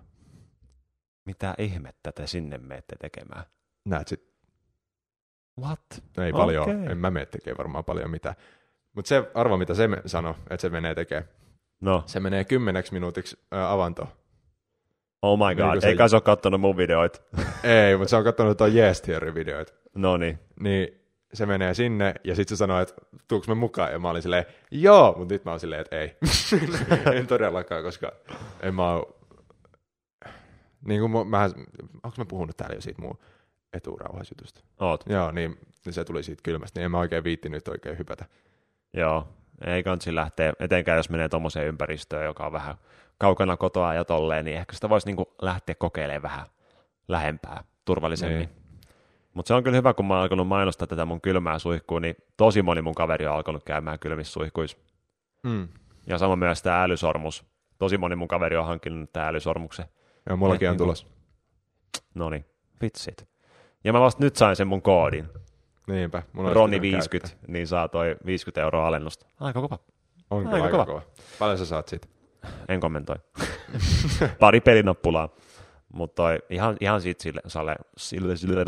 Mitä 1.27 1.53
ihmettä 1.57 2.11
te 2.11 2.27
sinne 2.27 2.57
menette 2.57 2.95
tekemään? 2.99 3.43
Näet 3.85 4.07
sit. 4.07 4.27
What? 5.61 5.79
No 6.17 6.23
ei 6.23 6.31
paljon. 6.31 6.63
Okei. 6.63 6.91
En 6.91 6.97
mä 6.97 7.11
mene 7.11 7.25
tekemään 7.25 7.57
varmaan 7.57 7.85
paljon 7.85 8.09
mitään. 8.11 8.35
Mutta 8.93 9.09
se 9.09 9.31
arvo, 9.33 9.57
mitä 9.57 9.73
se 9.73 9.89
sanoi, 10.05 10.33
että 10.49 10.61
se 10.61 10.69
menee 10.69 10.95
tekemään. 10.95 11.27
No, 11.81 12.03
Se 12.05 12.19
menee 12.19 12.43
kymmeneksi 12.45 12.93
minuutiksi 12.93 13.39
ää, 13.51 13.71
avantoon. 13.71 14.07
oh 15.21 15.37
my 15.39 15.45
Niin 15.45 15.57
god, 15.57 15.71
kuin 15.71 15.81
se- 15.81 15.87
eikä 15.87 16.07
se 16.07 16.15
ole 16.15 16.21
kattonut 16.21 16.61
mun 16.61 16.77
videoita. 16.77 17.19
ei, 17.63 17.97
mutta 17.97 18.09
se 18.09 18.15
on 18.15 18.23
katsonut 18.23 18.57
tuon 18.57 18.75
Yes 18.75 19.01
Theory 19.01 19.33
videoita. 19.35 19.73
no 19.95 20.17
niin. 20.17 20.39
Niin 20.59 20.87
se 21.33 21.45
menee 21.45 21.73
sinne 21.73 22.15
ja 22.23 22.35
sitten 22.35 22.57
se 22.57 22.59
sanoi, 22.59 22.81
että 22.83 22.93
tuuks 23.27 23.47
me 23.47 23.55
mukaan? 23.55 23.91
Ja 23.91 23.99
mä 23.99 24.09
olin 24.09 24.21
silleen, 24.21 24.45
joo, 24.71 25.15
mutta 25.17 25.33
nyt 25.33 25.45
mä 25.45 25.51
oon 25.51 25.59
silleen, 25.59 25.81
että 25.81 25.99
ei. 25.99 26.17
en 27.19 27.27
todellakaan, 27.27 27.83
koska 27.83 28.11
en 28.61 28.75
mä 28.75 28.93
oo... 28.93 29.16
Niin 30.88 31.02
kuin 31.02 31.28
mä, 31.28 31.43
onko 32.04 32.15
mä 32.17 32.26
puhunut 32.26 32.58
täällä 32.58 32.76
jo 32.76 32.82
siitä 32.82 33.02
mun 33.02 33.17
eturauhasjutusta? 33.73 34.62
Oot. 34.80 35.04
Joo, 35.10 35.32
niin 35.32 35.58
se 35.89 36.04
tuli 36.04 36.23
siitä 36.23 36.41
kylmästä, 36.43 36.80
niin 36.80 36.86
en 36.86 36.91
mä 36.91 37.00
oikein 37.00 37.23
viittinyt 37.23 37.67
oikein 37.67 37.97
hypätä. 37.97 38.26
Joo. 38.93 39.28
Ei 39.65 39.84
kansi 39.84 40.15
lähteä, 40.15 40.54
etenkään 40.60 40.97
jos 40.97 41.10
menee 41.10 41.30
tommoseen 41.30 41.67
ympäristöön, 41.67 42.26
joka 42.26 42.45
on 42.45 42.52
vähän 42.52 42.76
kaukana 43.17 43.58
kotoa 43.58 43.93
ja 43.93 44.06
tolleen, 44.06 44.45
niin 44.45 44.58
ehkä 44.58 44.76
sitä 44.76 44.89
voisi 44.89 45.08
niinku 45.08 45.34
lähteä 45.41 45.76
kokeilemaan 45.76 46.21
vähän 46.21 46.45
lähempää, 47.08 47.63
turvallisemmin. 47.86 48.38
Niin. 48.38 48.50
Mutta 49.34 49.47
se 49.47 49.54
on 49.54 49.63
kyllä 49.63 49.78
hyvä, 49.78 49.93
kun 49.93 50.06
mä 50.06 50.13
oon 50.13 50.23
alkanut 50.23 50.47
mainostaa 50.47 50.88
tätä 50.88 51.06
mun 51.06 51.21
kylmää 51.21 51.60
suihkua, 51.60 52.00
niin 52.00 52.15
tosi 52.38 52.62
moni 52.62 52.82
mun 52.82 52.95
kaveri 52.95 53.28
on 53.28 53.34
alkanut 53.34 53.63
käymään 53.63 54.00
kylmissä 54.00 54.33
suihkuissa. 54.33 54.77
Mm. 55.44 55.67
Ja 56.08 56.17
sama 56.17 56.35
myös 56.35 56.62
tämä 56.62 56.83
älysormus. 56.83 57.46
Tosi 57.77 57.98
moni 57.98 58.15
mun 58.15 58.27
kaveri 58.27 58.58
on 58.58 58.65
hankkinut 58.65 59.13
tämä 59.13 59.27
älysormuksen. 59.27 59.85
Joo, 60.28 60.38
mullakin 60.38 60.69
on 60.69 60.73
niinku- 60.73 60.84
tulos. 60.84 61.08
No 62.15 62.30
niin, 62.30 62.46
vitsit. 62.82 63.28
Ja 63.84 63.94
mä 63.94 64.00
vasta 64.00 64.23
nyt 64.23 64.36
sain 64.36 64.56
sen 64.56 64.67
mun 64.67 64.82
koodin. 64.82 65.28
Niinpä. 65.88 66.23
Mun 66.34 66.46
olisi 66.46 66.56
Roni 66.56 66.80
pitänyt 66.80 66.92
50, 66.94 67.28
käyttää. 67.30 67.52
niin 67.54 67.67
saa 67.67 67.88
toi 67.88 68.15
50 68.25 68.62
euroa 68.62 68.88
alennusta. 68.88 69.25
Aika 69.40 69.62
kova. 69.62 69.80
On 70.30 70.48
Aika 70.48 70.56
aika 70.65 70.69
kova. 70.71 70.86
kova. 70.86 71.02
Paljon 71.40 71.58
sä 71.58 71.65
saat 71.65 71.88
siitä? 71.88 72.08
En 72.69 72.80
kommentoi. 72.80 73.15
Pari 74.40 74.62
pelinappulaa. 74.62 75.30
Mutta 75.94 76.23
ihan, 76.50 76.78
ihan 76.80 77.02
siitä 77.02 77.23
sille, 77.23 77.42
sille, 77.48 77.75
sille, 77.98 78.36
sille, 78.38 78.65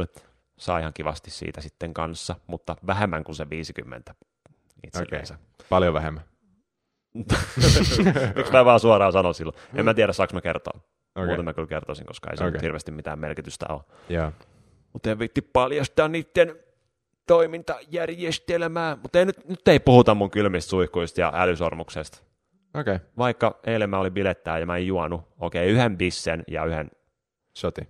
saa 0.57 0.79
ihan 0.79 0.93
kivasti 0.93 1.31
siitä 1.31 1.61
sitten 1.61 1.93
kanssa, 1.93 2.35
mutta 2.47 2.75
vähemmän 2.87 3.23
kuin 3.23 3.35
se 3.35 3.49
50 3.49 4.15
itsellensä. 4.87 5.37
Paljon 5.69 5.93
vähemmän. 5.93 6.23
Miksi 8.35 8.51
mä 8.51 8.65
vaan 8.65 8.79
suoraan 8.79 9.13
sanon 9.13 9.33
silloin? 9.33 9.57
En 9.75 9.85
mä 9.85 9.93
tiedä, 9.93 10.13
saanko 10.13 10.33
mä 10.33 10.41
kertoa. 10.41 10.79
Okay. 11.15 11.25
Muuten 11.27 11.45
mä 11.45 11.53
kyllä 11.53 11.67
kertoisin, 11.67 12.05
koska 12.05 12.29
ei 12.29 12.37
se 12.37 12.43
okay. 12.45 12.61
hirveästi 12.61 12.91
mitään 12.91 13.19
merkitystä 13.19 13.65
ole. 13.69 13.81
Joo. 14.09 14.31
Mutta 14.93 15.11
en 15.11 15.19
viitti 15.19 15.41
paljastaa 15.41 16.07
niiden 16.07 16.55
toimintajärjestelmää. 17.27 18.97
Mutta 19.01 19.19
ei 19.19 19.25
nyt, 19.25 19.47
nyt 19.47 19.67
ei 19.67 19.79
puhuta 19.79 20.15
mun 20.15 20.31
kylmistä 20.31 20.69
suihkuista 20.69 21.21
ja 21.21 21.31
älysormuksesta. 21.35 22.19
Okay. 22.73 22.99
Vaikka 23.17 23.59
eilen 23.65 23.89
mä 23.89 23.99
olin 23.99 24.13
bilettää 24.13 24.59
ja 24.59 24.65
mä 24.65 24.77
en 24.77 24.87
juonut, 24.87 25.21
okei, 25.39 25.63
okay, 25.63 25.73
yhden 25.73 25.97
bissen 25.97 26.43
ja 26.47 26.65
yhden 26.65 26.91
shoti. 27.57 27.81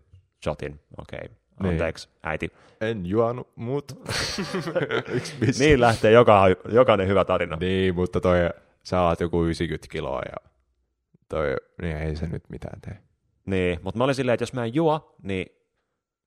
shotin, 0.43 0.79
okei, 0.97 1.19
okay. 1.23 1.35
Niin. 1.59 1.71
anteeksi, 1.71 2.09
äiti. 2.23 2.51
En 2.81 3.05
juonut, 3.05 3.51
mutta 3.55 3.95
yksi. 5.15 5.35
Niin 5.59 5.81
lähtee 5.81 6.11
joka, 6.11 6.45
jokainen 6.71 7.07
hyvä 7.07 7.25
tarina. 7.25 7.57
Niin, 7.59 7.95
mutta 7.95 8.21
toi, 8.21 8.37
sä 8.83 9.01
oot 9.01 9.19
joku 9.19 9.43
90 9.43 9.91
kiloa 9.91 10.21
ja 10.25 10.49
toi, 11.29 11.55
niin 11.81 11.97
ei 11.97 12.15
se 12.15 12.27
nyt 12.27 12.43
mitään 12.49 12.81
tee. 12.81 12.97
Niin, 13.49 13.79
mutta 13.83 13.97
mä 13.97 14.03
olin 14.03 14.15
silleen, 14.15 14.33
että 14.33 14.41
jos 14.43 14.53
mä 14.53 14.65
en 14.65 14.73
juo, 14.75 15.15
niin 15.23 15.45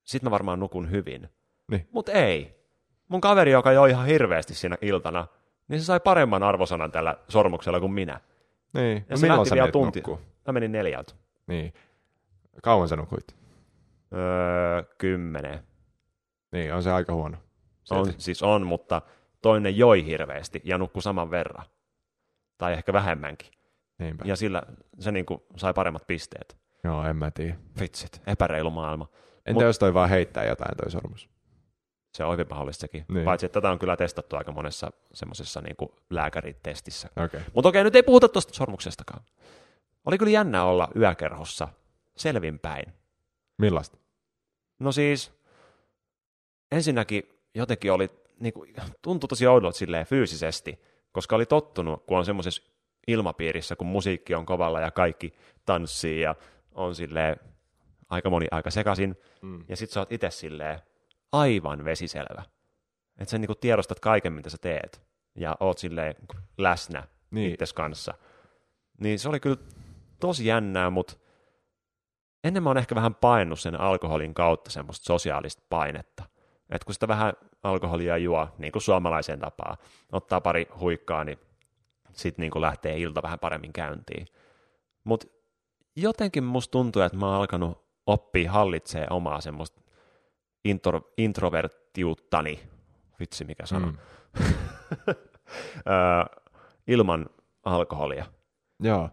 sit 0.03 0.23
mä 0.23 0.31
varmaan 0.31 0.59
nukun 0.59 0.91
hyvin. 0.91 1.29
Niin. 1.71 1.87
Mutta 1.91 2.11
ei. 2.11 2.63
Mun 3.07 3.21
kaveri, 3.21 3.51
joka 3.51 3.71
joi 3.71 3.89
ihan 3.89 4.05
hirveästi 4.05 4.53
siinä 4.53 4.77
iltana, 4.81 5.27
niin 5.67 5.79
se 5.79 5.85
sai 5.85 5.99
paremman 5.99 6.43
arvosanan 6.43 6.91
tällä 6.91 7.17
sormuksella 7.29 7.79
kuin 7.79 7.91
minä. 7.91 8.19
Niin, 8.73 8.97
Ja 8.97 9.03
no 9.09 9.17
se 9.17 9.27
lähti 9.27 9.49
vielä 9.53 9.71
tunti. 9.71 9.99
nukkuu? 9.99 10.19
Mä 10.47 10.53
menin 10.53 10.71
neljältä. 10.71 11.13
Niin. 11.47 11.73
Kauan 12.63 12.87
sä 12.87 12.95
nukuit? 12.95 13.35
Öö, 14.13 14.83
kymmenen. 14.97 15.59
Niin, 16.51 16.73
on 16.73 16.83
se 16.83 16.91
aika 16.91 17.13
huono. 17.13 17.37
On, 17.91 18.05
Silti. 18.05 18.21
siis 18.21 18.43
on, 18.43 18.67
mutta 18.67 19.01
toinen 19.41 19.77
joi 19.77 20.05
hirveästi 20.05 20.61
ja 20.63 20.77
nukkui 20.77 21.01
saman 21.01 21.31
verran. 21.31 21.65
Tai 22.57 22.73
ehkä 22.73 22.93
vähemmänkin. 22.93 23.51
Niinpä. 23.99 24.23
Ja 24.27 24.35
sillä 24.35 24.63
se 24.99 25.11
niinku 25.11 25.45
sai 25.57 25.73
paremmat 25.73 26.07
pisteet. 26.07 26.57
Joo, 26.83 27.05
en 27.05 27.15
mä 27.15 27.31
tiedä. 27.31 27.55
Vitsit, 27.79 28.21
epäreilu 28.27 28.71
maailma. 28.71 29.09
Entä 29.45 29.59
Mut- 29.59 29.63
jos 29.63 29.79
toi 29.79 29.93
vaan 29.93 30.09
heittää 30.09 30.45
jotain 30.45 30.77
toi 30.77 30.91
sormus? 30.91 31.29
Se 32.13 32.23
on 32.23 32.33
hyvin 32.33 32.47
mahdollista 32.49 32.81
sekin. 32.81 33.05
Niin. 33.07 33.25
Paitsi, 33.25 33.45
että 33.45 33.61
tätä 33.61 33.71
on 33.71 33.79
kyllä 33.79 33.95
testattu 33.95 34.35
aika 34.35 34.51
monessa 34.51 34.91
semmoisessa 35.13 35.61
niinku 35.61 35.95
lääkäritestissä. 36.09 37.07
Okei. 37.11 37.25
Okay. 37.25 37.41
Mutta 37.53 37.69
okei, 37.69 37.83
nyt 37.83 37.95
ei 37.95 38.03
puhuta 38.03 38.29
tuosta 38.29 38.53
sormuksestakaan. 38.53 39.23
Oli 40.05 40.17
kyllä 40.17 40.31
jännä 40.31 40.63
olla 40.63 40.87
yökerhossa 40.95 41.67
selvinpäin. 42.17 42.93
Millaista? 43.57 43.97
No 44.79 44.91
siis, 44.91 45.31
ensinnäkin 46.71 47.29
jotenkin 47.55 47.91
oli, 47.91 48.09
niinku, 48.39 48.65
tuntui 49.01 49.27
tosi 49.27 49.47
oudolta 49.47 49.77
silleen 49.77 50.05
fyysisesti, 50.05 50.79
koska 51.11 51.35
oli 51.35 51.45
tottunut, 51.45 52.03
kun 52.05 52.17
on 52.17 52.25
semmoisessa 52.25 52.63
ilmapiirissä, 53.07 53.75
kun 53.75 53.87
musiikki 53.87 54.35
on 54.35 54.45
kovalla 54.45 54.81
ja 54.81 54.91
kaikki 54.91 55.33
tanssii 55.65 56.21
ja 56.21 56.35
on 56.75 56.95
silleen 56.95 57.35
aika 58.09 58.29
moni 58.29 58.45
aika 58.51 58.71
sekaisin, 58.71 59.17
Mm. 59.41 59.65
ja 59.67 59.77
sit 59.77 59.89
sä 59.89 59.99
oot 59.99 60.11
itse 60.11 60.29
silleen 60.31 60.79
aivan 61.31 61.85
vesiselvä. 61.85 62.43
Että 63.19 63.31
sä 63.31 63.37
niinku 63.37 63.55
tiedostat 63.55 63.99
kaiken, 63.99 64.33
mitä 64.33 64.49
sä 64.49 64.57
teet, 64.61 65.01
ja 65.35 65.55
oot 65.59 65.77
silleen 65.77 66.15
läsnä 66.57 67.03
Niin. 67.31 67.53
itses 67.53 67.73
kanssa. 67.73 68.13
Niin 68.99 69.19
se 69.19 69.29
oli 69.29 69.39
kyllä 69.39 69.57
tosi 70.19 70.45
jännää, 70.45 70.89
mutta 70.89 71.13
ennen 72.43 72.63
mä 72.63 72.69
oon 72.69 72.77
ehkä 72.77 72.95
vähän 72.95 73.15
painut 73.15 73.59
sen 73.59 73.79
alkoholin 73.81 74.33
kautta 74.33 74.71
semmoista 74.71 75.03
sosiaalista 75.05 75.63
painetta. 75.69 76.23
Että 76.69 76.85
kun 76.85 76.93
sitä 76.93 77.07
vähän 77.07 77.33
alkoholia 77.63 78.17
juo, 78.17 78.47
niin 78.57 78.71
kuin 78.71 78.81
suomalaiseen 78.81 79.39
tapaan, 79.39 79.77
ottaa 80.11 80.41
pari 80.41 80.67
huikkaa, 80.79 81.23
niin 81.23 81.39
sitten 82.13 82.43
niin 82.43 82.61
lähtee 82.61 82.97
ilta 82.99 83.21
vähän 83.23 83.39
paremmin 83.39 83.73
käyntiin. 83.73 84.27
Mutta 85.03 85.27
jotenkin 85.95 86.43
musta 86.43 86.71
tuntuu, 86.71 87.01
että 87.01 87.17
mä 87.17 87.25
oon 87.25 87.35
alkanut 87.35 87.83
oppia 88.07 88.51
hallitsee 88.51 89.07
omaa 89.09 89.41
semmoista 89.41 89.81
intro, 90.65 91.01
introverttiuttani, 91.17 92.59
vitsi 93.19 93.45
mikä 93.45 93.65
sana, 93.65 93.85
Mm. 93.87 93.97
ilman 96.87 97.25
alkoholia. 97.63 98.25
Joo. 98.79 99.09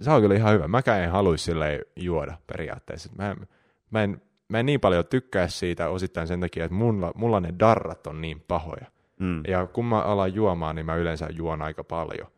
Se 0.00 0.10
on 0.10 0.20
kyllä 0.22 0.34
ihan 0.34 0.54
hyvä. 0.54 0.68
Mäkään 0.68 1.02
en 1.02 1.10
haluaisi 1.10 1.44
silleen 1.44 1.80
juoda 1.96 2.38
periaatteessa. 2.46 3.10
Mä 3.18 3.30
en, 3.30 3.48
mä, 3.90 4.02
en, 4.02 4.22
mä 4.48 4.60
en 4.60 4.66
niin 4.66 4.80
paljon 4.80 5.06
tykkää 5.06 5.48
siitä 5.48 5.88
osittain 5.88 6.26
sen 6.26 6.40
takia, 6.40 6.64
että 6.64 6.74
mulla, 6.74 7.12
mulla 7.14 7.40
ne 7.40 7.54
darrat 7.58 8.06
on 8.06 8.20
niin 8.20 8.40
pahoja. 8.48 8.86
Mm. 9.20 9.42
Ja 9.48 9.66
kun 9.66 9.84
mä 9.84 10.00
alan 10.02 10.34
juomaan, 10.34 10.76
niin 10.76 10.86
mä 10.86 10.94
yleensä 10.96 11.28
juon 11.32 11.62
aika 11.62 11.84
paljon. 11.84 12.28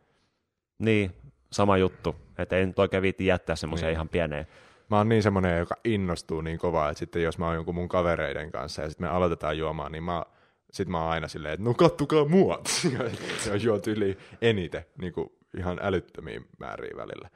Niin, 0.79 1.11
sama 1.51 1.77
juttu. 1.77 2.15
Että 2.37 2.55
ei 2.55 2.65
nyt 2.65 2.79
oikein 2.79 3.03
viitti 3.03 3.25
jättää 3.25 3.55
semmoisia 3.55 3.87
Niin. 3.87 3.93
ihan 3.93 4.09
pieneen. 4.09 4.47
Mä 4.89 4.97
oon 4.97 5.09
niin 5.09 5.23
semmoinen, 5.23 5.59
joka 5.59 5.75
innostuu 5.85 6.41
niin 6.41 6.59
kovaa, 6.59 6.89
että 6.89 6.99
sitten 6.99 7.23
jos 7.23 7.37
mä 7.37 7.45
oon 7.45 7.55
jonkun 7.55 7.75
mun 7.75 7.89
kavereiden 7.89 8.51
kanssa 8.51 8.81
ja 8.81 8.89
sitten 8.89 9.07
me 9.07 9.11
aloitetaan 9.11 9.57
juomaan, 9.57 9.91
niin 9.91 10.03
mä, 10.03 10.23
sit 10.71 10.87
mä 10.87 11.01
oon 11.01 11.11
aina 11.11 11.27
silleen, 11.27 11.53
että 11.53 11.63
no 11.63 11.73
kattukaa 11.73 12.25
mua. 12.25 12.61
se 13.43 13.51
on 13.51 13.63
juot 13.63 13.87
yli 13.87 14.17
eniten, 14.41 14.85
niin 15.01 15.13
kuin 15.13 15.29
ihan 15.57 15.79
älyttömiä 15.81 16.41
määriä 16.59 16.93
välillä. 16.97 17.29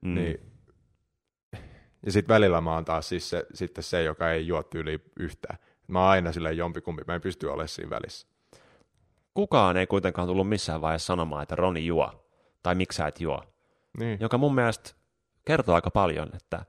Mm. 0.00 0.14
Niin, 0.14 0.40
ja 2.06 2.12
sitten 2.12 2.34
välillä 2.34 2.60
mä 2.60 2.74
oon 2.74 2.84
taas 2.84 3.08
siis 3.08 3.30
se, 3.30 3.46
sitten 3.54 3.84
se, 3.84 4.02
joka 4.02 4.30
ei 4.32 4.46
juo 4.46 4.64
yli 4.74 5.00
yhtään. 5.16 5.58
Mä 5.88 6.00
oon 6.00 6.08
aina 6.10 6.32
silleen 6.32 6.56
jompikumpi, 6.56 7.02
mä 7.06 7.14
en 7.14 7.20
pysty 7.20 7.46
olemaan 7.46 7.68
siinä 7.68 7.90
välissä. 7.90 8.26
Kukaan 9.34 9.76
ei 9.76 9.86
kuitenkaan 9.86 10.28
tullut 10.28 10.48
missään 10.48 10.80
vaiheessa 10.80 11.06
sanomaan, 11.06 11.42
että 11.42 11.56
Roni 11.56 11.86
juo. 11.86 12.19
Tai 12.62 12.74
miksi 12.74 12.96
sä 12.96 13.06
et 13.06 13.20
juo. 13.20 13.42
Niin. 13.98 14.18
Joka 14.20 14.38
mun 14.38 14.54
mielestä 14.54 14.90
kertoo 15.44 15.74
aika 15.74 15.90
paljon, 15.90 16.30
että 16.36 16.64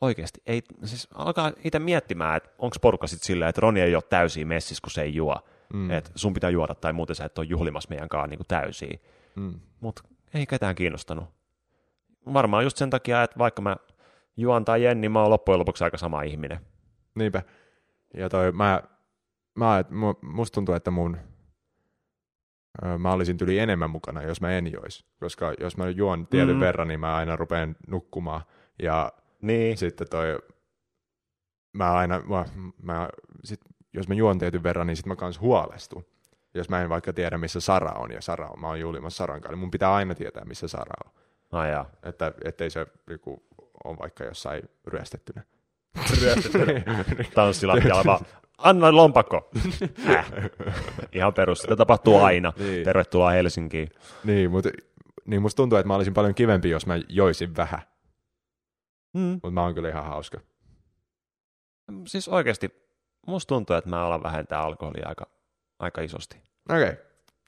oikeasti 0.00 0.42
ei, 0.46 0.62
siis 0.84 1.08
alkaa 1.14 1.52
itse 1.64 1.78
miettimään, 1.78 2.36
että 2.36 2.50
onko 2.58 2.76
porukka 2.82 3.06
sitten 3.06 3.26
silleen, 3.26 3.48
että 3.48 3.60
Roni 3.60 3.80
ei 3.80 3.94
ole 3.94 4.02
täysin 4.02 4.48
messissä, 4.48 4.82
kun 4.82 4.90
se 4.90 5.02
ei 5.02 5.14
juo. 5.14 5.36
Mm. 5.72 5.90
Että 5.90 6.10
sun 6.14 6.34
pitää 6.34 6.50
juoda 6.50 6.74
tai 6.74 6.92
muuten 6.92 7.16
sä 7.16 7.24
et 7.24 7.38
ole 7.38 7.46
juhlimassa 7.46 7.88
meidän 7.90 8.08
kanssa 8.08 8.26
niin 8.26 8.40
täysiä. 8.48 8.98
Mm. 9.36 9.60
Mutta 9.80 10.02
ei 10.34 10.46
ketään 10.46 10.74
kiinnostanut. 10.74 11.24
Varmaan 12.32 12.64
just 12.64 12.76
sen 12.76 12.90
takia, 12.90 13.22
että 13.22 13.38
vaikka 13.38 13.62
mä 13.62 13.76
juon 14.36 14.64
tai 14.64 14.86
en, 14.86 15.00
niin 15.00 15.12
mä 15.12 15.22
oon 15.22 15.30
loppujen 15.30 15.58
lopuksi 15.58 15.84
aika 15.84 15.98
sama 15.98 16.22
ihminen. 16.22 16.60
Niinpä. 17.14 17.42
Ja 18.14 18.28
toi, 18.28 18.52
mä, 18.52 18.82
mä, 19.54 19.84
musta 20.22 20.54
tuntuu, 20.54 20.74
että 20.74 20.90
mun, 20.90 21.16
mä 22.98 23.12
olisin 23.12 23.36
tyli 23.36 23.58
enemmän 23.58 23.90
mukana, 23.90 24.22
jos 24.22 24.40
mä 24.40 24.50
en 24.50 24.72
jois. 24.72 25.04
Koska 25.20 25.54
jos 25.60 25.76
mä 25.76 25.88
juon 25.90 26.26
tietyn 26.26 26.56
Mm. 26.56 26.60
verran, 26.60 26.88
niin 26.88 27.00
mä 27.00 27.16
aina 27.16 27.36
rupean 27.36 27.76
nukkumaan. 27.86 28.40
Ja 28.82 29.12
Niin. 29.42 29.76
sitten 29.76 30.08
toi, 30.10 30.38
mä 31.72 31.92
aina, 31.92 32.20
mä, 32.28 32.44
mä, 32.82 33.08
sit, 33.44 33.60
jos 33.92 34.08
mä 34.08 34.14
juon 34.14 34.38
tietyn 34.38 34.62
verran, 34.62 34.86
niin 34.86 34.96
sitten 34.96 35.10
mä 35.12 35.16
kans 35.16 35.40
huolestun. 35.40 36.04
Jos 36.54 36.68
mä 36.68 36.82
en 36.82 36.88
vaikka 36.88 37.12
tiedä, 37.12 37.38
missä 37.38 37.60
Sara 37.60 37.92
on, 37.92 38.12
ja 38.12 38.20
Sara 38.22 38.48
on, 38.48 38.60
mä 38.60 38.66
oon 38.66 38.80
juhlimassa 38.80 39.16
Saran 39.16 39.40
kanssa, 39.40 39.52
niin 39.52 39.58
mun 39.58 39.70
pitää 39.70 39.94
aina 39.94 40.14
tietää, 40.14 40.44
missä 40.44 40.68
Sara 40.68 40.94
on. 41.06 41.12
Ai 41.52 41.70
jaa. 41.70 41.90
Että 42.02 42.32
ettei 42.44 42.70
se 42.70 42.86
joku 43.10 43.42
on 43.84 43.98
vaikka 43.98 44.24
jossain 44.24 44.62
ryöstettynä. 44.86 45.42
Tanssilattialla 47.34 48.04
vaan, 48.04 48.26
anna 48.58 48.96
lompakko. 48.96 49.50
Äh. 50.08 50.32
Ihan 51.12 51.34
perus, 51.34 51.58
sitä 51.58 51.76
tapahtuu 51.76 52.18
aina. 52.18 52.52
Niin. 52.58 52.84
Tervetuloa 52.84 53.30
Helsinkiin. 53.30 53.88
Niin, 54.24 54.50
mutta 54.50 54.70
niin 55.26 55.42
musta 55.42 55.56
tuntuu, 55.56 55.78
että 55.78 55.86
mä 55.88 55.94
olisin 55.94 56.14
paljon 56.14 56.34
kivempi, 56.34 56.70
jos 56.70 56.86
mä 56.86 57.00
joisin 57.08 57.56
vähän. 57.56 57.82
Mm. 59.14 59.20
Mutta 59.20 59.50
mä 59.50 59.62
oon 59.62 59.74
kyllä 59.74 59.88
ihan 59.88 60.04
hauska. 60.04 60.40
Siis 62.06 62.28
oikeasti, 62.28 62.70
musta 63.26 63.48
tuntuu, 63.48 63.76
että 63.76 63.90
mä 63.90 64.06
alan 64.06 64.22
vähentää 64.22 64.60
alkoholia 64.60 65.08
aika, 65.08 65.26
aika 65.78 66.00
isosti. 66.00 66.36
Okei, 66.70 66.82
okay. 66.82 66.96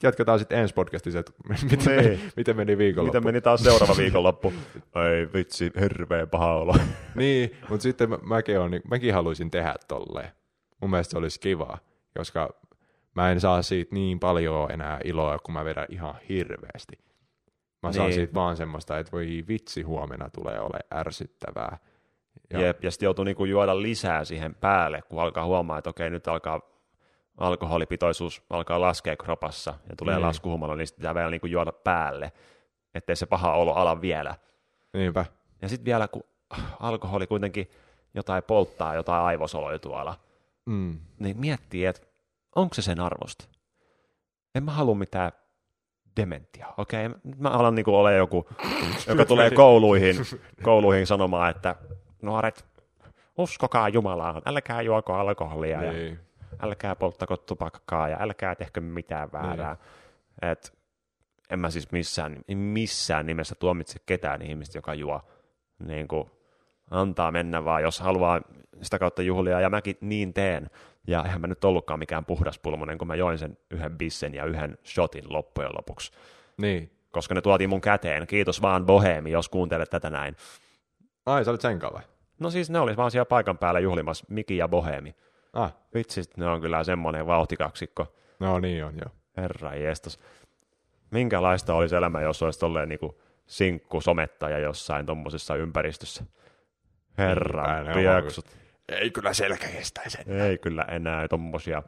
jatketaan 0.02 0.38
sitten 0.38 0.58
ensi 0.58 0.74
podcastissa, 0.74 1.18
että 1.18 1.32
miten, 1.70 1.78
Niin. 1.86 1.96
meni, 1.96 2.20
miten 2.36 2.56
meni 2.56 2.78
viikonloppu. 2.78 3.16
Miten 3.18 3.28
meni 3.28 3.40
taas 3.40 3.62
seuraava 3.62 3.96
viikonloppu? 4.02 4.52
Ei 4.94 5.32
vitsi, 5.34 5.72
hirveän 5.80 6.28
paha 6.28 6.54
olo. 6.56 6.74
Niin, 7.14 7.56
mutta 7.68 7.82
sitten 7.82 8.10
mä, 8.10 8.18
mäkin, 8.22 8.60
on, 8.60 8.70
niin, 8.70 8.82
mäkin 8.90 9.14
haluaisin 9.14 9.50
tehdä 9.50 9.74
tolleen. 9.88 10.37
Mun 10.80 10.90
mielestä 10.90 11.10
se 11.10 11.18
olisi 11.18 11.40
kivaa, 11.40 11.78
koska 12.16 12.48
mä 13.14 13.30
en 13.30 13.40
saa 13.40 13.62
siitä 13.62 13.94
niin 13.94 14.20
paljon 14.20 14.70
enää 14.70 15.00
iloa, 15.04 15.38
kun 15.38 15.54
mä 15.54 15.64
vedän 15.64 15.86
ihan 15.88 16.14
hirveästi. 16.28 16.98
Mä 17.82 17.92
saan 17.92 18.06
Niin. 18.06 18.14
siitä 18.14 18.34
vaan 18.34 18.56
semmoista, 18.56 18.98
että 18.98 19.12
voi 19.12 19.44
vitsi, 19.48 19.82
huomenna 19.82 20.30
tulee 20.30 20.60
ole 20.60 20.78
ärsyttävää. 20.94 21.78
Ja, 22.52 22.60
Jep, 22.60 22.84
ja 22.84 22.90
sitten 22.90 23.06
joutuu 23.06 23.24
niinku 23.24 23.44
juoda 23.44 23.82
lisää 23.82 24.24
siihen 24.24 24.54
päälle, 24.54 25.02
kun 25.02 25.22
alkaa 25.22 25.44
huomaa, 25.44 25.78
että 25.78 25.90
okei, 25.90 26.10
nyt 26.10 26.28
alkaa 26.28 26.60
alkoholipitoisuus 27.36 28.42
alkaa 28.50 28.80
laskea 28.80 29.16
kropassa 29.16 29.74
ja 29.88 29.96
tulee 29.96 30.14
Niin. 30.14 30.22
laskuhumalo, 30.26 30.74
niin 30.74 30.86
sitten 30.86 31.00
pitää 31.02 31.14
vielä 31.14 31.30
niinku 31.30 31.46
juoda 31.46 31.72
päälle, 31.72 32.32
ettei 32.94 33.16
se 33.16 33.26
paha 33.26 33.52
olo 33.54 33.72
ala 33.74 34.00
vielä. 34.00 34.34
Niinpä. 34.92 35.24
Ja 35.62 35.68
sitten 35.68 35.84
vielä, 35.84 36.08
kun 36.08 36.22
alkoholi 36.80 37.26
kuitenkin 37.26 37.70
jotain 38.14 38.42
polttaa, 38.42 38.94
jotain 38.94 39.22
aivosoloja 39.24 39.78
tuolla, 39.78 40.16
Mm. 40.68 40.98
niin 41.18 41.40
miettii, 41.40 41.84
että 41.86 42.06
onko 42.56 42.74
se 42.74 42.82
sen 42.82 43.00
arvosta. 43.00 43.48
En 44.54 44.62
mä 44.62 44.70
halua 44.72 44.94
mitään 44.94 45.32
dementiaa, 46.16 46.74
okei? 46.76 47.06
Okay? 47.06 47.20
Mä 47.38 47.48
alan 47.48 47.74
niinku 47.74 47.94
olla 47.94 48.12
joku, 48.12 48.48
joka 49.06 49.24
tulee 49.32 49.50
kouluihin, 49.50 50.16
kouluihin 50.62 51.06
sanomaan, 51.06 51.50
että 51.50 51.76
nuoret, 52.22 52.66
uskokaa 53.38 53.88
Jumalaan, 53.88 54.42
älkää 54.46 54.82
juoko 54.82 55.14
alkoholia 55.14 55.82
ja 55.82 55.92
Niin. 55.92 56.18
älkää 56.62 56.96
polttako 56.96 57.36
tupakkaa 57.36 58.08
ja 58.08 58.16
älkää 58.20 58.54
tehkö 58.54 58.80
mitään 58.80 59.32
väärää. 59.32 59.76
Et 60.42 60.78
en 61.50 61.58
mä 61.58 61.70
siis 61.70 61.92
missään, 61.92 62.36
missään 62.54 63.26
nimessä 63.26 63.54
tuomitse 63.54 63.98
ketään 64.06 64.42
ihmistä, 64.42 64.78
joka 64.78 64.94
juo. 64.94 65.20
Niin 65.78 66.08
kuin, 66.08 66.30
antaa 66.90 67.32
mennä 67.32 67.64
vaan, 67.64 67.82
jos 67.82 68.00
haluaa 68.00 68.40
sitä 68.82 68.98
kautta 68.98 69.22
juhlia, 69.22 69.60
ja 69.60 69.70
mäkin 69.70 69.96
niin 70.00 70.34
teen. 70.34 70.70
Ja 71.06 71.24
eihän 71.24 71.40
mä 71.40 71.46
nyt 71.46 71.64
ollutkaan 71.64 71.98
mikään 71.98 72.24
puhdaspulmonen, 72.24 72.98
kun 72.98 73.08
mä 73.08 73.14
join 73.14 73.38
sen 73.38 73.58
yhden 73.70 73.98
bissen 73.98 74.34
ja 74.34 74.44
yhden 74.44 74.78
shotin 74.84 75.24
loppujen 75.28 75.70
lopuksi. 75.76 76.12
Niin. 76.56 76.90
Koska 77.10 77.34
ne 77.34 77.40
tuotiin 77.40 77.70
mun 77.70 77.80
käteen. 77.80 78.26
Kiitos 78.26 78.62
vaan 78.62 78.86
Bohemi, 78.86 79.30
jos 79.30 79.48
kuuntelet 79.48 79.90
tätä 79.90 80.10
näin. 80.10 80.36
Ai, 81.26 81.44
sä 81.44 81.50
olit 81.50 81.60
sen 81.60 81.80
vai? 81.80 82.02
No 82.38 82.50
siis 82.50 82.70
ne 82.70 82.78
oli 82.80 82.96
vaan 82.96 83.10
siellä 83.10 83.24
paikan 83.24 83.58
päällä 83.58 83.80
juhlimassa 83.80 84.24
Miki 84.28 84.56
ja 84.56 84.68
Bohemi. 84.68 85.14
Ah, 85.52 85.74
Vitsi, 85.94 86.22
ne 86.36 86.46
on 86.46 86.60
kyllä 86.60 86.84
semmoinen 86.84 87.26
vauhtikaksikko. 87.26 88.14
no 88.40 88.58
niin 88.58 88.84
on, 88.84 88.94
joo. 88.96 89.10
Herra 89.36 89.74
jestas. 89.74 90.18
Minkälaista 91.10 91.74
olisi 91.74 91.96
elämä, 91.96 92.20
jos 92.20 92.42
olisi 92.42 92.58
tolleen 92.58 92.88
niinku 92.88 93.20
sinkku 93.46 94.00
somettaja 94.00 94.58
jossain 94.58 95.06
tommosessa 95.06 95.56
ympäristössä? 95.56 96.24
Herra, 97.18 97.82
Niinpä, 97.82 98.00
ne 98.00 98.10
on 98.10 98.22
pieksut. 98.22 98.46
Ei 98.88 99.10
kyllä 99.10 99.32
selkä 99.32 99.68
kestä 99.68 100.00
sen. 100.08 100.40
Ei 100.40 100.58
kyllä 100.58 100.82
enää 100.82 101.28
tommosia. 101.28 101.82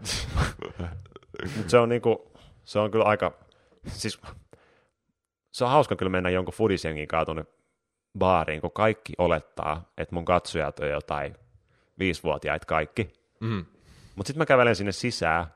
Mut 1.56 1.70
se 1.70 1.78
on 1.78 1.88
niinku, 1.88 2.32
se 2.64 2.78
on 2.78 2.90
kyllä 2.90 3.04
aika, 3.04 3.38
siis 3.86 4.20
se 5.52 5.64
on 5.64 5.70
hauska 5.70 5.96
kyllä 5.96 6.10
mennä 6.10 6.30
jonkun 6.30 6.54
fudisjengin 6.54 7.08
kanssa 7.08 7.24
tuonne 7.24 7.44
baariin, 8.18 8.60
kun 8.60 8.72
kaikki 8.72 9.12
olettaa, 9.18 9.92
että 9.98 10.14
mun 10.14 10.24
katsojat 10.24 10.78
on 10.80 10.88
jotain 10.88 11.36
viisivuotiaita 11.98 12.66
kaikki. 12.66 13.12
Mm. 13.40 13.64
Mutta 14.16 14.28
sitten 14.28 14.40
mä 14.40 14.46
kävelen 14.46 14.76
sinne 14.76 14.92
sisään, 14.92 15.46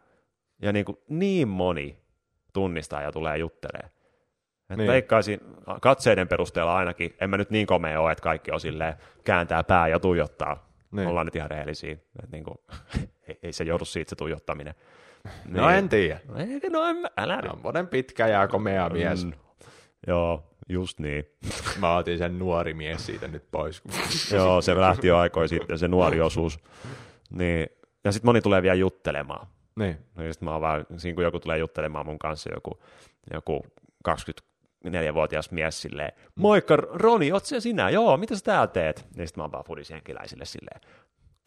ja 0.62 0.72
niinku 0.72 1.03
niin 1.09 1.49
moni 1.49 1.99
tunnistaa 2.53 3.03
ja 3.03 3.12
tulee 3.12 3.39
juttelee. 3.39 3.91
Et 4.65 4.69
Niin. 4.69 4.79
niin. 4.79 4.91
Veikkaisin 4.91 5.41
katseiden 5.81 6.29
perusteella 6.29 6.77
ainakin, 6.77 7.15
en 7.21 7.31
mä 7.31 7.37
nyt 7.37 7.51
niin 7.51 7.67
komea 7.67 8.01
ole, 8.01 8.12
että 8.12 8.23
kaikki 8.23 8.51
on 8.51 8.61
silleen, 8.61 8.95
kääntää 9.25 9.65
pää 9.65 9.89
ja 9.89 9.99
tuijottaa. 10.01 10.55
Niin. 10.55 10.97
Niin. 10.97 11.09
Ollaan 11.09 11.27
nyt 11.27 11.37
ihan 11.37 11.51
rehellisiä. 11.51 11.93
Et 11.93 12.31
niinku, 12.33 12.65
ei, 13.29 13.39
ei, 13.43 13.53
se 13.53 13.65
joudu 13.65 13.85
siitä 13.85 14.11
se 14.11 14.17
tuijottaminen. 14.17 14.75
No 15.49 15.71
en 15.71 15.89
tiedä. 15.89 16.21
Eikä, 16.37 16.71
no 16.71 16.85
en 16.85 16.97
älä 17.17 17.37
nyt. 17.43 17.51
Semmoinen 17.51 17.89
pitkä 17.89 18.27
ja 18.27 18.49
komea 18.49 18.89
mies. 18.89 19.25
Mm. 19.25 19.33
Joo, 20.07 20.45
just 20.69 21.01
niin. 21.01 21.25
Mä 21.81 21.97
otin 21.97 22.19
sen 22.19 22.39
nuori 22.39 22.75
mies 22.75 23.07
siitä 23.07 23.29
nyt 23.29 23.45
pois. 23.51 23.83
Joo, 24.35 24.61
se 24.61 24.77
lähti 24.77 25.07
jo 25.07 25.19
aikoin 25.19 25.49
sitten, 25.49 25.79
se 25.79 25.89
nuori 25.89 26.21
osuus. 26.21 26.59
Niin. 27.31 27.67
Ja 28.05 28.12
sitten 28.12 28.29
moni 28.29 28.41
tulee 28.41 28.62
vielä 28.62 28.75
juttelemaan. 28.75 29.47
niin. 29.77 29.97
No 30.15 30.23
sitten 30.33 30.47
mä 30.47 30.53
oon 30.53 30.61
vaan, 30.61 30.87
siinä 30.97 31.15
kun 31.15 31.25
joku 31.25 31.41
tulee 31.41 31.59
juttelemaan 31.59 32.07
mun 32.07 32.19
kanssa, 32.19 32.51
joku, 32.55 32.83
joku 33.33 33.67
24-vuotias 34.87 35.51
mies 35.51 35.82
silleen, 35.82 36.12
moikka 36.35 36.76
Roni, 36.76 37.32
oot 37.32 37.45
se 37.45 37.61
sinä? 37.61 37.91
Joo, 37.91 38.16
mitä 38.16 38.37
sä 38.37 38.45
täällä 38.45 38.66
teet? 38.66 39.07
Ja 39.16 39.26
sitten 39.26 39.41
mä 39.41 39.45
oon 39.45 39.53
vaan 39.53 39.64
fudisjenkiläisille 39.64 40.45
silleen, 40.45 40.80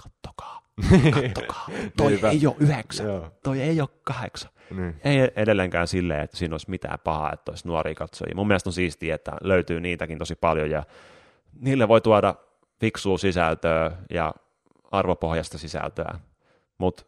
kattokaa, 0.04 0.62
kattokaa, 1.22 1.68
toi 1.98 2.12
Niinpä. 2.12 2.30
ei 2.30 2.48
ole 2.48 2.56
yhdeksän, 2.60 3.06
Joo. 3.08 3.32
toi 3.44 3.62
ei 3.62 3.82
ole 3.82 3.90
kahdeksan. 4.04 4.52
Niin. 4.78 4.96
Ei 5.04 5.32
edelleenkään 5.36 5.88
silleen, 5.88 6.22
että 6.22 6.38
siinä 6.38 6.54
olisi 6.54 6.70
mitään 6.70 7.00
pahaa, 7.04 7.34
että 7.34 7.52
olisi 7.52 7.68
nuoria 7.68 7.96
katsojia. 7.96 8.36
Mun 8.36 8.48
mielestä 8.48 8.70
on 8.70 8.74
siistiä, 8.74 9.16
että 9.16 9.32
löytyy 9.42 9.80
niitäkin 9.82 10.18
tosi 10.18 10.36
paljon 10.36 10.70
ja 10.70 10.84
niille 11.60 11.88
voi 11.88 12.02
tuoda 12.02 12.36
fiksua 12.80 13.18
sisältöä 13.18 13.92
ja 14.10 14.34
arvopohjasta 14.92 15.58
sisältöä. 15.58 16.20
Mutta 16.78 17.04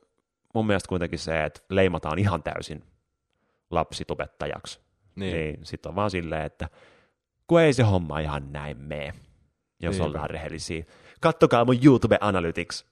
mun 0.54 0.68
mielestä 0.68 0.90
kuitenkin 0.90 1.20
se, 1.20 1.44
että 1.44 1.62
leimataan 1.70 2.20
ihan 2.20 2.44
täysin 2.44 2.84
lapsitubettajaksi, 3.72 4.80
Niin. 5.20 5.34
niin, 5.34 5.54
niin 5.56 5.66
sitten 5.66 5.90
on 5.90 5.96
vaan 5.96 6.12
silleen, 6.12 6.46
että 6.46 6.70
kun 7.48 7.62
ei 7.62 7.74
se 7.74 7.84
homma 7.84 8.20
ihan 8.20 8.52
näin 8.52 8.78
mene, 8.78 9.14
jos 9.82 9.96
Niinpä. 9.96 10.06
ollaan 10.06 10.30
rehellisiä. 10.30 10.86
Kattokaa 11.22 11.66
mun 11.66 11.80
YouTube 11.86 12.18
Analytics. 12.22 12.86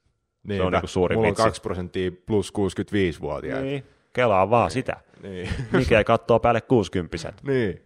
Niinpä. 0.47 0.65
on 0.65 0.71
niinku 0.73 0.87
suurin 0.87 1.17
Mulla 1.17 1.27
vitsi. 1.29 1.41
on 1.41 1.45
2 1.45 1.61
prosenttia 1.61 2.11
plus 2.25 2.53
65-vuotiaita. 2.57 3.63
Niin. 3.65 3.83
Kelaa 4.13 4.49
vaan 4.49 4.71
sitä. 4.71 4.97
Niin. 5.23 5.49
Mikä 5.71 6.03
katsoo 6.03 6.39
päälle 6.39 6.61
60 6.61 7.17
niin. 7.47 7.81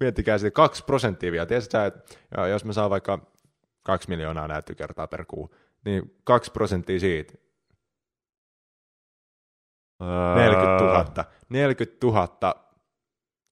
Miettikää 0.00 0.38
sitten 0.38 0.52
2 0.52 0.84
prosenttia 0.84 1.32
vielä. 1.32 1.46
Tiedätkö 1.46 1.70
sä, 1.70 1.86
että 1.86 2.16
jos 2.50 2.64
mä 2.64 2.72
saan 2.72 2.90
vaikka 2.90 3.18
2 3.82 4.08
miljoonaa 4.08 4.48
näyttökertaa 4.48 5.06
per 5.06 5.24
kuu, 5.24 5.54
niin 5.84 6.14
2 6.24 6.50
prosenttia 6.52 7.00
siitä, 7.00 7.34
40 10.34 10.84
000. 10.84 11.24
40 11.48 12.06
000, 12.06 12.67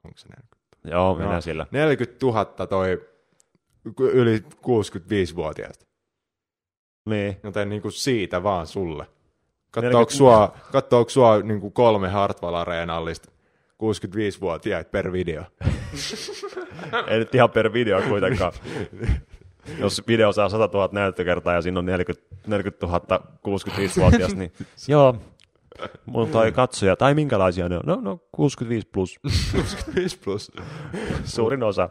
onko 0.07 0.19
se 0.19 0.29
40? 0.29 0.57
Joo, 0.85 1.15
mennään 1.15 1.35
Joo. 1.35 1.41
sillä. 1.41 1.67
40 1.71 2.27
000 2.27 2.45
toi 2.45 3.09
yli 4.01 4.39
65-vuotiaista. 4.55 5.87
Niin. 7.07 7.37
Joten 7.43 7.69
niin 7.69 7.83
kuin 7.83 7.93
siitä 7.93 8.43
vaan 8.43 8.67
sulle. 8.67 9.03
40 9.03 9.13
Katsoako 9.71 10.11
sua, 10.11 10.57
katsoako 10.73 11.11
sua 11.11 11.43
niin 11.43 11.61
kuin 11.61 11.73
kolme 11.73 12.09
Hartwall 12.09 12.55
Areenallista 12.55 13.31
65-vuotiaita 13.83 14.91
per 14.91 15.13
video? 15.13 15.43
Ei 17.09 17.19
nyt 17.19 17.35
ihan 17.35 17.51
per 17.51 17.73
video 17.73 18.03
kuitenkaan. 18.09 18.53
Jos 19.79 20.03
video 20.09 20.33
saa 20.33 20.49
100 20.49 20.79
000 20.79 20.89
näyttökertaa 20.93 21.55
ja 21.55 21.63
siinä 21.63 21.79
on 21.79 21.87
40, 21.87 22.37
40 22.47 22.87
000 22.87 23.01
65-vuotias, 23.49 24.35
niin 24.35 24.53
joo, 24.89 25.17
mun 26.07 26.29
toi 26.29 26.53
katsoja, 26.53 26.97
tai 26.97 27.14
minkälaisia 27.14 27.68
ne 27.68 27.77
on? 27.77 27.83
No, 27.87 27.97
no 28.01 28.20
65 28.33 28.87
plus, 28.93 29.18
65 29.53 30.18
plus. 30.18 30.53
suurin 31.35 31.62
osa. 31.62 31.89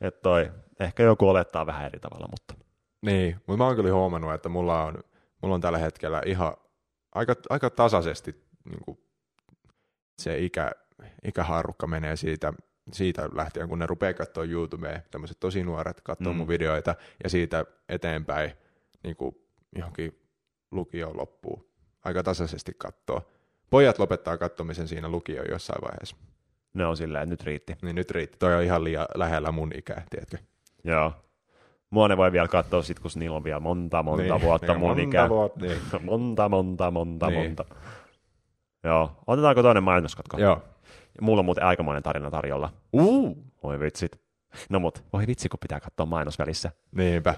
Että 0.00 0.20
toi, 0.22 0.50
ehkä 0.80 1.02
joku 1.02 1.28
olettaa 1.28 1.66
vähän 1.66 1.86
eri 1.86 1.98
tavalla, 1.98 2.28
mutta 2.30 2.54
Niin, 3.02 3.36
mutta 3.46 3.56
mä 3.56 3.66
oon 3.66 3.76
kyllä 3.76 3.92
huomannut, 3.92 4.34
että 4.34 4.48
mulla 4.48 4.84
on, 4.84 5.04
mulla 5.42 5.54
on 5.54 5.60
tällä 5.60 5.78
hetkellä 5.78 6.22
ihan 6.26 6.54
aika, 7.14 7.36
aika 7.50 7.70
tasaisesti 7.70 8.44
niin 8.64 8.80
kuin 8.84 8.98
se 10.18 10.38
ikä, 10.38 10.72
ikähaarukka 11.24 11.86
menee 11.86 12.16
siitä, 12.16 12.52
siitä 12.92 13.28
lähtien, 13.32 13.68
kun 13.68 13.78
ne 13.78 13.86
rupeaa 13.86 14.14
katsoa 14.14 14.44
YouTubea, 14.44 15.00
tämmöiset 15.10 15.40
tosi 15.40 15.64
nuoret 15.64 16.00
katsoo 16.00 16.32
mm. 16.32 16.36
Mm. 16.36 16.38
mun 16.38 16.48
videoita, 16.48 16.94
ja 17.24 17.30
siitä 17.30 17.64
eteenpäin 17.88 18.52
niin 19.02 19.16
kuin 19.16 19.34
johonkin 19.76 20.20
lukioon 20.70 21.16
loppuu. 21.16 21.69
Aika 22.04 22.22
tasaisesti 22.22 22.72
katsoo. 22.78 23.22
Pojat 23.70 23.98
lopettaa 23.98 24.38
katsomisen 24.38 24.88
siinä 24.88 25.08
lukioon 25.08 25.46
jossain 25.50 25.82
vaiheessa. 25.82 26.16
ne 26.74 26.86
on 26.86 26.96
silleen, 26.96 27.22
että 27.22 27.32
nyt 27.32 27.42
riitti. 27.42 27.76
Niin 27.82 27.96
nyt 27.96 28.10
riitti. 28.10 28.38
Toi 28.38 28.54
on 28.54 28.62
ihan 28.62 28.84
liian 28.84 29.06
lähellä 29.14 29.52
mun 29.52 29.70
ikää, 29.78 30.02
tiedätkö? 30.10 30.38
Joo. 30.84 31.12
Mua 31.90 32.08
ne 32.08 32.16
voi 32.16 32.32
vielä 32.32 32.48
katsoa 32.48 32.82
sit, 32.82 32.98
kun 33.00 33.10
niillä 33.14 33.36
on 33.36 33.44
vielä 33.44 33.60
monta, 33.60 34.02
monta 34.02 34.22
niin, 34.22 34.40
vuotta 34.42 34.72
niin, 34.72 34.80
mun 34.80 34.88
monta 34.88 35.02
ikää. 35.02 35.28
vuotta, 35.28 35.60
niin. 35.66 35.78
monta, 36.02 36.48
monta, 36.48 36.90
monta, 36.90 37.26
Niin. 37.26 37.46
monta. 37.46 37.64
Joo. 38.84 39.16
Otetaanko 39.26 39.62
toinen 39.62 39.82
mainoskatko? 39.82 40.38
Joo. 40.38 40.62
Mulla 41.20 41.38
on 41.38 41.44
muuten 41.44 41.64
aikamoinen 41.64 42.02
tarina 42.02 42.30
tarjolla. 42.30 42.72
Uh, 42.92 43.36
Voi 43.62 43.80
vitsit. 43.80 44.20
No 44.70 44.80
mut, 44.80 45.04
voi 45.12 45.26
vitsi, 45.26 45.48
kun 45.48 45.58
pitää 45.60 45.80
katsoa 45.80 46.06
mainos 46.06 46.38
välissä. 46.38 46.70
niinpä. 46.92 47.34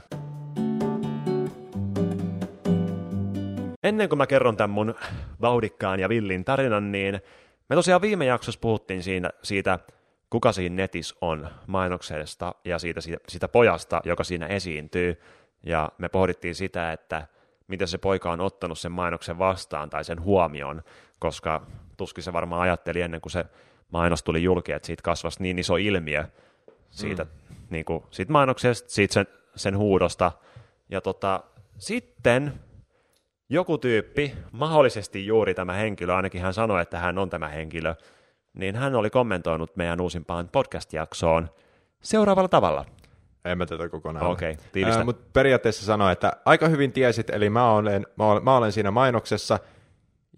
Ennen 3.83 4.09
kuin 4.09 4.17
mä 4.17 4.27
kerron 4.27 4.57
tämän 4.57 4.71
mun 4.71 4.95
vauhdikkaan 5.41 6.01
ja 6.01 6.09
villin 6.09 6.45
tarinan, 6.45 6.93
niin 6.93 7.21
me 7.69 7.77
tosiaan 7.77 8.03
viime 8.03 8.25
jaksossa 8.25 8.61
puhuttiin 8.61 9.03
siinä, 9.03 9.31
siitä, 9.43 9.79
kuka 10.31 10.53
siinä 10.53 10.77
netissä 10.77 11.15
on 11.21 11.49
mainoksesta 11.67 12.55
ja 12.65 12.79
siitä, 12.79 13.01
siitä, 13.01 13.25
siitä 13.29 13.49
pojasta, 13.49 14.01
joka 14.05 14.25
siinä 14.25 14.47
esiintyy. 14.47 15.21
Ja 15.63 15.93
me 15.99 16.09
pohdittiin 16.09 16.55
sitä, 16.55 16.93
että 16.93 17.27
miten 17.69 17.89
se 17.89 17.99
poika 17.99 18.33
on 18.33 18.41
ottanut 18.41 18.79
sen 18.79 18.93
mainoksen 18.93 19.39
vastaan 19.39 19.91
tai 19.91 20.05
sen 20.05 20.23
huomioon, 20.23 20.83
koska 21.19 21.67
tuskin 21.97 22.25
se 22.25 22.33
varmaan 22.33 22.63
ajatteli 22.63 23.01
ennen 23.01 23.21
kuin 23.21 23.33
se 23.33 23.45
mainos 23.91 24.23
tuli 24.23 24.43
julki, 24.43 24.73
että 24.73 24.87
siitä 24.87 25.03
kasvasi 25.03 25.43
niin 25.43 25.59
iso 25.59 25.77
ilmiö 25.77 26.25
siitä, 26.91 27.25
mm. 27.25 27.57
niin 27.71 27.85
kuin, 27.85 28.05
siitä 28.11 28.33
mainoksesta, 28.33 28.91
siitä 28.91 29.15
sen, 29.15 29.27
sen 29.57 29.79
huudosta. 29.79 30.33
Ja 30.91 31.01
tota, 31.01 31.45
sitten 31.79 32.53
joku 33.53 33.79
tyyppi, 33.79 34.35
mahdollisesti 34.53 35.27
juuri 35.27 35.55
tämä 35.55 35.73
henkilö, 35.73 36.15
ainakin 36.15 36.41
hän 36.41 36.55
sanoi, 36.55 36.83
että 36.83 36.99
hän 36.99 37.19
on 37.19 37.31
tämä 37.31 37.49
henkilö, 37.49 37.95
niin 38.55 38.77
hän 38.77 38.95
oli 38.95 39.11
kommentoinut 39.11 39.77
meidän 39.77 40.01
uusimpaan 40.01 40.49
podcast-jaksoon 40.49 41.49
seuraavalla 42.03 42.49
tavalla. 42.49 42.85
En 43.45 43.59
mä 43.59 43.67
tätä 43.67 43.89
kokonaan. 43.89 44.27
Okei, 44.27 44.57
tiivistä. 44.73 45.05
Mutta 45.05 45.27
periaatteessa 45.33 45.87
sanoi, 45.87 46.13
että 46.13 46.33
aika 46.45 46.69
hyvin 46.69 46.93
tiesit, 46.93 47.31
eli 47.31 47.51
mä 47.51 47.73
olen, 47.73 48.07
mä 48.19 48.27
olen, 48.27 48.45
mä 48.45 48.57
olen 48.57 48.73
siinä 48.73 48.91
mainoksessa, 48.91 49.59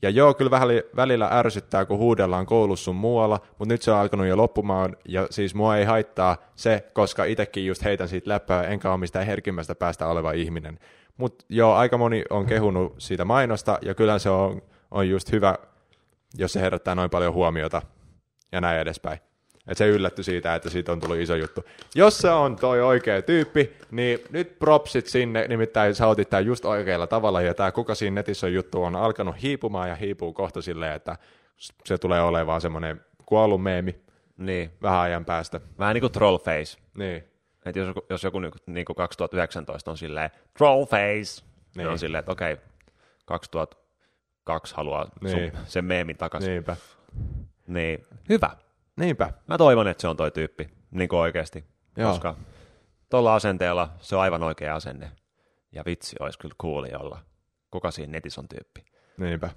ja 0.03 0.11
joo, 0.11 0.35
kyllä 0.35 0.51
vähän 0.51 0.69
li- 0.69 0.85
välillä 0.97 1.29
ärsyttää, 1.33 1.85
kun 1.85 1.99
huudellaan 1.99 2.47
koulussa 2.47 2.85
sun 2.85 2.97
muualla, 2.97 3.41
mutta 3.59 3.75
nyt 3.75 3.83
se 3.83 3.93
on 3.93 3.99
alkanut 3.99 4.27
jo 4.27 4.37
loppumaan, 4.37 4.97
ja 5.09 5.27
siis 5.31 5.55
mua 5.55 5.77
ei 5.77 5.85
haittaa 5.85 6.37
se, 6.55 6.91
koska 6.93 7.25
itsekin 7.25 7.67
just 7.67 7.85
heitän 7.85 8.09
siitä 8.09 8.31
läppää, 8.31 8.63
enkä 8.63 8.91
ole 8.91 8.99
mistään 8.99 9.27
herkimmästä 9.27 9.75
päästä 9.75 10.07
oleva 10.07 10.33
ihminen. 10.33 10.79
Mutta 11.17 11.45
joo, 11.49 11.75
aika 11.75 11.99
moni 11.99 12.25
on 12.31 12.47
kehunut 12.53 12.95
siitä 12.99 13.25
mainosta, 13.25 13.79
ja 13.83 13.95
kyllä 13.95 14.19
se 14.19 14.31
on, 14.31 14.63
on 14.91 15.09
just 15.09 15.33
hyvä, 15.33 15.55
jos 16.39 16.53
se 16.53 16.61
herättää 16.61 16.95
noin 16.95 17.11
paljon 17.11 17.35
huomiota, 17.35 17.83
ja 18.53 18.61
näin 18.61 18.81
edespäin. 18.81 19.19
Että 19.69 19.79
se 19.79 19.89
yllätty 19.89 20.23
siitä, 20.23 20.55
että 20.55 20.71
siitä 20.71 20.93
on 20.93 21.01
tullut 21.01 21.17
iso 21.19 21.35
juttu. 21.35 21.65
Jos 21.95 22.19
se 22.19 22.31
on 22.31 22.57
toi 22.57 22.83
oikea 22.83 23.23
tyyppi, 23.23 23.77
niin 23.91 24.19
nyt 24.31 24.59
propsit 24.59 25.07
sinne, 25.07 25.49
nimittäin 25.49 25.95
sä 25.95 26.07
otit 26.07 26.31
tämän 26.31 26.47
just 26.47 26.65
oikealla 26.65 27.07
tavalla, 27.07 27.43
ja 27.43 27.55
tämä 27.55 27.73
kuka 27.73 27.95
siinä 27.95 28.15
netissä 28.15 28.47
on 28.47 28.53
juttu 28.53 28.83
on 28.83 28.97
alkanut 28.97 29.43
hiipumaan 29.43 29.89
ja 29.89 29.95
hiipuu 29.95 30.33
kohta 30.33 30.63
silleen, 30.63 30.95
että 30.95 31.17
se 31.85 31.99
tulee 31.99 32.23
olemaan 32.23 32.61
semmoinen 32.61 33.01
kuollut 33.27 33.63
meemi 33.63 34.05
Niin. 34.37 34.71
vähän 34.83 35.01
ajan 35.01 35.25
päästä. 35.25 35.61
Vähän 35.79 35.95
niin 35.95 36.01
kuin 36.01 36.13
trollface. 36.13 36.79
Niin, 36.95 37.25
Että 37.65 37.79
jos, 37.79 37.95
jos 38.11 38.25
joku 38.25 38.39
niin 38.39 38.51
kuin, 38.53 38.75
niin 38.75 38.85
kuin 38.85 38.97
2019 38.97 39.91
on 39.91 39.99
silleen 39.99 40.31
trollface, 40.59 41.43
niin. 41.43 41.45
Niin. 41.77 41.89
on 41.89 41.99
silleen, 41.99 42.19
että 42.19 42.33
okei, 42.33 42.57
2002 43.25 44.75
haluaa 44.75 45.11
Niin. 45.21 45.53
sun, 45.53 45.61
sen 45.67 45.85
meemin 45.85 46.17
takaisin. 46.17 46.49
Niin. 46.51 46.55
niinpä. 46.57 46.77
niin. 47.67 48.07
Hyvä. 48.29 48.51
Niinpä. 48.97 49.33
Mä 49.47 49.59
toivon, 49.59 49.89
että 49.89 50.01
se 50.01 50.09
on 50.09 50.17
toi 50.17 50.31
tyyppi, 50.31 50.71
niin 50.91 51.09
kuin 51.09 51.21
oikeasti. 51.21 51.65
Joo. 51.97 52.11
Koska 52.11 52.37
tuolla 53.11 53.35
asenteella 53.35 53.91
se 54.01 54.17
on 54.17 54.23
aivan 54.23 54.43
oikea 54.43 54.75
asenne. 54.75 55.11
Ja 55.73 55.83
vitsi, 55.87 56.17
olisi 56.21 56.39
kyllä 56.39 56.55
cooli 56.63 56.89
olla. 56.99 57.19
Kuka 57.71 57.91
siinä 57.91 58.11
netissä 58.13 58.41
on 58.41 58.49
tyyppi? 58.49 58.85
Niinpä. 59.17 59.51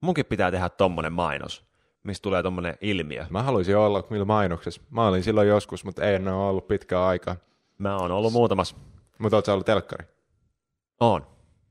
Munkin 0.00 0.26
pitää 0.26 0.50
tehdä 0.50 0.68
tommonen 0.68 1.12
mainos, 1.12 1.64
mistä 2.08 2.22
tulee 2.22 2.42
tommonen 2.42 2.74
ilmiö. 2.80 3.26
Mä 3.30 3.42
haluaisin 3.42 3.76
olla 3.76 4.04
millä 4.10 4.24
mainoksessa. 4.24 4.80
Mä 4.90 5.06
olin 5.06 5.22
silloin 5.22 5.48
joskus, 5.48 5.84
mutta 5.84 6.04
ei 6.04 6.14
enää 6.14 6.36
ollut 6.36 6.68
pitkään 6.68 7.02
aikaa. 7.02 7.36
Mä 7.78 7.96
oon 7.96 8.10
ollut 8.10 8.32
muutamassa. 8.32 8.76
Mutta 9.18 9.36
oot 9.36 9.44
sä 9.44 9.52
ollut 9.52 9.66
telkkari? 9.66 10.06
On. 11.00 11.26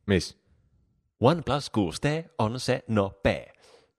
Miss? 0.05 0.37
OnePlus 1.19 1.71
6T 1.77 2.29
on 2.37 2.59
se 2.59 2.83
nopea. 2.87 3.53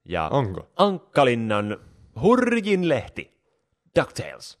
Ja 0.05 0.27
Onko? 0.29 0.67
Ankkalinnan 0.77 1.77
hurjin 2.21 2.89
lehti. 2.89 3.39
DuckTales. 3.99 4.59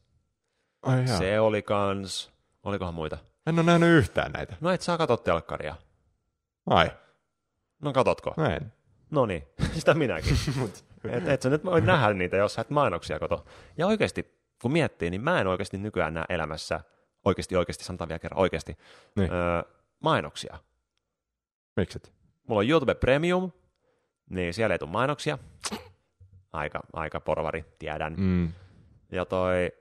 Ai 0.81 1.05
jaa. 1.07 1.17
Se 1.17 1.39
oli 1.39 1.61
kans... 1.61 2.31
Olikohan 2.63 2.93
muita? 2.93 3.17
En 3.47 3.55
ole 3.59 3.63
nähnyt 3.65 3.89
yhtään 3.89 4.31
näitä. 4.31 4.55
No 4.61 4.69
et 4.71 4.81
saa 4.81 4.97
katsoa 4.97 5.17
telkkaria. 5.17 5.75
Ai, 6.65 6.91
No 7.81 7.93
katotko? 7.93 8.33
no 8.37 8.45
en. 8.45 8.73
No 9.11 9.25
niin, 9.25 9.43
sitä 9.79 9.93
minäkin. 9.93 10.37
et, 11.09 11.27
et 11.27 11.41
sä 11.41 11.49
nyt 11.49 11.65
voi 11.65 11.81
nähdä 11.81 12.13
niitä, 12.13 12.37
jos 12.37 12.53
sä 12.53 12.61
et 12.61 12.69
mainoksia 12.69 13.19
kato. 13.19 13.45
Ja 13.77 13.87
oikeasti, 13.87 14.39
kun 14.61 14.71
miettii, 14.71 15.09
niin 15.09 15.21
mä 15.21 15.41
en 15.41 15.47
oikeasti 15.47 15.77
nykyään 15.77 16.13
näe 16.13 16.25
elämässä, 16.29 16.79
oikeasti 17.25 17.55
oikeasti, 17.55 17.83
sanotaan 17.83 18.09
vielä 18.09 18.19
kerran 18.19 18.39
oikeasti, 18.41 18.77
Niin. 19.15 19.33
öö, 19.33 19.61
mainoksia. 19.99 20.57
Mikset? 21.75 22.13
Mulla 22.47 22.59
on 22.59 22.69
YouTube 22.69 22.95
Premium, 22.95 23.51
niin 24.29 24.53
siellä 24.53 24.75
ei 24.75 24.79
tule 24.79 24.89
mainoksia. 24.89 25.37
Aika, 26.53 26.79
aika 26.93 27.19
porvari, 27.19 27.65
tiedän. 27.79 28.15
Mm. 28.17 28.53
Ja 29.11 29.25
toi, 29.25 29.71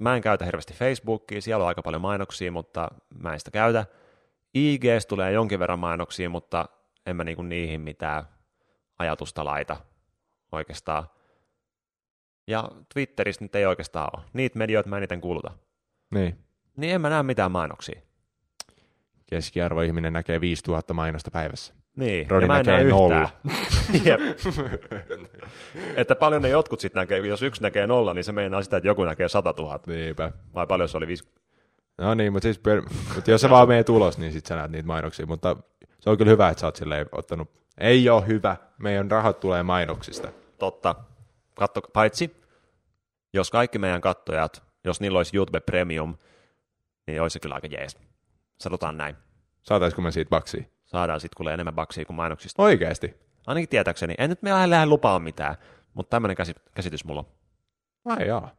mä 0.00 0.16
en 0.16 0.22
käytä 0.22 0.44
hirveästi 0.44 0.74
Facebookia, 0.74 1.40
siellä 1.42 1.62
on 1.62 1.68
aika 1.68 1.82
paljon 1.82 2.02
mainoksia, 2.02 2.52
mutta 2.52 2.88
mä 3.18 3.32
en 3.32 3.38
sitä 3.38 3.50
käytä. 3.50 3.86
IGS 4.54 5.06
tulee 5.08 5.32
jonkin 5.32 5.58
verran 5.58 5.78
mainoksia, 5.78 6.30
mutta 6.30 6.68
en 7.06 7.16
mä 7.16 7.24
niinku 7.24 7.42
niihin 7.42 7.80
mitään 7.80 8.24
ajatusta 8.98 9.44
laita 9.44 9.76
oikeastaan. 10.52 11.04
Ja 12.46 12.70
Twitterissä 12.94 13.44
nyt 13.44 13.54
ei 13.54 13.66
oikeastaan 13.66 14.10
ole. 14.16 14.24
Niitä 14.32 14.58
medioita 14.58 14.88
mä 14.88 14.98
eniten 14.98 15.20
kuluta. 15.20 15.50
Niin. 16.10 16.38
Niin 16.76 16.94
en 16.94 17.00
mä 17.00 17.10
näe 17.10 17.22
mitään 17.22 17.52
mainoksia. 17.52 18.00
Keskiarvoihminen 19.26 20.12
näkee 20.12 20.40
5000 20.40 20.94
mainosta 20.94 21.30
päivässä. 21.30 21.74
Niin, 21.96 22.30
Rodi 22.30 22.44
ja 22.44 22.46
mä 22.46 22.58
en 22.58 22.66
näkee 22.66 22.82
näe 22.82 22.90
nolla. 22.90 23.28
Jep. 24.04 24.20
että 25.96 26.14
paljon 26.16 26.42
ne 26.42 26.48
jotkut 26.48 26.80
sitten 26.80 27.00
näkee, 27.00 27.18
jos 27.18 27.42
yksi 27.42 27.62
näkee 27.62 27.86
nolla, 27.86 28.14
niin 28.14 28.24
se 28.24 28.32
meinaa 28.32 28.62
sitä, 28.62 28.76
että 28.76 28.88
joku 28.88 29.04
näkee 29.04 29.28
100 29.28 29.54
000. 29.58 29.80
Niinpä. 29.86 30.32
Vai 30.54 30.66
paljon 30.66 30.88
se 30.88 30.96
oli? 30.96 31.06
Viisi... 31.06 31.28
No 31.98 32.14
niin, 32.14 32.32
mutta, 32.32 32.46
siis 32.46 32.58
per... 32.58 32.82
mutta 33.14 33.30
jos 33.30 33.40
se 33.40 33.50
vaan 33.50 33.68
menee 33.68 33.84
tulos, 33.84 34.18
niin 34.18 34.32
sit 34.32 34.46
sä 34.46 34.56
näet 34.56 34.70
niitä 34.70 34.86
mainoksia. 34.86 35.26
Mutta 35.26 35.56
se 36.00 36.10
on 36.10 36.18
kyllä 36.18 36.30
hyvä, 36.30 36.48
että 36.48 36.60
sä 36.60 36.66
oot 36.66 36.76
silleen 36.76 37.06
ottanut... 37.12 37.50
Ei 37.78 38.08
ole 38.08 38.26
hyvä. 38.26 38.56
Meidän 38.78 39.10
rahat 39.10 39.40
tulee 39.40 39.62
mainoksista. 39.62 40.28
Totta. 40.58 40.94
Katto, 41.54 41.80
paitsi, 41.92 42.36
jos 43.32 43.50
kaikki 43.50 43.78
meidän 43.78 44.00
kattojat, 44.00 44.62
jos 44.84 45.00
niillä 45.00 45.16
olisi 45.16 45.36
YouTube 45.36 45.60
Premium, 45.60 46.16
niin 47.06 47.22
olisi 47.22 47.32
se 47.32 47.40
kyllä 47.40 47.54
aika 47.54 47.66
jees. 47.70 47.98
Sanotaan 48.60 48.96
näin. 48.96 49.16
Saataisiko 49.62 50.02
me 50.02 50.10
siitä 50.10 50.30
baksia? 50.30 50.64
Saadaan 50.84 51.20
sitten 51.20 51.36
kuule 51.36 51.54
enemmän 51.54 51.74
baksia 51.74 52.04
kuin 52.04 52.16
mainoksista. 52.16 52.62
Oikeesti? 52.62 53.14
Ainakin 53.46 53.68
tietääkseni. 53.68 54.14
En 54.18 54.30
nyt 54.30 54.42
me 54.42 54.50
lähde 54.70 54.86
lupaa 54.86 55.18
mitään, 55.18 55.56
mutta 55.94 56.10
tämmöinen 56.10 56.36
käsitys 56.74 57.04
mulla 57.04 57.20
on. 57.20 57.26
Ai 58.04 58.26
jaa. 58.26 58.50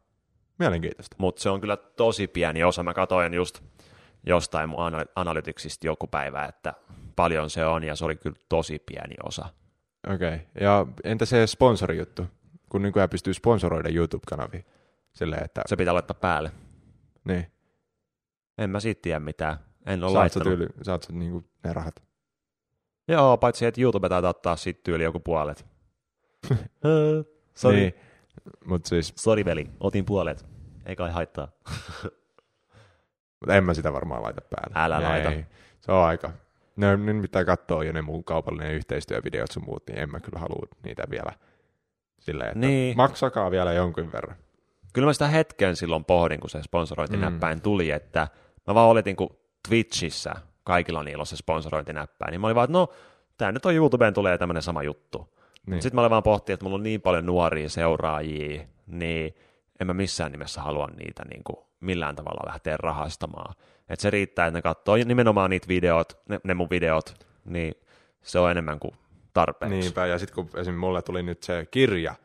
Mielenkiintoista. 0.59 1.15
Mutta 1.19 1.41
se 1.41 1.49
on 1.49 1.61
kyllä 1.61 1.77
tosi 1.77 2.27
pieni 2.27 2.63
osa. 2.63 2.83
Mä 2.83 2.93
katoin 2.93 3.33
just 3.33 3.61
jostain 4.25 4.69
mun 4.69 4.79
anal- 4.79 5.11
analyticsista 5.15 5.88
joku 5.88 6.07
päivä, 6.07 6.45
että 6.45 6.73
paljon 7.18 7.49
se 7.49 7.65
on, 7.65 7.84
ja 7.84 7.95
se 7.95 8.05
oli 8.05 8.15
kyllä 8.15 8.36
tosi 8.49 8.80
pieni 8.80 9.15
osa. 9.24 9.49
Okei. 10.13 10.36
Okay. 10.36 10.39
Ja 10.61 10.86
entä 11.03 11.26
se 11.26 11.47
sponsorijuttu? 11.47 12.26
Kun 12.70 12.82
nykyään 12.82 13.09
pystyy 13.09 13.34
sponsoroida 13.34 13.89
YouTube-kanavia. 13.89 14.63
Silleen, 15.13 15.45
että... 15.45 15.61
Se 15.65 15.76
pitää 15.76 15.93
laittaa 15.93 16.18
päälle. 16.22 16.51
Niin. 17.24 17.51
En 18.57 18.70
mä 18.70 18.80
siitä 18.80 19.01
tiedä 19.01 19.20
mitään. 19.20 19.57
En 19.86 20.03
ole 20.03 20.11
Saat 20.11 20.20
laittanut. 20.20 20.47
tyyli, 20.47 20.68
saat 20.82 21.03
sä 21.03 21.13
niinku 21.13 21.43
ne 21.63 21.74
rahat. 21.74 22.03
Joo, 23.07 23.38
paitsi 23.38 23.65
että 23.65 23.82
YouTube 23.82 24.09
taitaa 24.09 24.30
ottaa 24.30 24.55
siitä 24.55 24.80
tyyli 24.84 25.03
joku 25.03 25.20
puolet. 25.20 25.65
Sori, 27.55 27.76
Niin. 27.76 27.93
Mut 28.65 28.86
siis, 28.86 29.13
Sori 29.15 29.45
veli, 29.45 29.70
otin 29.80 30.05
puolet. 30.05 30.45
Ei 30.86 30.95
kai 30.95 31.11
haittaa. 31.11 31.47
mutta 33.39 33.55
en 33.55 33.63
mä 33.63 33.74
sitä 33.74 33.93
varmaan 33.93 34.24
laita 34.24 34.41
päälle. 34.41 34.86
Älä 34.86 35.09
laita. 35.09 35.32
Ei. 35.32 35.45
Se 35.80 35.91
on 35.91 36.05
aika. 36.05 36.32
Ne, 36.78 36.97
ne 36.97 37.21
pitää 37.21 37.45
katsoa 37.45 37.84
jo 37.84 37.93
ne 37.93 38.01
muun 38.01 38.23
kaupallinen 38.23 38.73
yhteistyövideot 38.73 39.51
sun 39.51 39.63
muut, 39.65 39.84
niin 39.88 39.99
en 39.99 40.11
mä 40.11 40.19
kyllä 40.19 40.39
halua 40.39 40.67
niitä 40.84 41.03
vielä 41.09 41.32
silleen, 42.19 42.47
että 42.47 42.59
Niin. 42.59 42.97
maksakaa 42.97 43.51
vielä 43.51 43.73
jonkun 43.73 44.11
verran. 44.11 44.36
Kyllä 44.93 45.05
mä 45.05 45.13
sitä 45.13 45.28
hetken 45.28 45.75
silloin 45.75 46.05
pohdin, 46.05 46.39
kun 46.39 46.49
se 46.49 46.63
sponsorointinäppäin 46.63 47.61
tuli, 47.61 47.91
että 47.91 48.28
mä 48.67 48.75
vaan 48.75 48.89
oletin, 48.89 49.15
kun 49.15 49.38
Twitchissä 49.69 50.36
kaikilla 50.63 51.03
niillä 51.03 51.21
on 51.21 51.25
se 51.25 51.36
sponsorointinäppäin, 51.36 52.32
niin 52.32 52.41
mä 52.41 52.47
olin 52.47 52.55
vaan, 52.55 52.65
että 52.65 52.78
no, 52.78 52.88
tää 53.38 53.51
nyt 53.51 53.65
on 53.65 53.73
YouTubeen 53.75 54.13
tulee 54.13 54.38
tämmöinen 54.38 54.63
sama 54.63 54.84
juttu. 54.84 55.17
Niin. 55.17 55.71
Niin. 55.71 55.82
Sitten 55.82 55.95
mä 55.95 56.01
olin 56.01 56.09
vaan 56.11 56.23
pohtia, 56.23 56.53
että 56.53 56.63
mulla 56.63 56.75
on 56.75 56.84
niin 56.84 57.01
paljon 57.01 57.25
nuoria 57.25 57.69
seuraajia, 57.69 58.61
niin 58.88 59.36
en 59.80 59.88
mä 59.88 59.93
missään 59.93 60.32
nimessä 60.32 60.61
halua 60.61 60.88
niitä 60.97 61.23
niin 61.30 61.43
kuin 61.43 61.66
millään 61.80 62.15
tavalla 62.15 62.47
lähteä 62.51 62.78
rahastamaan. 62.78 63.55
Et 63.89 63.99
se 63.99 64.09
riittää, 64.09 64.47
että 64.47 64.57
ne 64.57 64.61
katsoo 64.61 64.95
nimenomaan 64.95 65.49
niitä 65.49 65.67
videot, 65.67 66.19
ne, 66.30 66.39
ne 66.43 66.53
mun 66.53 66.69
videot, 66.69 67.25
niin 67.45 67.73
se 68.21 68.39
on 68.39 68.51
enemmän 68.51 68.80
kuin 68.80 68.95
tarpeeksi. 69.34 69.80
Niinpä, 69.80 70.05
ja 70.07 70.19
sitten 70.19 70.36
kun 70.36 70.45
esimerkiksi 70.45 70.71
mulle 70.71 71.01
tuli 71.01 71.23
nyt 71.23 71.43
se 71.43 71.67
kirja, 71.71 72.15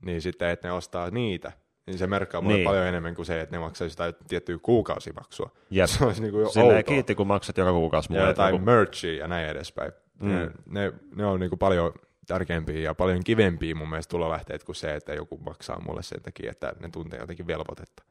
niin 0.00 0.22
sitten, 0.22 0.48
että 0.48 0.68
ne 0.68 0.72
ostaa 0.72 1.10
niitä, 1.10 1.52
niin 1.86 1.98
se 1.98 2.06
merkkaa 2.06 2.40
mulle 2.40 2.56
Niin. 2.56 2.64
paljon 2.64 2.86
enemmän 2.86 3.14
kuin 3.14 3.26
se, 3.26 3.40
että 3.40 3.56
ne 3.56 3.60
maksaisi 3.60 3.92
jotain 3.92 4.14
tiettyä 4.28 4.58
kuukausimaksua. 4.62 5.50
Jep. 5.70 5.86
Se 5.86 6.04
olisi 6.04 6.22
niinku 6.22 6.38
jo 6.38 6.48
Silleen 6.48 6.84
kiitti, 6.84 7.14
kun 7.14 7.26
maksat 7.26 7.56
joka 7.58 7.72
kuukausi 7.72 8.12
Ja 8.12 8.14
mulle. 8.18 8.30
jotain 8.30 8.54
joku- 8.54 8.64
merchia 8.64 9.12
ja 9.20 9.28
näin 9.28 9.48
edespäin. 9.48 9.92
Mm. 10.20 10.28
Ne, 10.28 10.50
ne, 10.66 10.92
ne 11.14 11.26
on 11.26 11.40
niinku 11.40 11.56
paljon 11.56 11.92
tärkeämpiä 12.26 12.80
ja 12.80 12.94
paljon 12.94 13.24
kivempiä 13.24 13.74
mun 13.74 13.88
mielestä 13.90 14.10
tulolähteet 14.10 14.64
kuin 14.64 14.76
se, 14.76 14.94
että 14.94 15.14
joku 15.14 15.38
maksaa 15.38 15.80
mulle 15.80 16.02
sen 16.02 16.22
takia, 16.22 16.50
että 16.50 16.72
ne 16.80 16.88
tuntee 16.92 17.20
jotenkin 17.20 17.46
velvoitetta. 17.46 18.02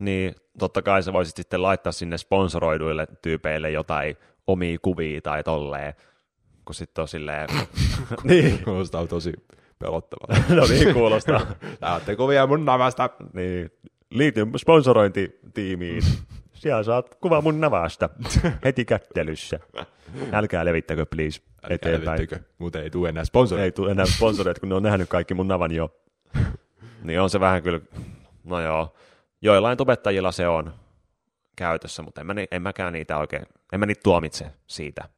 Niin, 0.00 0.34
totta 0.58 0.82
kai 0.82 1.02
sä 1.02 1.12
voisit 1.12 1.36
sitten 1.36 1.62
laittaa 1.62 1.92
sinne 1.92 2.18
sponsoroiduille 2.18 3.06
tyypeille 3.22 3.70
jotain 3.70 4.16
omia 4.46 4.78
kuvia 4.82 5.20
tai 5.20 5.42
tolleen, 5.42 5.94
kun 6.64 6.74
sitten 6.74 7.02
on 7.02 7.08
silleen... 7.08 7.48
niin, 8.24 8.64
Kuulostaa 8.64 9.06
tosi 9.06 9.32
pelottavalta. 9.78 10.54
no 10.54 10.66
niin 10.66 10.94
kuulostaa. 10.94 11.40
Saatte 11.80 12.16
kuvia 12.16 12.46
mun 12.46 12.64
navasta. 12.64 13.10
niin, 13.32 13.70
liity 14.10 14.46
sponsorointitiimiin. 14.56 16.02
Siellä 16.52 16.82
saat 16.82 17.14
kuva 17.14 17.40
mun 17.40 17.60
navasta 17.60 18.08
heti 18.64 18.84
kättelyssä. 18.84 19.60
Älkää 20.32 20.64
levittäkö, 20.64 21.06
please, 21.06 21.40
eteenpäin. 21.70 22.28
Muuten 22.58 22.82
ei 22.82 22.90
tule 22.90 23.08
enää 23.08 23.24
sponsori. 23.24 23.62
Ei 23.62 23.72
tule 23.72 23.90
enää 23.90 24.06
sponsoreita, 24.06 24.60
kun 24.60 24.68
ne 24.68 24.74
on 24.74 24.82
nähnyt 24.82 25.08
kaikki 25.08 25.34
mun 25.34 25.48
navan 25.48 25.72
jo. 25.72 25.94
niin 27.02 27.20
on 27.20 27.30
se 27.30 27.40
vähän 27.40 27.62
kyllä, 27.62 27.80
no 28.44 28.60
joo, 28.60 28.94
joillain 29.42 29.78
tubettajilla 29.78 30.32
se 30.32 30.48
on 30.48 30.74
käytössä, 31.56 32.02
mutta 32.02 32.20
en, 32.20 32.26
mä, 32.26 32.34
en 32.50 32.62
mäkään 32.62 32.92
niitä 32.92 33.18
oikein, 33.18 33.42
en 33.72 33.80
mä 33.80 33.86
niitä 33.86 34.00
tuomitse 34.02 34.46
siitä 34.66 35.08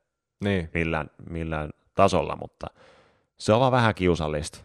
Niin. 0.45 0.71
millään, 0.75 1.11
millään 1.31 1.71
tasolla, 1.95 2.37
mutta 2.37 2.67
se 3.39 3.53
on 3.53 3.61
vaan 3.61 3.73
vähän 3.73 3.95
kiusallista 3.95 4.59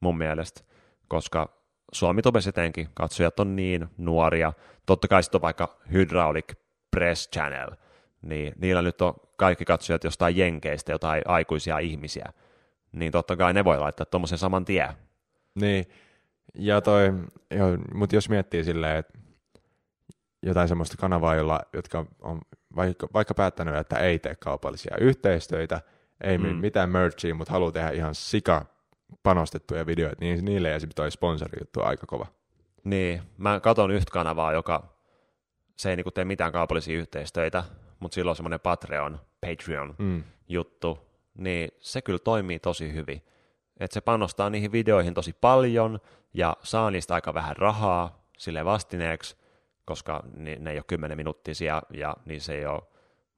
mun 0.00 0.18
mielestä, 0.18 0.60
koska 1.08 1.48
Suomi 1.92 2.22
Tubes 2.22 2.46
etenkin, 2.46 2.88
katsojat 2.94 3.40
on 3.40 3.56
niin 3.56 3.88
nuoria, 3.98 4.52
totta 4.86 5.08
kai 5.08 5.22
sitten 5.22 5.38
on 5.38 5.42
vaikka 5.42 5.76
Hydraulic 5.92 6.52
Press 6.90 7.28
Channel, 7.30 7.70
niin 8.22 8.52
niillä 8.56 8.82
nyt 8.82 9.02
on 9.02 9.14
kaikki 9.36 9.64
katsojat 9.64 10.04
jostain 10.04 10.36
jenkeistä, 10.36 10.92
jotain 10.92 11.22
aikuisia 11.26 11.78
ihmisiä, 11.78 12.32
niin 12.92 13.12
totta 13.12 13.36
kai 13.36 13.52
ne 13.52 13.64
voi 13.64 13.78
laittaa 13.78 14.06
tuommoisen 14.06 14.38
saman 14.38 14.64
tien. 14.64 14.88
Niin. 15.54 15.86
Ja 16.54 16.80
toi, 16.80 17.12
mutta 17.94 18.16
jos 18.16 18.28
miettii 18.28 18.64
silleen, 18.64 18.96
että 18.96 19.18
jotain 20.42 20.68
semmoista 20.68 20.96
kanavaa, 20.96 21.34
jolla, 21.34 21.60
jotka 21.72 22.06
on 22.22 22.40
vaikka, 22.76 23.08
vaikka 23.14 23.34
päättänyt, 23.34 23.74
että 23.74 23.96
ei 23.96 24.18
tee 24.18 24.34
kaupallisia 24.34 24.96
yhteistöitä, 25.00 25.80
ei 26.20 26.38
mm. 26.38 26.46
mitään 26.46 26.90
merchia, 26.90 27.34
mutta 27.34 27.52
haluaa 27.52 27.72
tehdä 27.72 27.90
ihan 27.90 28.14
sika 28.14 28.66
panostettuja 29.22 29.86
videoita, 29.86 30.16
niin 30.20 30.44
niille 30.44 30.74
esimerkiksi 30.74 30.96
toi 30.96 31.10
sponsorijuttu 31.10 31.80
on 31.80 31.86
aika 31.86 32.06
kova. 32.06 32.26
Niin, 32.84 33.22
mä 33.38 33.60
katon 33.60 33.90
yhtä 33.90 34.10
kanavaa, 34.12 34.52
joka 34.52 34.96
se 35.76 35.90
ei 35.90 35.96
niinku 35.96 36.10
tee 36.10 36.24
mitään 36.24 36.52
kaupallisia 36.52 36.98
yhteistöitä, 36.98 37.64
mutta 38.00 38.14
sillä 38.14 38.30
on 38.30 38.36
semmoinen 38.36 38.60
Patreon, 38.60 39.20
Patreon 39.40 39.94
mm. 39.98 40.24
juttu, 40.48 40.98
niin 41.34 41.70
se 41.80 42.02
kyllä 42.02 42.18
toimii 42.18 42.58
tosi 42.58 42.92
hyvin. 42.92 43.22
Että 43.84 43.94
se 43.94 44.00
panostaa 44.00 44.50
niihin 44.50 44.72
videoihin 44.72 45.14
tosi 45.14 45.32
paljon 45.40 46.00
ja 46.34 46.56
saa 46.62 46.90
niistä 46.90 47.14
aika 47.14 47.34
vähän 47.34 47.56
rahaa 47.56 48.26
sille 48.38 48.64
vastineeksi, 48.64 49.36
koska 49.84 50.22
ne, 50.36 50.56
ne 50.60 50.70
ei 50.70 50.78
ole 50.78 50.84
kymmenen 50.86 51.16
minuuttisia 51.16 51.82
ja 51.94 52.16
niissä 52.24 52.52
ei 52.52 52.66
ole 52.66 52.82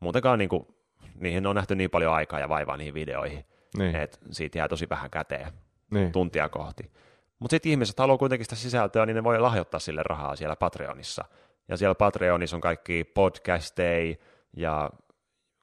muutenkaan, 0.01 0.39
niin 0.39 0.49
kuin, 0.49 0.67
niihin 1.15 1.47
on 1.47 1.57
nähty 1.57 1.75
niin 1.75 1.91
paljon 1.91 2.13
aikaa 2.13 2.41
ja 2.41 2.49
vaivaa 2.49 2.77
niihin 2.77 2.95
videoihin, 2.95 3.45
niin. 3.79 3.97
että 3.97 4.19
siitä 4.31 4.59
jää 4.59 4.69
tosi 4.69 4.89
vähän 4.89 5.11
käteen 5.11 5.53
niin. 5.91 6.13
tuntia 6.13 6.49
kohti. 6.49 6.91
Mutta 7.39 7.55
sitten 7.55 7.71
ihmiset 7.71 7.99
haluaa 7.99 8.19
kuitenkin 8.19 8.45
sitä 8.45 8.57
sisältöä, 8.57 9.07
niin 9.07 9.15
ne 9.15 9.25
voi 9.25 9.41
lahjoittaa 9.41 9.81
sille 9.81 10.03
rahaa 10.03 10.37
siellä 10.37 10.57
Patreonissa. 10.57 11.25
Ja 11.69 11.77
siellä 11.77 11.95
Patreonissa 11.95 12.57
on 12.57 12.61
kaikki 12.61 13.05
podcasteja 13.05 14.17
ja 14.57 14.91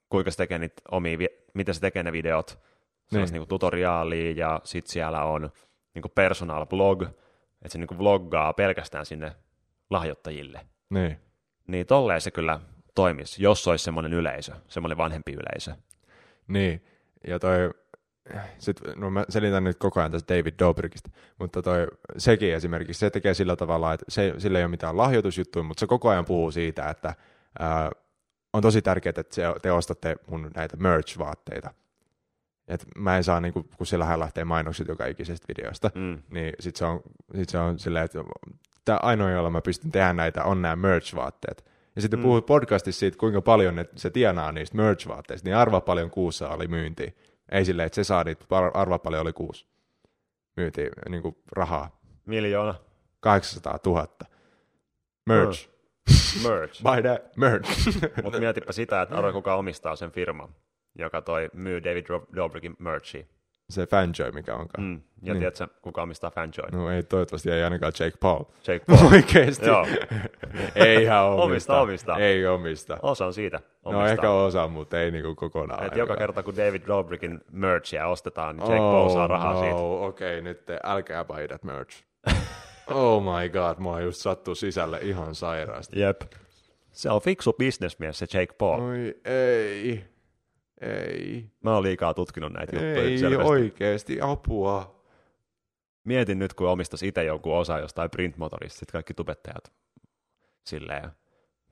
kuinka 0.10 0.32
se 0.32 0.38
tekee 0.38 0.60
niitä 0.60 0.82
omia, 0.92 1.28
miten 1.54 1.76
se 1.76 1.82
tekee 1.82 2.04
ne 2.04 2.12
videot, 2.12 2.60
niin. 3.12 3.32
niin 3.32 3.48
tutoriaalia 3.48 4.32
ja 4.32 4.62
sitten 4.64 4.92
siellä 4.92 5.24
on 5.24 5.52
niin 5.96 6.12
personal 6.16 6.66
blog, 6.66 7.02
että 7.02 7.70
se 7.70 7.78
niin 7.78 7.98
vloggaa 7.98 8.54
pelkästään 8.54 9.06
sinne 9.06 9.36
lahjoittajille. 9.90 10.66
Niin. 10.90 11.18
Niin 11.68 11.88
tolleen 11.88 12.22
se 12.22 12.32
kyllä 12.32 12.60
toimisi, 12.96 13.44
jos 13.44 13.68
olisi 13.68 13.84
semmoinen 13.84 14.14
yleisö, 14.14 14.52
semmoinen 14.68 14.98
vanhempi 14.98 15.34
yleisö. 15.34 15.76
Niin, 16.48 16.86
ja 17.28 17.40
toi, 17.40 17.72
sit, 18.58 18.82
no 18.96 19.10
mä 19.10 19.26
selitän 19.30 19.64
nyt 19.64 19.78
koko 19.78 20.00
ajan 20.00 20.12
tästä 20.12 20.38
David 20.38 20.54
Dobrikista, 20.60 21.10
mutta 21.40 21.62
toi, 21.62 21.88
sekin 22.18 22.54
esimerkiksi, 22.54 23.00
se 23.00 23.10
tekee 23.10 23.34
sillä 23.34 23.56
tavalla, 23.56 23.94
että 23.94 24.06
se, 24.10 24.34
sillä 24.38 24.58
ei 24.58 24.64
ole 24.64 24.72
mitään 24.72 24.98
lahjoitusjuttuja, 24.98 25.64
mutta 25.64 25.80
se 25.80 25.88
koko 25.88 26.10
ajan 26.10 26.26
puhuu 26.26 26.52
siitä, 26.52 26.90
että 26.90 27.16
ää, 27.60 27.92
on 28.54 28.62
tosi 28.62 28.82
tärkeää, 28.82 29.14
että 29.18 29.54
te 29.62 29.72
ostatte 29.72 30.16
mun 30.28 30.52
näitä 30.56 30.78
merch-vaatteita. 30.78 31.74
Et 32.68 32.86
mä 32.96 33.18
en 33.18 33.24
saa, 33.24 33.42
niin 33.42 33.54
kun, 33.54 33.66
siellä 33.84 34.20
lähtee 34.20 34.44
mainokset 34.44 34.88
joka 34.88 35.06
ikisestä 35.06 35.46
videosta, 35.48 35.92
mm. 35.96 36.22
niin 36.30 36.54
sit 36.60 36.76
se 36.76 36.86
on, 36.86 37.02
sit 37.36 37.50
se 37.50 37.58
on 37.58 37.80
silleen, 37.80 38.06
että 38.06 38.20
tämä 38.86 39.00
ainoa, 39.02 39.32
jolla 39.32 39.50
mä 39.50 39.62
pystyn 39.62 39.92
tehdä 39.92 40.14
näitä, 40.14 40.44
on 40.44 40.62
nämä 40.62 40.76
merch-vaatteet. 40.76 41.72
Ja 41.96 42.02
sitten 42.02 42.20
mm. 42.20 42.24
puhuit 42.24 42.46
podcastissa 42.46 43.00
siitä, 43.00 43.18
kuinka 43.18 43.42
paljon 43.42 43.76
ne, 43.76 43.86
se 43.96 44.10
tienaa 44.10 44.52
niistä 44.52 44.78
merch-vaatteista, 44.78 45.46
niin 45.46 45.56
arva 45.56 45.82
paljon 45.82 46.10
kuussa 46.12 46.50
oli 46.50 46.68
myynti. 46.68 47.16
Ei 47.52 47.66
silleen, 47.66 47.86
että 47.86 47.96
se 47.96 48.04
saa 48.04 48.24
niitä, 48.24 48.46
arva 48.74 49.00
paljon 49.00 49.22
oli 49.22 49.34
kuussa. 49.34 49.68
Myynti 50.58 50.90
niin 51.10 51.22
kuin 51.22 51.36
rahaa. 51.52 52.00
Miljoona. 52.26 52.76
800 53.20 53.80
000. 53.86 54.08
Merch. 55.26 55.70
Merch. 56.44 56.84
Buy 56.86 57.02
that 57.02 57.38
merch. 57.38 58.02
Mutta 58.24 58.40
mietipä 58.40 58.72
sitä, 58.72 59.02
että 59.02 59.16
arva 59.16 59.34
kuka 59.34 59.56
omistaa 59.56 59.96
sen 59.96 60.12
firman, 60.12 60.50
joka 60.96 61.22
toi 61.22 61.50
myy 61.54 61.84
David 61.84 62.06
Dobrickin 62.36 62.76
merchia 62.80 63.26
se 63.72 63.86
fanjoy, 63.86 64.32
mikä 64.32 64.56
onkaan. 64.56 64.84
Mm. 64.84 65.02
Ja 65.22 65.34
niin. 65.34 65.40
tiedätkö, 65.40 65.68
kuka 65.82 66.02
omistaa 66.02 66.32
fanjoy? 66.32 66.72
No 66.72 66.92
ei 66.92 67.04
toivottavasti 67.04 67.52
ei 67.52 67.64
ainakaan 67.64 67.94
Jake 68.00 68.18
Paul. 68.20 68.44
Jake 68.68 68.86
Paul. 68.88 69.12
Oikeesti? 69.14 69.66
Joo. 69.66 69.88
ei 70.76 71.04
ihan 71.04 71.26
omista. 71.26 71.42
omista. 71.82 71.82
Omista, 71.82 72.18
Ei 72.18 72.48
omista. 72.48 72.98
Osa 73.02 73.26
on 73.26 73.34
siitä. 73.34 73.58
Omistaa. 73.58 74.06
No 74.06 74.08
ehkä 74.08 74.30
osa, 74.30 74.68
mutta 74.68 75.00
ei 75.02 75.12
niinku 75.12 75.36
kokonaan. 75.36 75.86
Et 75.86 75.96
joka 75.96 76.18
kerta, 76.18 76.44
kun 76.44 76.58
David 76.58 76.82
Dobrickin 76.88 77.40
merchia 77.52 78.08
ostetaan, 78.08 78.56
niin 78.56 78.70
Jake 78.70 78.82
oh, 78.82 78.92
Paul 78.92 79.10
saa 79.10 79.28
rahaa 79.28 79.54
no. 79.54 79.60
siitä. 79.62 79.76
okei, 79.76 80.40
okay, 80.40 80.42
nyt 80.42 80.66
te, 80.66 80.80
älkää 80.84 81.26
that 81.48 81.64
merch. 81.64 82.04
oh 82.88 83.24
my 83.24 83.50
god, 83.50 83.78
mua 83.80 84.02
just 84.02 84.22
sattuu 84.22 84.56
sisälle 84.56 85.00
ihan 85.02 85.36
sairaasti. 85.36 86.00
Jep. 86.00 86.22
Se 86.92 87.10
on 87.10 87.22
fiksu 87.22 87.54
bisnesmies 87.54 88.20
se 88.20 88.26
Jake 88.34 88.54
Paul. 88.58 88.82
Oi 88.82 89.16
ei. 89.26 90.11
Ei. 90.82 91.46
Mä 91.64 91.74
oon 91.74 91.84
liikaa 91.84 92.14
tutkinut 92.14 92.54
näitä 92.54 92.76
juttuja. 92.76 93.04
Ei 93.04 93.18
selvästi. 93.18 93.50
oikeesti, 93.52 94.22
apua. 94.22 95.02
Mietin 96.04 96.40
nyt, 96.40 96.54
kun 96.54 96.68
omistaisi 96.68 97.08
itse 97.08 97.24
jonkun 97.24 97.58
osa 97.58 97.80
jostain 97.80 98.10
printmotorista, 98.10 98.80
sitten 98.80 98.92
kaikki 98.92 99.14
tubettajat 99.14 99.72
silleen 100.66 101.12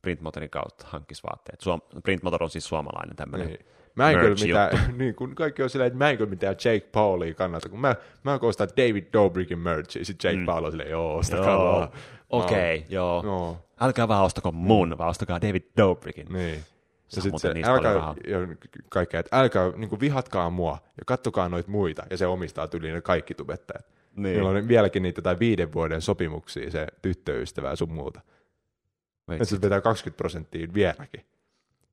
printmotorin 0.02 0.50
kautta 0.50 0.86
hankkis 0.88 1.24
vaatteet. 1.24 1.62
Suom- 1.62 2.02
printmotor 2.04 2.44
on 2.44 2.50
siis 2.50 2.68
suomalainen 2.68 3.16
tämmöinen 3.16 3.48
niin. 3.48 3.66
Mä 3.96 4.12
en 4.12 4.20
kyllä 4.20 4.36
mitään, 4.46 4.72
niin 5.00 5.16
kun 5.16 5.36
kaikki 5.36 5.64
on 5.64 5.70
silleen, 5.70 5.88
että 5.88 5.98
mä 5.98 6.10
en 6.10 6.18
kyllä 6.18 6.30
mitään 6.30 6.56
Jake 6.66 6.88
Paulia 6.92 7.34
kannata, 7.34 7.70
kun 7.70 7.80
mä, 7.80 7.96
mä 8.24 8.40
koostan 8.40 8.70
David 8.78 9.06
Dobrickin 9.14 9.60
merchia, 9.60 10.06
sit 10.06 10.24
Jake 10.24 10.38
mm. 10.38 10.46
Paul 10.46 10.64
on 10.64 10.72
silleen, 10.72 10.90
joo, 10.90 11.18
ostakaa 11.18 11.54
joo. 11.54 11.74
vaan. 11.74 11.90
Okei, 12.30 12.78
okay, 12.78 12.88
joo. 12.90 13.22
No. 13.22 13.58
Älkää 13.80 14.08
vaan 14.08 14.24
ostako 14.24 14.52
mun, 14.52 14.98
vaan 14.98 15.10
ostakaa 15.10 15.42
David 15.42 15.64
Dobrickin. 15.78 16.28
Niin. 16.30 16.64
Ja 17.16 17.22
sitten 17.22 17.40
se, 17.40 17.54
älkää, 17.64 17.94
ja 18.28 18.38
kaikkea, 18.90 19.20
että 19.20 19.40
älkää 19.40 19.72
niin 19.76 19.90
kuin 19.90 20.00
vihatkaa 20.00 20.50
mua 20.50 20.78
ja 20.98 21.04
kattokaa 21.06 21.50
noita 21.50 21.72
muita, 21.72 22.04
ja 22.10 22.18
se 22.18 22.28
omistaa 22.28 22.68
tyliin 22.68 22.94
ne 22.94 23.02
kaikki 23.02 23.34
tubettajat. 23.34 23.86
Niin. 24.16 24.36
Meillä 24.36 24.50
on 24.50 24.68
vieläkin 24.68 25.04
niitä 25.04 25.22
tai 25.22 25.40
viiden 25.40 25.74
vuoden 25.74 26.02
sopimuksia, 26.02 26.72
se 26.72 26.88
tyttöystävä 27.02 27.76
sun 27.76 27.92
muuta. 27.92 28.22
Että 29.32 29.46
se 29.46 29.62
vetää 29.62 29.82
20 29.82 30.18
prosenttia 30.18 30.68
vieläkin. 30.74 31.26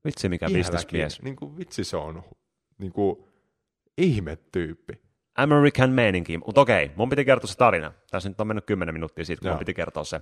Vitsi 0.04 0.28
mikä 0.28 0.46
bisnesmies. 0.52 1.22
Niin 1.22 1.36
kuin, 1.36 1.58
vitsi 1.58 1.84
se 1.84 1.96
on 1.96 2.22
niin 2.78 2.92
kuin, 2.92 3.24
ihmetyyppi. 3.98 5.00
American 5.36 5.90
meininki. 5.90 6.38
Mutta 6.38 6.60
okei, 6.60 6.90
mun 6.96 7.08
piti 7.08 7.24
kertoa 7.24 7.48
se 7.48 7.56
tarina. 7.56 7.92
Tässä 8.10 8.28
nyt 8.28 8.40
on 8.40 8.46
mennyt 8.46 8.66
10 8.66 8.94
minuuttia 8.94 9.24
siitä, 9.24 9.40
kun 9.40 9.46
Joo. 9.46 9.54
mun 9.54 9.58
piti 9.58 9.74
kertoa 9.74 10.04
se. 10.04 10.20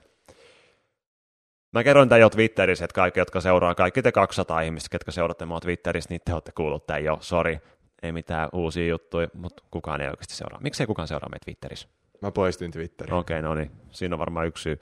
Mä 1.75 1.85
kerroin 1.85 2.09
tämän 2.09 2.21
jo 2.21 2.31
Twitterissä, 2.31 2.85
että 2.85 2.95
kaikki, 2.95 3.21
jotka 3.21 3.41
seuraa, 3.41 3.75
kaikki 3.75 4.03
te 4.03 4.13
200 4.13 4.61
ihmistä, 4.61 4.89
ketkä 4.91 5.11
seuraatte 5.11 5.47
mua 5.47 5.61
Twitterissä, 5.61 6.11
niin 6.11 6.21
te 6.25 6.33
olette 6.33 6.53
kuullut 6.53 6.87
tämän 6.87 7.05
jo, 7.05 7.19
sori. 7.21 7.61
Ei 8.03 8.13
mitään 8.13 8.49
uusia 8.53 8.87
juttuja, 8.87 9.29
mutta 9.35 9.63
kukaan 9.71 10.01
ei 10.01 10.09
oikeasti 10.09 10.35
seuraa. 10.35 10.61
Miksei 10.61 10.87
kukaan 10.87 11.09
seuraa 11.09 11.29
meitä 11.29 11.45
Twitterissä? 11.45 11.89
Mä 12.23 12.31
poistin 12.31 12.71
Twitterin. 12.71 13.15
Okei, 13.15 13.39
okay, 13.39 13.49
no 13.49 13.55
niin. 13.55 13.71
Siinä 13.91 14.15
on 14.15 14.19
varmaan 14.19 14.47
yksi 14.47 14.63
syy. 14.63 14.81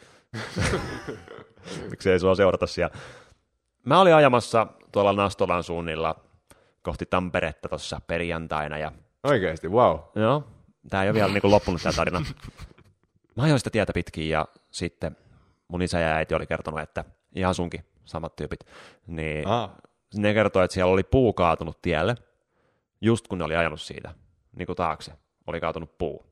Miksi 1.90 2.10
ei 2.10 2.20
sua 2.20 2.34
seurata 2.34 2.66
siellä. 2.66 2.96
Mä 3.84 4.00
olin 4.00 4.14
ajamassa 4.14 4.66
tuolla 4.92 5.12
Nastolan 5.12 5.62
suunnilla 5.62 6.24
kohti 6.82 7.06
Tamperetta 7.06 7.68
tuossa 7.68 8.00
perjantaina. 8.06 8.78
Ja... 8.78 8.92
Oikeasti, 9.24 9.68
wow. 9.68 9.98
Joo, 10.14 10.44
tää 10.90 11.02
ei 11.02 11.08
ole 11.08 11.14
vielä 11.14 11.32
niin 11.32 11.50
loppunut 11.50 11.82
tämä 11.82 11.92
tarina. 11.92 12.24
Mä 13.36 13.42
ajoin 13.42 13.60
sitä 13.60 13.70
tietä 13.70 13.92
pitkin 13.92 14.28
ja 14.28 14.48
sitten 14.70 15.16
mun 15.72 15.82
isä 15.82 16.00
ja 16.00 16.14
äiti 16.14 16.34
oli 16.34 16.46
kertonut, 16.46 16.80
että 16.80 17.04
ihan 17.34 17.54
sunkin 17.54 17.84
samat 18.04 18.36
tyypit, 18.36 18.60
niin 19.06 19.48
ah. 19.48 19.70
ne 20.14 20.34
kertoi, 20.34 20.64
että 20.64 20.74
siellä 20.74 20.92
oli 20.92 21.02
puu 21.02 21.32
kaatunut 21.32 21.82
tielle, 21.82 22.14
just 23.00 23.28
kun 23.28 23.38
ne 23.38 23.44
oli 23.44 23.56
ajanut 23.56 23.80
siitä, 23.80 24.14
niin 24.56 24.66
kuin 24.66 24.76
taakse, 24.76 25.12
oli 25.46 25.60
kaatunut 25.60 25.98
puu. 25.98 26.26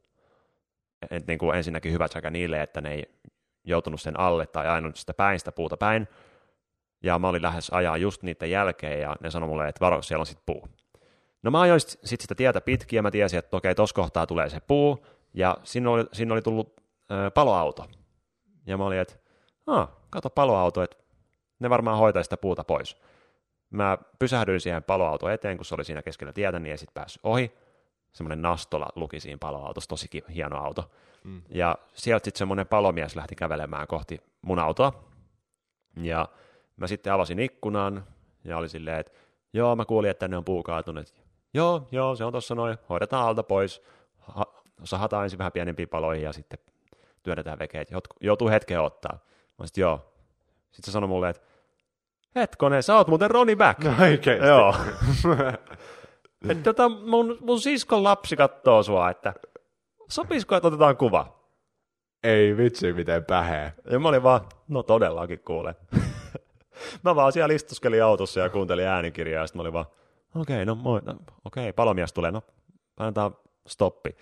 Et 1.10 1.26
niin 1.26 1.38
kuin 1.38 1.56
ensinnäkin 1.56 1.92
hyvä 1.92 2.08
sekä 2.08 2.30
niille, 2.30 2.62
että 2.62 2.80
ne 2.80 2.92
ei 2.92 3.14
joutunut 3.64 4.00
sen 4.00 4.20
alle 4.20 4.46
tai 4.46 4.68
ajanut 4.68 4.96
sitä 4.96 5.14
päin, 5.14 5.38
sitä 5.38 5.52
puuta 5.52 5.76
päin, 5.76 6.08
ja 7.02 7.18
mä 7.18 7.28
olin 7.28 7.42
lähes 7.42 7.70
ajaa 7.70 7.96
just 7.96 8.22
niiden 8.22 8.50
jälkeen, 8.50 9.00
ja 9.00 9.16
ne 9.20 9.30
sanoi 9.30 9.48
mulle, 9.48 9.68
että 9.68 9.84
varo, 9.84 10.02
siellä 10.02 10.22
on 10.22 10.26
sitten 10.26 10.42
puu. 10.46 10.68
No 11.42 11.50
mä 11.50 11.60
ajoin 11.60 11.80
sitten 11.80 12.18
sitä 12.20 12.34
tietä 12.34 12.60
pitkin, 12.60 12.96
ja 12.96 13.02
mä 13.02 13.10
tiesin, 13.10 13.38
että 13.38 13.56
okei, 13.56 13.74
tuossa 13.74 13.94
kohtaa 13.94 14.26
tulee 14.26 14.48
se 14.48 14.60
puu, 14.60 15.06
ja 15.34 15.56
sinne 15.62 15.88
oli, 15.88 16.04
sinne 16.12 16.34
oli 16.34 16.42
tullut 16.42 16.80
ö, 17.10 17.30
paloauto. 17.30 17.86
Ja 18.66 18.78
mä 18.78 18.84
olin, 18.84 18.98
että 18.98 19.14
ah, 19.66 19.88
kato 20.10 20.30
paloauto, 20.30 20.82
että 20.82 20.96
ne 21.58 21.70
varmaan 21.70 21.98
hoitaa 21.98 22.22
sitä 22.22 22.36
puuta 22.36 22.64
pois. 22.64 22.96
Mä 23.70 23.98
pysähdyin 24.18 24.60
siihen 24.60 24.82
paloauto 24.82 25.28
eteen, 25.28 25.56
kun 25.56 25.64
se 25.64 25.74
oli 25.74 25.84
siinä 25.84 26.02
keskellä 26.02 26.32
tietä, 26.32 26.58
niin 26.58 26.70
ei 26.70 26.78
sitten 26.78 26.94
päässyt 26.94 27.20
ohi. 27.24 27.52
Semmoinen 28.12 28.42
nastola 28.42 28.88
luki 28.94 29.20
siinä 29.20 29.38
paloautossa, 29.38 29.88
tosi 29.88 30.08
hieno 30.34 30.56
auto. 30.56 30.90
Mm. 31.24 31.42
Ja 31.48 31.78
sieltä 31.94 32.24
sitten 32.24 32.38
semmoinen 32.38 32.66
palomies 32.66 33.16
lähti 33.16 33.34
kävelemään 33.34 33.86
kohti 33.86 34.20
mun 34.42 34.58
autoa. 34.58 35.04
Ja 35.96 36.28
mä 36.76 36.86
sitten 36.86 37.12
avasin 37.12 37.38
ikkunan 37.38 38.04
ja 38.44 38.56
oli 38.56 38.68
silleen, 38.68 39.00
että 39.00 39.12
joo, 39.52 39.76
mä 39.76 39.84
kuulin, 39.84 40.10
että 40.10 40.28
ne 40.28 40.36
on 40.36 40.44
puukaatunut. 40.44 41.14
Joo, 41.54 41.88
joo, 41.92 42.16
se 42.16 42.24
on 42.24 42.32
tuossa 42.32 42.54
noin, 42.54 42.78
hoidetaan 42.88 43.26
alta 43.26 43.42
pois, 43.42 43.82
ha- 44.18 44.62
sahataan 44.84 45.24
ensin 45.24 45.38
vähän 45.38 45.52
pienempiin 45.52 45.88
paloihin 45.88 46.24
ja 46.24 46.32
sitten 46.32 46.58
työnnetään 47.22 47.58
vekeet. 47.58 47.88
Joutuu 48.20 48.48
hetken 48.48 48.80
ottaa. 48.80 49.18
Mä 49.60 49.66
sit, 49.66 49.76
joo. 49.76 50.12
Sitten 50.70 50.84
se 50.84 50.92
sanoi 50.92 51.08
mulle, 51.08 51.28
että 51.28 51.42
hetkonen, 52.36 52.82
sä 52.82 52.96
oot 52.96 53.08
muuten 53.08 53.30
Ronnie 53.30 53.56
Back. 53.56 53.84
No 53.84 53.94
oikeesti. 54.00 54.46
Joo. 54.46 54.74
että 56.50 56.62
tota, 56.62 56.88
mun, 56.88 57.38
mun 57.40 57.60
siskon 57.60 58.04
lapsi 58.04 58.36
kattoo 58.36 58.82
sua, 58.82 59.10
että 59.10 59.34
sopisiko, 60.08 60.56
että 60.56 60.68
otetaan 60.68 60.96
kuva? 60.96 61.40
Ei 62.22 62.56
vitsi, 62.56 62.92
miten 62.92 63.24
päheä. 63.24 63.72
Ja 63.90 63.98
mä 63.98 64.08
olin 64.08 64.22
vaan, 64.22 64.40
no 64.68 64.82
todellakin 64.82 65.40
kuule. 65.40 65.74
mä 67.04 67.14
vaan 67.14 67.32
siellä 67.32 67.54
istuskelin 67.54 68.04
autossa 68.04 68.40
ja 68.40 68.50
kuuntelin 68.50 68.86
äänikirjaa, 68.86 69.42
ja 69.42 69.46
sitten 69.46 69.58
mä 69.58 69.62
olin 69.62 69.72
vaan, 69.72 69.86
okei, 70.34 70.56
okay, 70.56 70.64
no 70.64 70.74
moi, 70.74 71.00
no, 71.04 71.12
okei, 71.44 71.62
okay, 71.62 71.72
palomies 71.72 72.12
tulee, 72.12 72.30
no 72.30 72.42
annetaan 72.96 73.36
stoppi. 73.66 74.16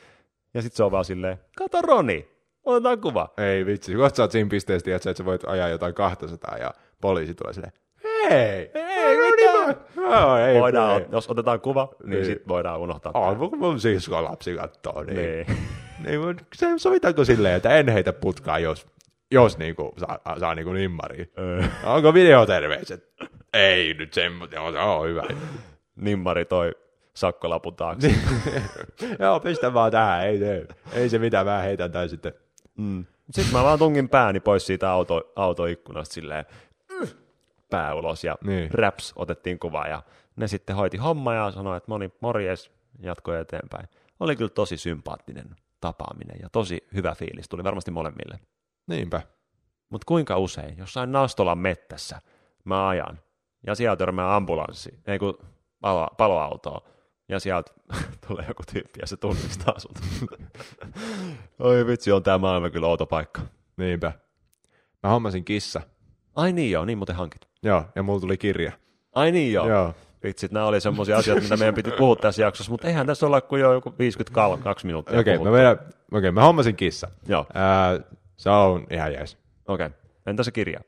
Ja 0.55 0.62
sitten 0.62 0.76
se 0.76 0.84
on 0.84 0.91
vaan 0.91 1.05
silleen, 1.05 1.41
kato 1.57 1.82
Roni, 1.82 2.38
otetaan 2.69 3.01
kuva. 3.01 3.29
Ei 3.39 3.66
vitsi, 3.66 3.95
kun 3.95 4.11
sä 4.14 4.23
oot 4.23 4.31
siinä 4.31 4.49
pisteessä, 4.51 4.95
että 4.97 5.14
sä 5.14 5.25
voit 5.25 5.45
ajaa 5.47 5.69
jotain 5.69 5.95
200 5.95 6.57
ja 6.59 6.71
poliisi 7.01 7.35
tulee 7.35 7.53
silleen, 7.53 7.73
hei, 8.31 8.71
ei 8.75 9.16
mitään. 9.31 9.77
No, 9.97 10.37
ei, 10.39 10.61
voidaan, 10.61 11.01
ei. 11.01 11.07
jos 11.12 11.31
otetaan 11.31 11.61
kuva, 11.61 11.89
niin, 12.03 12.11
Niin. 12.11 12.25
sitten 12.25 12.49
voidaan 12.49 12.81
unohtaa. 12.81 13.12
Oh, 13.14 13.37
mun, 13.37 13.59
mun 13.59 13.81
sisko 13.81 14.25
lapsi 14.25 14.55
kattoo, 14.57 15.03
niin. 15.03 15.16
Niin. 15.16 15.47
niin 16.05 16.37
se 16.55 16.66
sovitaanko 16.77 17.25
silleen, 17.25 17.55
että 17.55 17.77
en 17.77 17.89
heitä 17.89 18.12
putkaa, 18.12 18.59
jos, 18.59 18.87
jos 19.31 19.59
niinku 19.59 19.95
saa, 19.99 20.19
saa 20.41 20.55
niinku 20.55 20.73
nimmariin. 20.73 21.33
Onko 21.85 22.14
videoterveiset? 22.14 23.09
Ei 23.55 23.95
nyt 23.95 24.12
semmoinen, 24.12 24.61
on, 24.61 24.73
se 24.73 24.79
on 24.79 25.09
hyvä. 25.09 25.23
Nimmari 25.97 26.45
toi 26.45 26.73
sakkolapun 27.14 27.77
taakse. 27.77 28.14
Joo, 29.21 29.41
pistä 29.41 29.75
vaan 29.75 29.93
tähän, 29.93 30.27
ei 30.27 30.39
se, 30.39 30.66
ei 30.93 31.09
se 31.09 31.19
mitään, 31.19 31.47
mä 31.47 31.59
heitän 31.59 31.93
tän 31.93 32.09
sitten. 32.09 32.33
Mm. 32.79 33.05
Sitten 33.31 33.53
mä 33.55 33.62
vaan 33.64 33.79
tungin 33.79 34.09
pääni 34.09 34.41
pois 34.41 34.66
siitä 34.66 34.91
auto, 34.91 35.33
autoikkunasta 35.37 36.14
silleen 36.14 36.45
pää 37.70 37.95
ulos 37.95 38.24
ja 38.24 38.37
Niin. 38.45 38.70
raps 38.74 39.12
otettiin 39.16 39.59
kuva 39.59 39.87
ja 39.87 40.03
ne 40.37 40.49
sitten 40.49 40.76
hoiti 40.76 40.97
homma 40.97 41.35
ja 41.35 41.51
sanoi, 41.51 41.76
että 41.76 41.91
moni 41.91 42.12
morjes 42.20 42.70
jatkoi 43.03 43.41
eteenpäin. 43.41 43.89
Oli 44.20 44.37
kyllä 44.37 44.51
tosi 44.51 44.76
sympaattinen 44.76 45.57
tapaaminen 45.81 46.37
ja 46.43 46.49
tosi 46.51 46.87
hyvä 46.95 47.14
fiilis, 47.14 47.49
tuli 47.49 47.64
varmasti 47.64 47.91
molemmille. 47.91 48.39
Niinpä. 48.87 49.22
Mutta 49.89 50.05
kuinka 50.07 50.37
usein, 50.39 50.79
jossain 50.79 51.12
Nastolan 51.12 51.59
mettässä 51.59 52.20
mä 52.64 52.89
ajan 52.89 53.20
ja 53.66 53.74
sieltä 53.74 53.97
törmää 53.99 54.37
ambulanssi, 54.37 55.01
ei 55.07 55.18
kun 55.18 55.39
palo, 55.81 56.09
paloautoa, 56.16 56.89
ja 57.29 57.41
sieltä 57.41 57.72
tulee 58.29 58.45
joku 58.49 58.62
tyyppi 58.72 59.01
ja 59.01 59.07
se 59.07 59.16
tunnistaa 59.16 59.79
sut. 59.79 59.99
Oi 61.59 61.87
vitsi, 61.87 62.12
on 62.12 62.22
tämä 62.22 62.39
maailma 62.39 62.70
kyllä 62.70 62.87
outo 62.87 63.07
paikka. 63.07 63.43
Niinpä. 63.76 64.12
Mä 65.03 65.11
hommasin 65.11 65.45
kissa. 65.45 65.81
Ai 66.35 66.53
niin 66.53 66.70
joo, 66.70 66.85
niin 66.85 66.99
muuten 66.99 67.16
hankit. 67.16 67.49
Joo, 67.62 67.85
ja 67.95 68.03
mulla 68.03 68.20
tuli 68.20 68.37
kirja. 68.37 68.72
Ai 69.14 69.33
niin 69.33 69.53
joo. 69.53 69.68
Joo. 69.68 69.95
Vitsit, 70.24 70.53
nämä 70.53 70.66
oli 70.66 70.81
semmoisia 70.81 71.18
asioita, 71.18 71.43
mitä 71.43 71.57
meidän 71.57 71.74
piti 71.74 71.91
puhua 71.91 72.16
tässä 72.16 72.43
jaksossa, 72.43 72.70
mutta 72.72 72.87
eihän 72.87 73.07
tässä 73.07 73.26
olla 73.26 73.41
kuin 73.41 73.61
jo 73.61 73.72
joku 73.72 73.95
52 73.99 74.87
minuuttia 74.87 75.20
Okei, 75.20 75.37
okay, 75.37 75.47
mä, 75.47 75.53
vedän, 75.53 75.79
okay, 76.12 76.31
mä 76.31 76.43
hommasin 76.43 76.76
kissa. 76.76 77.09
Joo, 77.29 77.47
Ää, 77.55 78.01
se 78.37 78.51
on 78.51 78.87
ihan 78.91 79.12
jees. 79.12 79.39
okei. 79.66 79.87
Okay. 79.87 79.99
Entä 80.26 80.43
se 80.43 80.53
kirja? 80.53 80.81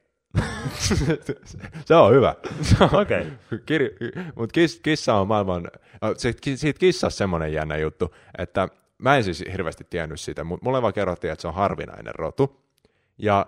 se 1.84 1.94
on 1.94 2.12
hyvä. 2.14 2.34
Okei. 2.92 3.26
Kir- 3.54 4.22
Mutta 4.34 4.52
kiss, 4.52 4.80
kissa 4.80 5.14
on 5.14 5.28
maailman... 5.28 5.68
no, 6.02 6.14
siitä 6.16 6.78
kissassa 6.78 7.18
semmoinen 7.18 7.52
jännä 7.52 7.76
juttu, 7.76 8.14
että 8.38 8.68
mä 8.98 9.16
en 9.16 9.24
siis 9.24 9.44
hirveästi 9.52 9.86
tiennyt 9.90 10.20
sitä, 10.20 10.44
mutta 10.44 10.64
mulle 10.64 10.82
vaan 10.82 10.92
kerrottiin, 10.92 11.32
että 11.32 11.42
se 11.42 11.48
on 11.48 11.54
harvinainen 11.54 12.14
rotu. 12.14 12.64
Ja 13.18 13.46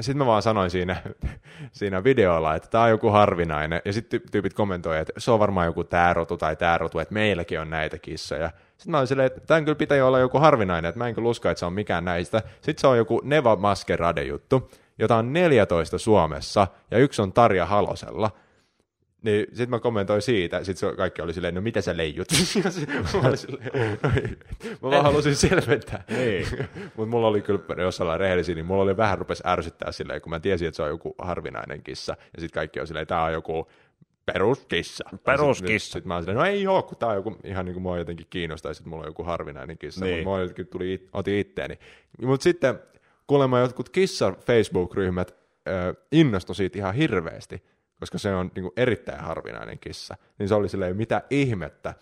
sitten 0.00 0.18
mä 0.18 0.26
vaan 0.26 0.42
sanoin 0.42 0.70
siinä, 0.70 0.96
siinä 1.72 2.04
videolla, 2.04 2.54
että 2.54 2.68
tämä 2.68 2.84
on 2.84 2.90
joku 2.90 3.10
harvinainen, 3.10 3.82
ja 3.84 3.92
sitten 3.92 4.20
tyypit 4.32 4.54
kommentoivat, 4.54 5.08
että 5.08 5.20
se 5.20 5.30
on 5.30 5.38
varmaan 5.38 5.66
joku 5.66 5.84
tää 5.84 6.14
rotu 6.14 6.36
tai 6.36 6.56
tää 6.56 6.78
rotu, 6.78 6.98
että 6.98 7.14
meilläkin 7.14 7.60
on 7.60 7.70
näitä 7.70 7.98
kissoja. 7.98 8.50
Sitten 8.76 8.90
mä 8.90 8.98
olin 8.98 9.08
silleen, 9.08 9.26
että 9.26 9.40
tämän 9.40 9.64
kyllä 9.64 9.76
pitää 9.76 10.06
olla 10.06 10.18
joku 10.18 10.38
harvinainen, 10.38 10.88
että 10.88 10.98
mä 10.98 11.08
en 11.08 11.14
kyllä 11.14 11.28
usko, 11.28 11.48
että 11.48 11.58
se 11.58 11.66
on 11.66 11.72
mikään 11.72 12.04
näistä. 12.04 12.42
Sitten 12.54 12.80
se 12.80 12.86
on 12.86 12.98
joku 12.98 13.20
Neva 13.24 13.56
Maskerade 13.56 14.22
juttu, 14.22 14.70
jota 14.98 15.16
on 15.16 15.32
14 15.32 15.98
Suomessa, 15.98 16.66
ja 16.90 16.98
yksi 16.98 17.22
on 17.22 17.32
Tarja 17.32 17.66
Halosella. 17.66 18.30
Niin 19.22 19.46
sit 19.52 19.68
mä 19.68 19.78
kommentoin 19.80 20.22
siitä, 20.22 20.64
sit 20.64 20.76
se 20.76 20.92
kaikki 20.96 21.22
oli 21.22 21.32
silleen, 21.32 21.54
no 21.54 21.60
mitä 21.60 21.80
sä 21.80 21.96
leijut? 21.96 22.28
Mä, 22.64 22.70
silleen, 22.70 23.98
no 24.02 24.08
mä 24.82 24.90
vaan 24.90 25.02
halusin 25.02 25.36
selventää. 25.36 26.04
Niin. 26.10 26.46
Mutta 26.96 27.10
mulla 27.10 27.28
oli 27.28 27.42
kyllä, 27.42 27.82
jos 27.82 28.00
ollaan 28.00 28.20
rehellisiä, 28.20 28.54
niin 28.54 28.66
mulla 28.66 28.82
oli 28.82 28.96
vähän 28.96 29.18
rupes 29.18 29.42
ärsyttää 29.46 29.92
silleen, 29.92 30.20
kun 30.22 30.30
mä 30.30 30.40
tiesin, 30.40 30.68
että 30.68 30.76
se 30.76 30.82
on 30.82 30.88
joku 30.88 31.14
harvinainen 31.18 31.82
kissa. 31.82 32.16
Ja 32.36 32.40
sitten 32.40 32.60
kaikki 32.60 32.80
on 32.80 32.86
silleen, 32.86 33.06
tää 33.06 33.22
on 33.22 33.32
joku 33.32 33.68
peruskissa. 34.26 35.04
Peruskissa. 35.24 35.84
Sitten 35.84 36.00
sit 36.00 36.04
mä 36.04 36.14
oon 36.14 36.22
silleen, 36.22 36.38
no 36.38 36.44
ei 36.44 36.66
oo, 36.66 36.82
kun 36.82 36.98
tää 36.98 37.08
on 37.08 37.14
joku, 37.14 37.36
ihan 37.44 37.64
niin 37.64 37.74
kuin 37.74 37.82
mua 37.82 37.98
jotenkin 37.98 38.26
kiinnostaa, 38.30 38.70
ja 38.70 38.74
sit 38.74 38.86
mulla 38.86 39.02
on 39.02 39.08
joku 39.08 39.22
harvinainen 39.24 39.78
kissa. 39.78 40.04
Niin. 40.04 40.16
Mutta 40.16 40.28
mulla 40.28 40.40
jotenkin 40.40 40.66
tuli, 40.66 40.92
it- 40.94 41.08
otin 41.12 41.38
itteeni. 41.38 41.78
Mutta 42.22 42.44
sitten 42.44 42.78
kuulemma 43.26 43.58
jotkut 43.58 43.88
kissa 43.88 44.34
Facebook-ryhmät 44.46 45.34
innostui 46.12 46.54
siitä 46.54 46.78
ihan 46.78 46.94
hirveästi, 46.94 47.62
koska 48.00 48.18
se 48.18 48.34
on 48.34 48.50
niin 48.54 48.62
kuin 48.62 48.72
erittäin 48.76 49.20
harvinainen 49.20 49.78
kissa. 49.78 50.16
Niin 50.38 50.48
se 50.48 50.54
oli 50.54 50.68
silleen, 50.68 50.96
mitä 50.96 51.22
ihmettä, 51.30 51.94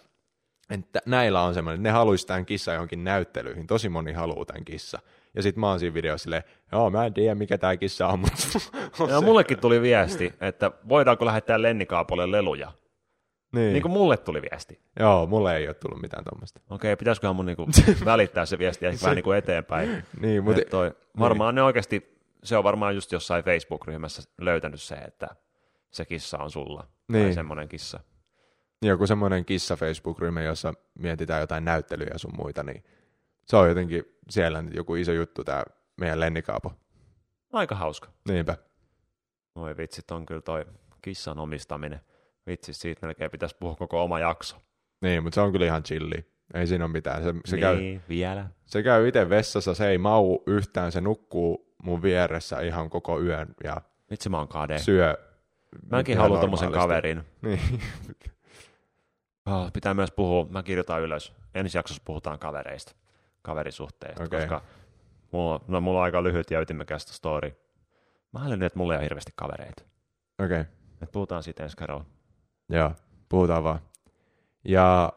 että 0.71 1.01
näillä 1.07 1.43
on 1.43 1.55
semmoinen, 1.55 1.83
ne 1.83 1.91
haluaisi 1.91 2.27
tämän 2.27 2.47
kissa 2.47 2.73
johonkin 2.73 3.05
näyttelyihin, 3.05 3.67
tosi 3.67 3.89
moni 3.89 4.13
haluaa 4.13 4.45
tämän 4.45 4.65
kissa. 4.65 4.99
Ja 5.35 5.43
sit 5.43 5.57
mä 5.57 5.69
oon 5.69 5.79
siinä 5.79 5.95
videossa 5.95 6.23
silleen, 6.23 6.43
joo 6.73 6.91
mä 6.91 7.07
en 7.07 7.15
tiedä 7.15 7.35
mikä 7.35 7.59
tää 7.59 7.77
kissa 7.77 8.07
on, 8.07 8.19
mutta 8.19 8.59
on 9.01 9.11
Ja 9.11 9.21
mullekin 9.21 9.59
tuli 9.59 9.83
viesti, 9.83 10.35
että 10.41 10.71
voidaanko 10.89 11.27
lähettää 11.27 11.63
Lennikaapolle 11.63 12.31
leluja. 12.31 12.73
Niin. 13.53 13.73
Niin 13.73 13.83
kuin 13.83 13.93
mulle 13.93 14.17
tuli 14.17 14.43
viesti. 14.43 14.81
Joo, 15.01 15.27
mulle 15.27 15.57
ei 15.57 15.67
ole 15.69 15.75
tullut 15.75 16.03
mitään 16.03 16.25
tuommoista. 16.25 16.61
Okei, 16.71 16.97
pitäisiköhän 16.97 17.37
mun 17.37 17.47
niinku 17.47 17.67
välittää 18.05 18.47
se 18.47 18.59
viesti 18.59 18.87
ehkä 18.87 19.03
vähän 19.03 19.15
niinku 19.17 19.33
eteenpäin. 19.33 20.05
Niin, 20.21 20.45
Mut 20.45 20.55
mutta 20.57 20.71
toi, 20.71 20.93
varmaan 21.19 21.55
ne 21.55 21.63
oikeasti, 21.63 22.19
se 22.45 22.57
on 22.57 22.65
varmaan 22.65 22.95
just 22.95 23.13
jossain 23.13 23.45
Facebook-ryhmässä 23.45 24.23
löytänyt 24.41 24.81
se, 24.83 24.95
että 24.95 25.29
se 25.91 26.05
kissa 26.05 26.39
on 26.39 26.51
sulla. 26.51 26.81
Tai 26.83 27.21
Niin. 27.21 27.35
semmoinen 27.35 27.69
kissa. 27.69 28.01
joku 28.83 29.07
semmoinen 29.07 29.45
kissa 29.45 29.77
Facebook-ryhmä, 29.77 30.43
jossa 30.43 30.75
mietitään 30.99 31.41
jotain 31.41 31.65
näyttelyjä 31.65 32.13
sun 32.19 32.33
muita, 32.37 32.63
niin 32.63 32.85
se 33.47 33.57
on 33.57 33.69
jotenkin 33.69 34.05
siellä 34.31 34.63
nyt 34.63 34.75
joku 34.75 34.95
iso 34.95 35.13
juttu 35.13 35.45
tää 35.45 35.63
meidän 36.01 36.21
Lennikaapo. 36.21 36.73
Aika 37.53 37.75
hauska. 37.75 38.09
Niinpä. 38.29 38.57
Oi 39.55 39.77
vitsit, 39.77 40.11
on 40.11 40.27
kyllä 40.27 40.41
toi 40.41 40.65
kissan 41.03 41.39
omistaminen. 41.39 42.01
Vitsi, 42.47 42.73
siitä 42.73 43.07
melkein 43.07 43.31
pitäisi 43.31 43.57
puhua 43.61 43.77
koko 43.77 44.05
oma 44.05 44.19
jakso. 44.19 44.57
Niin, 45.01 45.23
mutta 45.23 45.35
se 45.35 45.41
on 45.41 45.53
kyllä 45.53 45.67
ihan 45.67 45.83
chilli. 45.83 46.33
Ei 46.55 46.67
siinä 46.67 46.85
ole 46.85 46.93
mitään. 46.93 47.23
Se, 47.23 47.35
se, 47.45 47.57
niin, 47.57 47.61
käy, 47.61 48.01
vielä. 48.09 48.47
se 48.67 48.83
käy 48.83 49.09
itse 49.09 49.29
vessassa, 49.29 49.75
se 49.75 49.89
ei 49.89 49.99
mau 49.99 50.43
yhtään, 50.47 50.93
se 50.93 51.01
nukkuu 51.01 51.75
mun 51.83 52.03
vieressä 52.03 52.61
ihan 52.61 52.91
koko 52.91 53.21
yön 53.21 53.55
ja 53.65 53.83
Vitsi, 54.11 54.29
mä 54.29 54.39
oon 54.39 54.49
kade. 54.49 54.79
syö. 54.79 55.17
Mäkin 55.91 56.19
haluan 56.19 56.41
tommosen 56.41 56.73
kaverin. 56.73 57.23
Niin. 57.43 57.61
Oh, 59.47 59.73
pitää 59.73 59.95
myös 59.95 60.11
puhua, 60.11 60.47
mä 60.51 60.63
kirjoitan 60.63 61.03
ylös. 61.03 61.33
Ensi 61.55 61.79
jaksossa 61.79 62.03
puhutaan 62.05 62.39
kavereista, 62.39 62.95
kaverisuhteista, 63.43 64.25
Okei. 64.25 64.41
koska 64.41 64.63
mulla, 65.33 65.61
no, 65.69 65.81
mulla 65.81 65.99
on 65.99 66.05
aika 66.05 66.23
lyhyt 66.23 66.51
ja 66.51 66.61
ytimekästä 66.61 67.13
story. 67.13 67.57
Mä 68.33 68.41
haluan, 68.41 68.63
että 68.63 68.79
mulla 68.79 68.95
ei 68.95 68.97
ole 68.97 69.05
hirveästi 69.05 69.33
kavereita. 69.37 69.83
Okei, 70.45 70.61
okay. 70.61 70.73
Et 71.03 71.13
puhutaan 71.13 71.43
siitä 71.43 71.63
ensi 71.63 71.77
kerralla. 71.77 72.05
Joo, 72.73 72.93
puhutaan 73.29 73.65
vaan. 73.65 73.81
Ja 74.65 75.13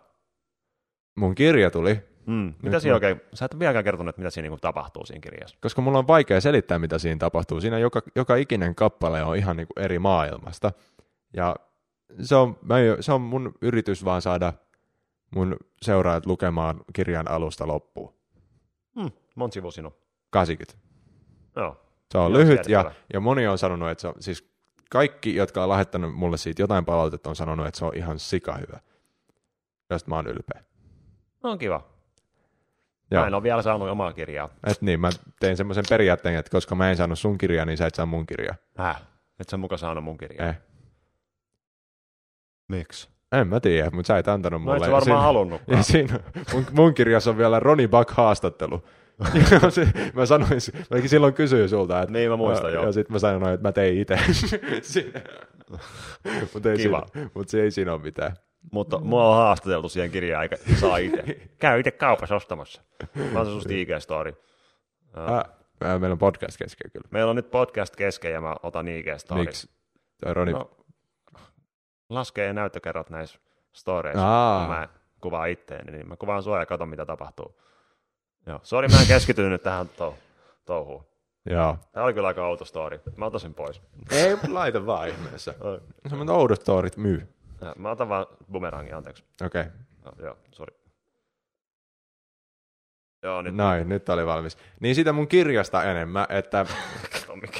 mun 1.15 1.35
kirja 1.35 1.71
tuli, 1.71 2.01
Mm. 2.25 2.53
Mitä 2.61 2.75
Nyt 2.75 2.81
siinä 2.81 2.95
oikein, 2.95 3.21
sä 3.33 3.45
et 3.45 3.59
vieläkään 3.59 3.83
kertonut, 3.83 4.09
että 4.09 4.21
mitä 4.21 4.29
siinä 4.29 4.43
niinku 4.45 4.57
tapahtuu 4.61 5.05
siinä 5.05 5.19
kirjassa. 5.21 5.57
koska 5.61 5.81
mulla 5.81 5.99
on 5.99 6.07
vaikea 6.07 6.41
selittää, 6.41 6.79
mitä 6.79 6.97
siinä 6.99 7.19
tapahtuu. 7.19 7.61
Siinä 7.61 7.79
joka, 7.79 8.01
joka 8.15 8.35
ikinen 8.35 8.75
kappale 8.75 9.23
on 9.23 9.35
ihan 9.37 9.57
niin 9.57 9.67
kuin 9.67 9.85
eri 9.85 9.99
maailmasta. 9.99 10.71
Ja 11.33 11.55
se 12.21 12.35
on, 12.35 12.57
mä, 12.61 12.75
se 12.99 13.11
on 13.11 13.21
mun 13.21 13.53
yritys 13.61 14.05
vaan 14.05 14.21
saada 14.21 14.53
mun 15.35 15.57
seuraajat 15.81 16.25
lukemaan 16.25 16.81
kirjan 16.93 17.31
alusta 17.31 17.67
loppuun. 17.67 18.13
Mm. 18.95 19.11
Monta 19.35 19.53
sivua 19.53 19.71
siinä 19.71 19.87
on? 19.87 19.95
80. 20.29 20.79
Joo. 21.55 21.81
Se 22.11 22.17
on 22.17 22.31
Joo, 22.31 22.39
lyhyt 22.39 22.67
ja, 22.67 22.91
ja 23.13 23.19
moni 23.19 23.47
on 23.47 23.57
sanonut, 23.57 23.89
että 23.89 24.01
se 24.01 24.07
on, 24.07 24.13
siis 24.19 24.54
kaikki, 24.91 25.35
jotka 25.35 25.63
on 25.63 25.69
lähettänyt 25.69 26.13
mulle 26.15 26.37
siitä 26.37 26.61
jotain 26.61 26.85
palautetta, 26.85 27.29
on 27.29 27.35
sanonut, 27.35 27.67
että 27.67 27.77
se 27.79 27.85
on 27.85 27.95
ihan 27.95 28.19
sika 28.19 28.57
hyvä. 28.57 28.79
Josta 29.89 30.09
mä 30.09 30.15
oon 30.15 30.27
ylpeä. 30.27 30.63
No 31.43 31.51
on 31.51 31.57
kiva. 31.57 31.83
Joo. 33.11 33.21
Mä 33.21 33.27
en 33.27 33.33
ole 33.33 33.43
vielä 33.43 33.61
saanut 33.61 33.89
omaa 33.89 34.13
kirjaa. 34.13 34.49
Et 34.67 34.81
niin, 34.81 34.99
mä 34.99 35.09
tein 35.39 35.57
semmoisen 35.57 35.83
periaatteen, 35.89 36.35
että 36.35 36.51
koska 36.51 36.75
mä 36.75 36.89
en 36.89 36.97
saanut 36.97 37.19
sun 37.19 37.37
kirjaa, 37.37 37.65
niin 37.65 37.77
sä 37.77 37.85
et 37.87 37.95
saa 37.95 38.05
mun 38.05 38.25
kirjaa. 38.25 38.55
Häh? 38.77 39.01
Et 39.39 39.49
sä 39.49 39.57
muka 39.57 39.77
saanut 39.77 40.03
mun 40.03 40.17
kirjaa. 40.17 40.49
Eh. 40.49 40.57
Miksi? 42.67 43.09
En 43.31 43.47
mä 43.47 43.59
tiedä, 43.59 43.89
mutta 43.93 44.07
sä 44.07 44.17
et 44.17 44.27
antanut 44.27 44.61
No 44.61 44.65
mulle. 44.65 44.77
et 44.77 44.83
sä 44.83 44.91
varmaan 44.91 45.21
halunnutkaan. 45.23 45.77
Ja 45.77 45.83
siinä, 45.83 46.19
mun, 46.53 46.65
mun 46.71 46.93
kirjassa 46.93 47.29
on 47.29 47.37
vielä 47.37 47.59
Ronnie 47.59 47.87
Buck 47.87 48.11
haastattelu. 48.11 48.83
Mä 50.13 50.25
sanoin, 50.25 50.51
mäkin 50.91 51.09
silloin 51.09 51.33
kysyin 51.33 51.69
sulta, 51.69 52.01
että 52.01 52.13
Niin, 52.13 52.29
mä 52.29 52.37
muistan, 52.37 52.73
joo. 52.73 52.85
Ja 52.85 52.91
sitten 52.91 53.13
mä 53.13 53.19
sanoin, 53.19 53.53
että 53.53 53.67
mä 53.67 53.71
tein 53.71 53.97
itse. 53.97 54.19
Mutta 56.53 56.71
ei, 56.71 56.77
Kiva. 56.77 57.05
siinä, 57.13 57.29
mut 57.33 57.49
se 57.49 57.61
ei 57.61 57.71
siinä 57.71 57.93
ole 57.93 58.01
mitään. 58.01 58.35
Mutta 58.71 58.99
mua 58.99 59.29
on 59.29 59.35
haastateltu 59.35 59.89
siihen 59.89 60.11
kirjaan, 60.11 60.43
eikä 60.43 60.57
saa 60.79 60.97
itse. 60.97 61.23
Käy 61.59 61.79
itse 61.79 61.91
kaupassa 61.91 62.35
ostamassa. 62.35 62.81
Mä 63.15 63.39
oon 63.39 63.45
se 63.45 63.51
susta 63.51 63.69
IG-story. 63.69 64.33
Äh, 65.17 65.37
äh, 65.37 65.99
meillä 65.99 66.13
on 66.13 66.17
podcast 66.17 66.57
kesken 66.57 66.91
kyllä. 66.91 67.07
Meillä 67.11 67.29
on 67.29 67.35
nyt 67.35 67.51
podcast 67.51 67.95
kesken 67.95 68.31
ja 68.31 68.41
mä 68.41 68.55
otan 68.63 68.87
ig 68.87 69.05
story. 69.17 69.41
Miksi? 69.41 69.69
Roni... 70.21 70.51
No, 70.51 70.71
laskee 72.09 72.53
näyttökerrot 72.53 73.09
näissä 73.09 73.39
storeissa. 73.73 74.27
Aa. 74.27 74.67
Mä 74.67 74.89
kuvaan 75.21 75.49
itteeni, 75.49 75.91
niin 75.91 76.07
mä 76.07 76.17
kuvaan 76.17 76.43
sua 76.43 76.59
ja 76.59 76.65
katon, 76.65 76.89
mitä 76.89 77.05
tapahtuu. 77.05 77.61
Joo, 78.45 78.59
sori, 78.63 78.87
mä 78.87 79.01
en 79.01 79.07
keskitynyt 79.07 79.51
nyt 79.51 79.63
tähän 79.63 79.85
tou- 79.85 80.15
touhuun. 80.65 81.05
Joo. 81.49 81.77
Tämä 81.91 82.05
oli 82.05 82.13
kyllä 82.13 82.27
aika 82.27 82.47
outo 82.47 82.65
story. 82.65 83.01
Mä 83.15 83.25
otan 83.25 83.39
sen 83.39 83.53
pois. 83.53 83.81
Ei, 84.11 84.37
laita 84.47 84.85
vaan 84.85 85.09
ihmeessä. 85.09 85.53
Semmoinen 86.07 86.35
oudot 86.35 86.61
storit 86.61 86.97
myy. 86.97 87.27
Ja, 87.61 87.73
Mä 87.77 87.91
otan 87.91 88.09
vaan 88.09 88.25
bumerangin, 88.51 88.95
anteeksi. 88.95 89.23
Okei. 89.45 89.61
Okay. 89.61 89.73
No, 90.05 90.11
joo, 90.25 90.37
sori. 90.51 90.75
Joo, 93.23 93.41
nyt 93.41 93.55
Noin, 93.55 93.89
nyt 93.89 94.09
oli 94.09 94.25
valmis. 94.25 94.57
Niin 94.79 94.95
sitä 94.95 95.13
mun 95.13 95.27
kirjasta 95.27 95.83
enemmän, 95.83 96.25
että... 96.29 96.65
on 97.29 97.39
mikä. 97.39 97.59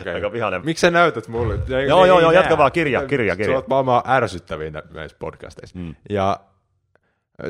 Okay. 0.00 0.14
Aika 0.14 0.32
vihainen. 0.32 0.64
Miksi 0.64 0.80
sä 0.80 0.90
näytät 0.90 1.28
mulle? 1.28 1.54
Ei, 1.54 1.88
Joo, 1.88 2.04
ei 2.04 2.08
joo, 2.08 2.20
joo, 2.20 2.32
jatka 2.32 2.58
vaan, 2.58 2.72
kirja, 2.72 3.06
kirja, 3.06 3.36
kirja. 3.36 3.52
Sä 3.52 3.56
oot 3.56 3.68
maailman 3.68 4.02
ärsyttäviin 4.06 4.72
näissä 4.94 5.16
podcasteissa. 5.20 5.78
Mm. 5.78 5.94
Ja 6.10 6.40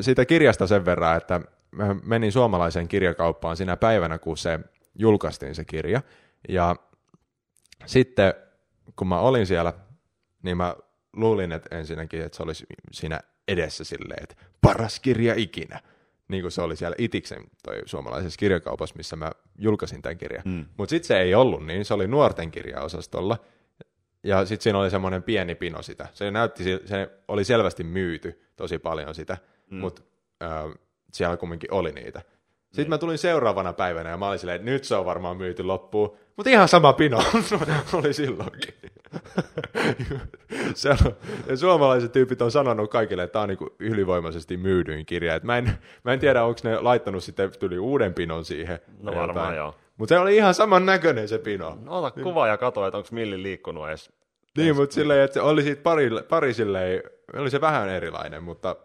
siitä 0.01 0.25
kirjasta 0.25 0.67
sen 0.67 0.85
verran, 0.85 1.17
että 1.17 1.41
mä 1.75 1.95
menin 2.03 2.31
suomalaiseen 2.31 2.87
kirjakauppaan 2.87 3.57
sinä 3.57 3.77
päivänä, 3.77 4.17
kun 4.17 4.37
se 4.37 4.59
julkaistiin 4.95 5.55
se 5.55 5.65
kirja. 5.65 6.01
Ja 6.49 6.75
sitten 7.85 8.33
kun 8.95 9.07
mä 9.07 9.19
olin 9.19 9.47
siellä, 9.47 9.73
niin 10.43 10.57
mä 10.57 10.75
luulin, 11.13 11.51
että 11.51 11.75
ensinnäkin, 11.77 12.21
että 12.21 12.37
se 12.37 12.43
olisi 12.43 12.65
siinä 12.91 13.19
edessä 13.47 13.83
silleen, 13.83 14.23
että 14.23 14.35
paras 14.61 14.99
kirja 14.99 15.33
ikinä. 15.37 15.79
Niin 16.27 16.41
kuin 16.41 16.51
se 16.51 16.61
oli 16.61 16.75
siellä 16.75 16.95
Itiksen 16.99 17.43
toi 17.63 17.81
suomalaisessa 17.85 18.37
kirjakaupassa, 18.37 18.95
missä 18.95 19.15
mä 19.15 19.31
julkaisin 19.57 20.01
tämän 20.01 20.17
kirjan. 20.17 20.43
Mm. 20.45 20.65
Mutta 20.77 20.89
sitten 20.89 21.07
se 21.07 21.19
ei 21.19 21.35
ollut 21.35 21.65
niin, 21.65 21.85
se 21.85 21.93
oli 21.93 22.07
nuorten 22.07 22.51
kirjaosastolla. 22.51 23.37
Ja 24.23 24.45
sitten 24.45 24.63
siinä 24.63 24.79
oli 24.79 24.89
semmoinen 24.89 25.23
pieni 25.23 25.55
pino 25.55 25.81
sitä. 25.81 26.07
Se 26.13 26.31
näytti, 26.31 26.63
se 26.63 27.09
oli 27.27 27.43
selvästi 27.43 27.83
myyty 27.83 28.41
tosi 28.55 28.79
paljon 28.79 29.15
sitä, 29.15 29.37
mm. 29.69 29.77
mutta 29.77 30.01
äh, 30.43 30.49
siellä 31.15 31.37
kumminkin 31.37 31.73
oli 31.73 31.91
niitä. 31.91 32.19
Sitten 32.19 32.83
Niin. 32.83 32.89
mä 32.89 32.97
tulin 32.97 33.17
seuraavana 33.17 33.73
päivänä 33.73 34.09
ja 34.09 34.17
mä 34.17 34.27
olin 34.27 34.39
silleen, 34.39 34.55
että 34.55 34.71
nyt 34.71 34.83
se 34.83 34.95
on 34.95 35.05
varmaan 35.05 35.37
myyty 35.37 35.63
loppuun. 35.63 36.17
Mutta 36.35 36.49
ihan 36.49 36.67
sama 36.67 36.93
pino 36.93 37.17
oli 37.93 38.13
silloinkin. 38.13 38.73
se 40.75 40.89
on, 40.89 40.97
ja 41.47 41.57
suomalaiset 41.57 42.11
tyypit 42.11 42.41
on 42.41 42.51
sanonut 42.51 42.91
kaikille, 42.91 43.23
että 43.23 43.33
tämä 43.33 43.43
on 43.43 43.49
niinku 43.49 43.75
ylivoimaisesti 43.79 44.57
myydyin 44.57 45.05
kirja. 45.05 45.35
Et 45.35 45.43
mä, 45.43 45.57
en, 45.57 45.77
mä 46.03 46.13
en 46.13 46.19
tiedä, 46.19 46.43
onko 46.43 46.59
ne 46.63 46.79
laittanut 46.79 47.23
sitten 47.23 47.51
tuli 47.59 47.79
uuden 47.79 48.13
pinon 48.13 48.45
siihen. 48.45 48.79
No 48.99 49.15
varmaan 49.15 49.55
joo. 49.55 49.75
Mutta 49.97 50.15
se 50.15 50.19
oli 50.19 50.35
ihan 50.35 50.53
saman 50.53 50.85
näköinen 50.85 51.27
se 51.27 51.37
pino. 51.37 51.77
No, 51.81 51.97
ota 51.97 52.11
kuva 52.11 52.47
ja 52.47 52.57
katso, 52.57 52.87
että 52.87 52.97
onko 52.97 53.09
milli 53.11 53.43
liikkunut 53.43 53.87
edes. 53.87 54.11
Niin, 54.57 54.75
mutta 54.75 54.93
silleen, 54.93 55.21
että 55.21 55.33
se 55.33 55.41
oli 55.41 55.63
siitä 55.63 55.81
pari, 55.81 56.09
pari 56.29 56.53
silleen, 56.53 57.03
oli 57.37 57.49
se 57.49 57.61
vähän 57.61 57.89
erilainen, 57.89 58.43
mutta 58.43 58.75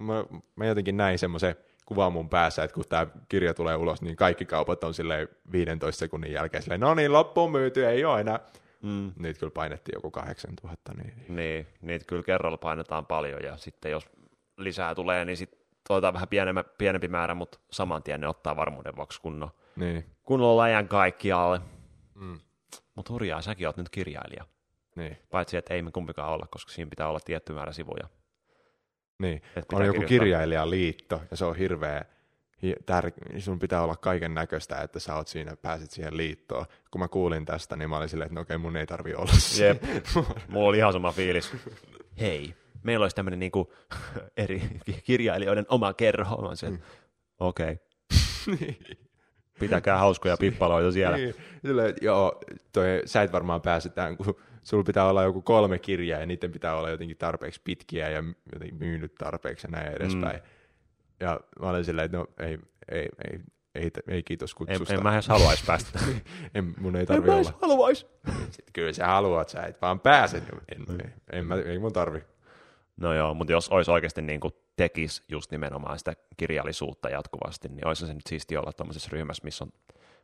mä, 0.00 0.24
mä, 0.56 0.66
jotenkin 0.66 0.96
näin 0.96 1.18
semmoisen 1.18 1.56
kuvan 1.86 2.12
mun 2.12 2.28
päässä, 2.28 2.64
että 2.64 2.74
kun 2.74 2.84
tämä 2.88 3.06
kirja 3.28 3.54
tulee 3.54 3.76
ulos, 3.76 4.02
niin 4.02 4.16
kaikki 4.16 4.44
kaupat 4.44 4.84
on 4.84 4.94
silleen 4.94 5.28
15 5.52 5.98
sekunnin 5.98 6.32
jälkeen 6.32 6.62
silleen, 6.62 6.80
no 6.80 6.94
niin, 6.94 7.12
loppuun 7.12 7.52
myyty, 7.52 7.86
ei 7.86 8.04
ole 8.04 8.20
enää. 8.20 8.40
Mm. 8.82 9.12
Niitä 9.18 9.40
kyllä 9.40 9.50
painettiin 9.50 9.96
joku 9.96 10.10
8000, 10.10 10.92
niin 10.94 11.14
Niin, 11.28 11.66
niitä 11.82 12.04
kyllä 12.08 12.22
kerralla 12.22 12.56
painetaan 12.56 13.06
paljon 13.06 13.40
ja 13.42 13.56
sitten 13.56 13.90
jos 13.90 14.08
lisää 14.56 14.94
tulee, 14.94 15.24
niin 15.24 15.36
sitten 15.36 15.60
otetaan 15.88 16.14
vähän 16.14 16.28
pienemmä, 16.28 16.64
pienempi 16.78 17.08
määrä, 17.08 17.34
mutta 17.34 17.58
saman 17.70 18.02
tien 18.02 18.20
ne 18.20 18.28
ottaa 18.28 18.56
varmuuden 18.56 18.96
vuoksi 18.96 19.20
kunnon, 19.20 19.50
niin, 19.76 20.04
kunnolla 20.22 20.62
läjän 20.62 20.88
kaikkialle. 20.88 21.60
mm, 22.14 22.38
Mutta 22.94 23.12
hurjaa, 23.12 23.42
säkin 23.42 23.66
oot 23.66 23.76
nyt 23.76 23.88
kirjailija. 23.88 24.44
niin, 24.96 25.18
Paitsi, 25.30 25.56
että 25.56 25.74
ei 25.74 25.82
me 25.82 25.90
kumpikaan 25.90 26.32
olla, 26.32 26.46
koska 26.50 26.72
siinä 26.72 26.90
pitää 26.90 27.08
olla 27.08 27.20
tietty 27.24 27.52
määrä 27.52 27.72
sivuja. 27.72 28.08
Niin. 29.20 29.42
On 29.72 29.86
joku 29.86 30.02
kirjailijaliitto, 30.02 31.22
ja 31.30 31.36
se 31.36 31.44
on 31.44 31.56
hirveä, 31.56 32.04
hi- 32.62 32.76
tär- 32.90 33.40
sun 33.40 33.58
pitää 33.58 33.82
olla 33.82 33.96
kaiken 33.96 34.34
näköistä, 34.34 34.80
että 34.80 35.00
sä 35.00 35.14
oot 35.14 35.28
siinä, 35.28 35.56
pääset 35.56 35.90
siihen 35.90 36.16
liittoon. 36.16 36.66
Kun 36.90 37.00
mä 37.00 37.08
kuulin 37.08 37.44
tästä, 37.44 37.76
niin 37.76 37.90
mä 37.90 37.96
olin 37.96 38.08
silleen, 38.08 38.26
että 38.26 38.34
no 38.34 38.40
okei, 38.40 38.58
mun 38.58 38.76
ei 38.76 38.86
tarvi 38.86 39.14
olla 39.14 39.32
siinä. 39.32 39.66
Jep. 39.66 39.82
Mulla 40.48 40.68
oli 40.68 40.78
ihan 40.78 40.92
sama 40.92 41.12
fiilis. 41.12 41.52
Hei, 42.20 42.54
meillä 42.82 43.04
olisi 43.04 43.16
tämmöinen 43.16 43.38
niinku 43.38 43.72
eri 44.36 44.62
kirjailijoiden 45.04 45.66
oma 45.68 45.92
kerho. 45.92 46.42
Mä 46.42 46.52
että 46.52 46.86
Okei. 47.40 47.78
Pitäkää 49.60 49.98
hauskoja 49.98 50.36
pippaloita 50.36 50.92
siellä. 50.92 51.16
Niin, 51.16 51.34
silleen, 51.66 51.94
joo, 52.00 52.40
toi, 52.72 53.02
sä 53.04 53.22
et 53.22 53.32
varmaan 53.32 53.60
pääse 53.62 53.88
tähän, 53.88 54.16
kun 54.16 54.36
sulla 54.62 54.84
pitää 54.84 55.04
olla 55.08 55.22
joku 55.22 55.42
kolme 55.42 55.78
kirjaa 55.78 56.20
ja 56.20 56.26
niiden 56.26 56.52
pitää 56.52 56.76
olla 56.76 56.90
jotenkin 56.90 57.16
tarpeeksi 57.16 57.60
pitkiä 57.64 58.08
ja 58.10 58.24
jotenkin 58.52 58.78
myynyt 58.78 59.14
tarpeeksi 59.14 59.66
ja 59.66 59.70
näin 59.70 59.92
edespäin. 59.92 60.36
Mm. 60.36 60.46
Ja 61.20 61.40
mä 61.60 61.70
olin 61.70 61.84
silleen, 61.84 62.04
että 62.04 62.16
no 62.16 62.26
ei, 62.40 62.58
ei, 62.90 63.08
ei, 63.32 63.40
ei, 63.74 63.90
ei 64.08 64.22
kiitos 64.22 64.50
En, 64.50 64.56
kutsusta. 64.56 64.94
en 64.94 65.02
mä 65.02 65.12
edes 65.12 65.28
haluaisi 65.28 65.64
päästä. 65.66 65.98
en, 66.54 66.74
mun 66.80 66.96
ei 66.96 67.06
tarvi 67.06 67.30
olla. 67.30 67.58
haluaisi. 67.62 68.06
Sitten 68.26 68.72
kyllä 68.72 68.92
sä 68.92 69.06
haluat, 69.06 69.48
sä 69.48 69.62
et 69.62 69.82
vaan 69.82 70.00
pääse. 70.00 70.36
En, 70.36 70.84
en, 70.88 71.12
en, 71.32 71.46
mä, 71.46 71.54
ei 71.54 71.78
mun 71.78 71.92
tarvi. 71.92 72.22
No 72.96 73.14
joo, 73.14 73.34
mutta 73.34 73.52
jos 73.52 73.68
olisi 73.68 73.90
oikeasti 73.90 74.22
niin 74.22 74.40
kuin 74.40 74.54
tekisi 74.76 75.22
just 75.28 75.50
nimenomaan 75.50 75.98
sitä 75.98 76.12
kirjallisuutta 76.36 77.08
jatkuvasti, 77.08 77.68
niin 77.68 77.86
olisi 77.86 78.06
se 78.06 78.14
nyt 78.14 78.26
siisti 78.26 78.56
olla 78.56 78.72
tuommoisessa 78.72 79.08
ryhmässä, 79.12 79.44
missä 79.44 79.64
on 79.64 79.72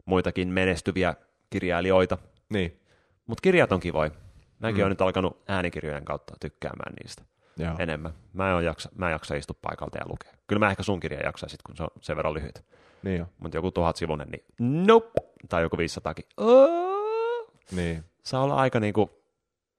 muitakin 0.04 0.48
menestyviä 0.48 1.14
kirjailijoita. 1.50 2.18
Niin, 2.48 2.80
Mutta 3.26 3.42
kirjat 3.42 3.72
on 3.72 3.80
kivoja. 3.80 4.10
Mäkin 4.58 4.76
Mm. 4.76 4.80
olen 4.82 4.90
nyt 4.90 5.00
alkanut 5.00 5.42
äänikirjojen 5.48 6.04
kautta 6.04 6.34
tykkäämään 6.40 6.92
niistä 7.02 7.22
joo. 7.56 7.74
enemmän. 7.78 8.12
Mä 8.32 8.58
en, 8.58 8.64
jaksa, 8.64 8.88
mä 8.94 9.06
en 9.08 9.12
jaksa 9.12 9.34
istua 9.34 9.56
paikalta 9.62 9.98
ja 9.98 10.04
lukea. 10.08 10.32
Kyllä 10.46 10.60
mä 10.60 10.70
ehkä 10.70 10.82
sun 10.82 11.00
kirja 11.00 11.20
jaksaisit, 11.20 11.62
kun 11.62 11.76
se 11.76 11.82
on 11.82 11.88
sen 12.00 12.16
verran 12.16 12.34
lyhyt. 12.34 12.64
Niin 13.02 13.18
jo. 13.18 13.26
Mutta 13.38 13.56
joku 13.56 13.70
tuhat 13.70 13.96
sivunen, 13.96 14.28
niin 14.28 14.44
nope. 14.86 15.20
Tai 15.48 15.62
joku 15.62 15.78
500 15.78 16.14
Oh. 16.36 17.52
Niin. 17.72 18.04
Saa 18.22 18.42
olla 18.42 18.54
aika 18.56 18.80
niinku 18.80 19.10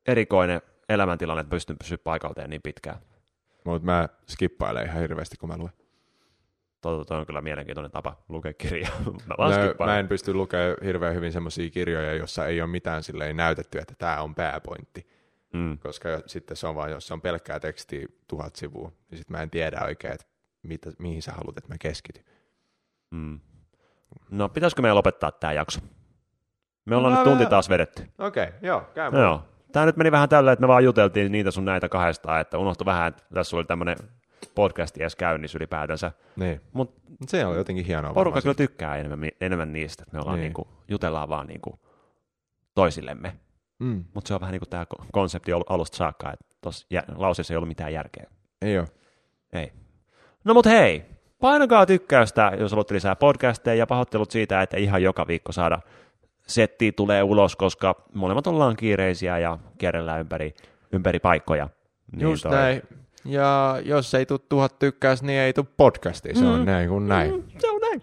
erikoinen 0.08 0.62
elämäntilanne, 0.90 1.42
että 1.42 1.52
pystyn 1.52 1.78
pysyä 1.78 1.98
paikalta 1.98 2.48
niin 2.48 2.62
pitkään. 2.62 2.98
Mutta 3.64 3.86
mä 3.86 4.10
skippailen 4.28 4.86
ihan 4.86 5.02
hirveästi, 5.02 5.38
kun 5.38 5.50
mä 5.50 5.58
luen. 5.58 5.74
Toi 6.82 7.06
on 7.10 7.26
kyllä 7.26 7.42
mielenkiintoinen 7.42 7.92
tapa 7.92 8.24
lukea 8.30 8.54
kirjaa. 8.54 8.92
Mä 9.28 9.36
No, 9.38 9.86
mä 9.86 10.00
en 10.00 10.08
pysty 10.08 10.34
lukemaan 10.34 10.76
hirveän 10.84 11.16
hyvin 11.16 11.32
semmoisia 11.32 11.70
kirjoja, 11.70 12.14
jossa 12.14 12.48
ei 12.48 12.62
ole 12.62 12.70
mitään 12.70 13.04
silleen 13.04 13.38
näytetty, 13.38 13.78
että 13.78 13.94
tämä 13.98 14.22
on 14.22 14.36
pääpointti. 14.36 15.08
Mm. 15.54 15.78
Koska 15.78 16.10
sitten 16.26 16.58
se 16.58 16.68
on 16.68 16.76
vaan, 16.76 16.92
jos 16.92 17.08
se 17.08 17.14
on 17.14 17.22
pelkkää 17.22 17.60
tekstiä 17.60 18.08
tuhat 18.28 18.56
sivua, 18.56 18.92
niin 19.10 19.18
sitten 19.18 19.38
mä 19.38 19.44
en 19.44 19.50
tiedä 19.50 19.80
oikein, 19.86 20.14
että 20.14 20.26
mitä, 20.64 20.92
mihin 21.00 21.22
sä 21.22 21.32
haluat, 21.32 21.58
että 21.58 21.74
mä 21.74 21.78
keskityn. 21.80 22.24
Mm. 23.12 23.40
No, 24.32 24.50
pitäisikö 24.50 24.82
meidän 24.82 24.96
lopettaa 24.96 25.32
tämä 25.32 25.54
jakso? 25.54 25.80
Me 26.86 26.96
ollaan 26.96 27.14
No, 27.14 27.20
nyt 27.20 27.30
tunti 27.30 27.46
taas 27.46 27.70
vedetty. 27.70 28.04
Okei, 28.18 28.44
okay, 28.44 28.60
joo, 28.62 28.82
käy 28.82 29.12
No, 29.12 29.22
joo. 29.22 29.44
Tämä 29.72 29.86
nyt 29.86 29.98
meni 29.98 30.12
vähän 30.12 30.30
tällä, 30.30 30.52
että 30.52 30.62
me 30.62 30.68
vaan 30.68 30.84
juteltiin 30.84 31.32
niitä 31.32 31.52
sun 31.52 31.66
näitä 31.66 31.90
kahdesta, 31.90 32.40
että 32.40 32.58
unohtui 32.58 32.86
vähän, 32.86 33.08
että 33.08 33.24
tässä 33.34 33.58
oli 33.58 33.66
tämmöinen 33.66 33.98
podcast 34.56 34.98
edes 34.98 35.16
käynnissä 35.16 35.58
ylipäätänsä. 35.58 36.12
Niin. 36.36 36.62
Mut 36.74 36.94
Se 37.28 37.46
on 37.46 37.58
jotenkin 37.58 37.86
hienoa. 37.86 38.14
porukka 38.14 38.42
kyllä 38.42 38.56
tykkää 38.56 38.96
enemmän, 38.98 39.30
enemmän 39.42 39.74
niistä, 39.74 40.04
että 40.04 40.16
me 40.18 40.22
ollaan 40.22 40.36
Niin. 40.38 40.44
niinku, 40.44 40.68
jutellaan 40.88 41.30
vaan 41.30 41.48
niinku 41.48 41.80
toisillemme. 42.76 43.34
Mm. 43.80 44.04
Mutta 44.14 44.28
se 44.28 44.34
on 44.34 44.40
vähän 44.42 44.52
niin 44.52 44.60
kuin 44.60 44.70
tämä 44.70 44.86
konsepti 45.12 45.54
ollut 45.54 45.72
alusta 45.72 45.98
saakka, 45.98 46.34
että 46.34 46.46
tuossa 46.62 46.88
jä- 46.90 47.04
lauseessa 47.16 47.54
ei 47.54 47.58
ollut 47.58 47.68
mitään 47.68 47.94
järkeä. 47.94 48.26
Ei 48.62 48.80
ole. 48.80 48.88
Ei. 49.54 49.72
No 50.44 50.54
mut 50.54 50.66
hei, 50.66 51.06
painakaa 51.42 51.86
tykkäystä, 51.86 52.52
jos 52.60 52.72
haluatte 52.72 52.94
lisää 52.94 53.16
podcasteja, 53.16 53.76
ja 53.76 53.88
pahoittelut 53.88 54.32
siitä, 54.32 54.62
että 54.62 54.78
ihan 54.78 55.04
joka 55.04 55.28
viikko 55.28 55.52
saada 55.52 55.80
setti 56.48 56.92
tulee 56.92 57.24
ulos, 57.24 57.56
koska 57.56 57.96
molemmat 58.14 58.48
ollaan 58.48 58.76
kiireisiä 58.76 59.40
ja 59.40 59.58
kierrellään 59.78 60.20
ympäri, 60.20 60.54
ympäri 60.92 61.20
paikkoja. 61.20 61.70
Niin 62.12 62.22
Just 62.22 62.44
toi- 62.44 62.52
näin. 62.52 62.82
Ja 63.28 63.78
jos 63.86 64.14
ei 64.14 64.26
tule 64.26 64.40
tuhat 64.50 64.80
tykkäys, 64.80 65.24
niin 65.24 65.40
ei 65.40 65.54
tule 65.54 65.66
podcastia. 65.78 66.36
Se 66.36 66.46
on 66.46 66.60
Mm. 66.60 66.66
näin 66.66 66.90
kuin 66.90 67.08
näin. 67.08 67.32
Mm, 67.36 67.44
se 67.60 67.70
on 67.70 67.82
näin. 67.82 68.02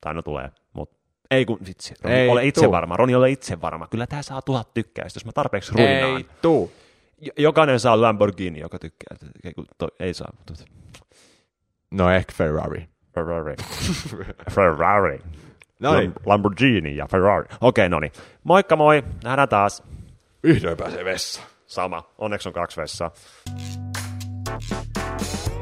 Tai 0.00 0.14
no 0.14 0.22
tulee, 0.22 0.50
mutta 0.72 0.96
ei 1.30 1.44
kun 1.44 1.58
vitsi. 1.66 1.94
Roni, 2.02 2.16
Ei 2.16 2.28
ole 2.28 2.44
itse 2.46 2.60
tuu. 2.60 2.72
varma. 2.72 2.96
Roni, 2.96 3.14
ole 3.14 3.30
itse 3.30 3.60
varma. 3.60 3.86
Kyllä 3.86 4.06
tämä 4.06 4.22
saa 4.22 4.42
tuhat 4.42 4.74
tykkäystä, 4.74 5.16
jos 5.16 5.24
mä 5.26 5.32
tarpeeksi 5.32 5.72
ruinaan. 5.76 6.16
Ei 6.16 6.26
tuu. 6.42 6.72
Jokainen 7.38 7.80
saa 7.80 8.00
Lamborghini, 8.00 8.60
joka 8.60 8.78
tykkää. 8.78 9.16
Ei, 9.44 9.52
kun 9.54 9.66
toi- 9.78 9.88
ei 10.00 10.14
saa. 10.14 10.32
mutta- 10.38 10.64
No 11.90 12.10
ehkä 12.10 12.32
Ferrari. 12.36 12.88
Ferrari. 13.14 13.54
Ferrari. 14.54 15.18
No 15.80 15.94
niin. 15.98 16.10
Lam- 16.12 16.22
Lamborghini 16.26 16.96
ja 16.96 17.06
Ferrari. 17.10 17.48
Okei, 17.60 17.88
no 17.88 18.00
niin. 18.00 18.12
Moikka 18.44 18.76
moi. 18.76 19.02
Nähdään 19.24 19.48
taas. 19.48 19.82
Vihdoin 20.42 20.76
pääsee 20.76 21.04
vessaan. 21.04 21.46
Sama. 21.66 22.02
Onneksi 22.18 22.48
on 22.48 22.52
kaksi 22.52 22.80
vessaa. 22.80 23.10
Thank 24.60 25.61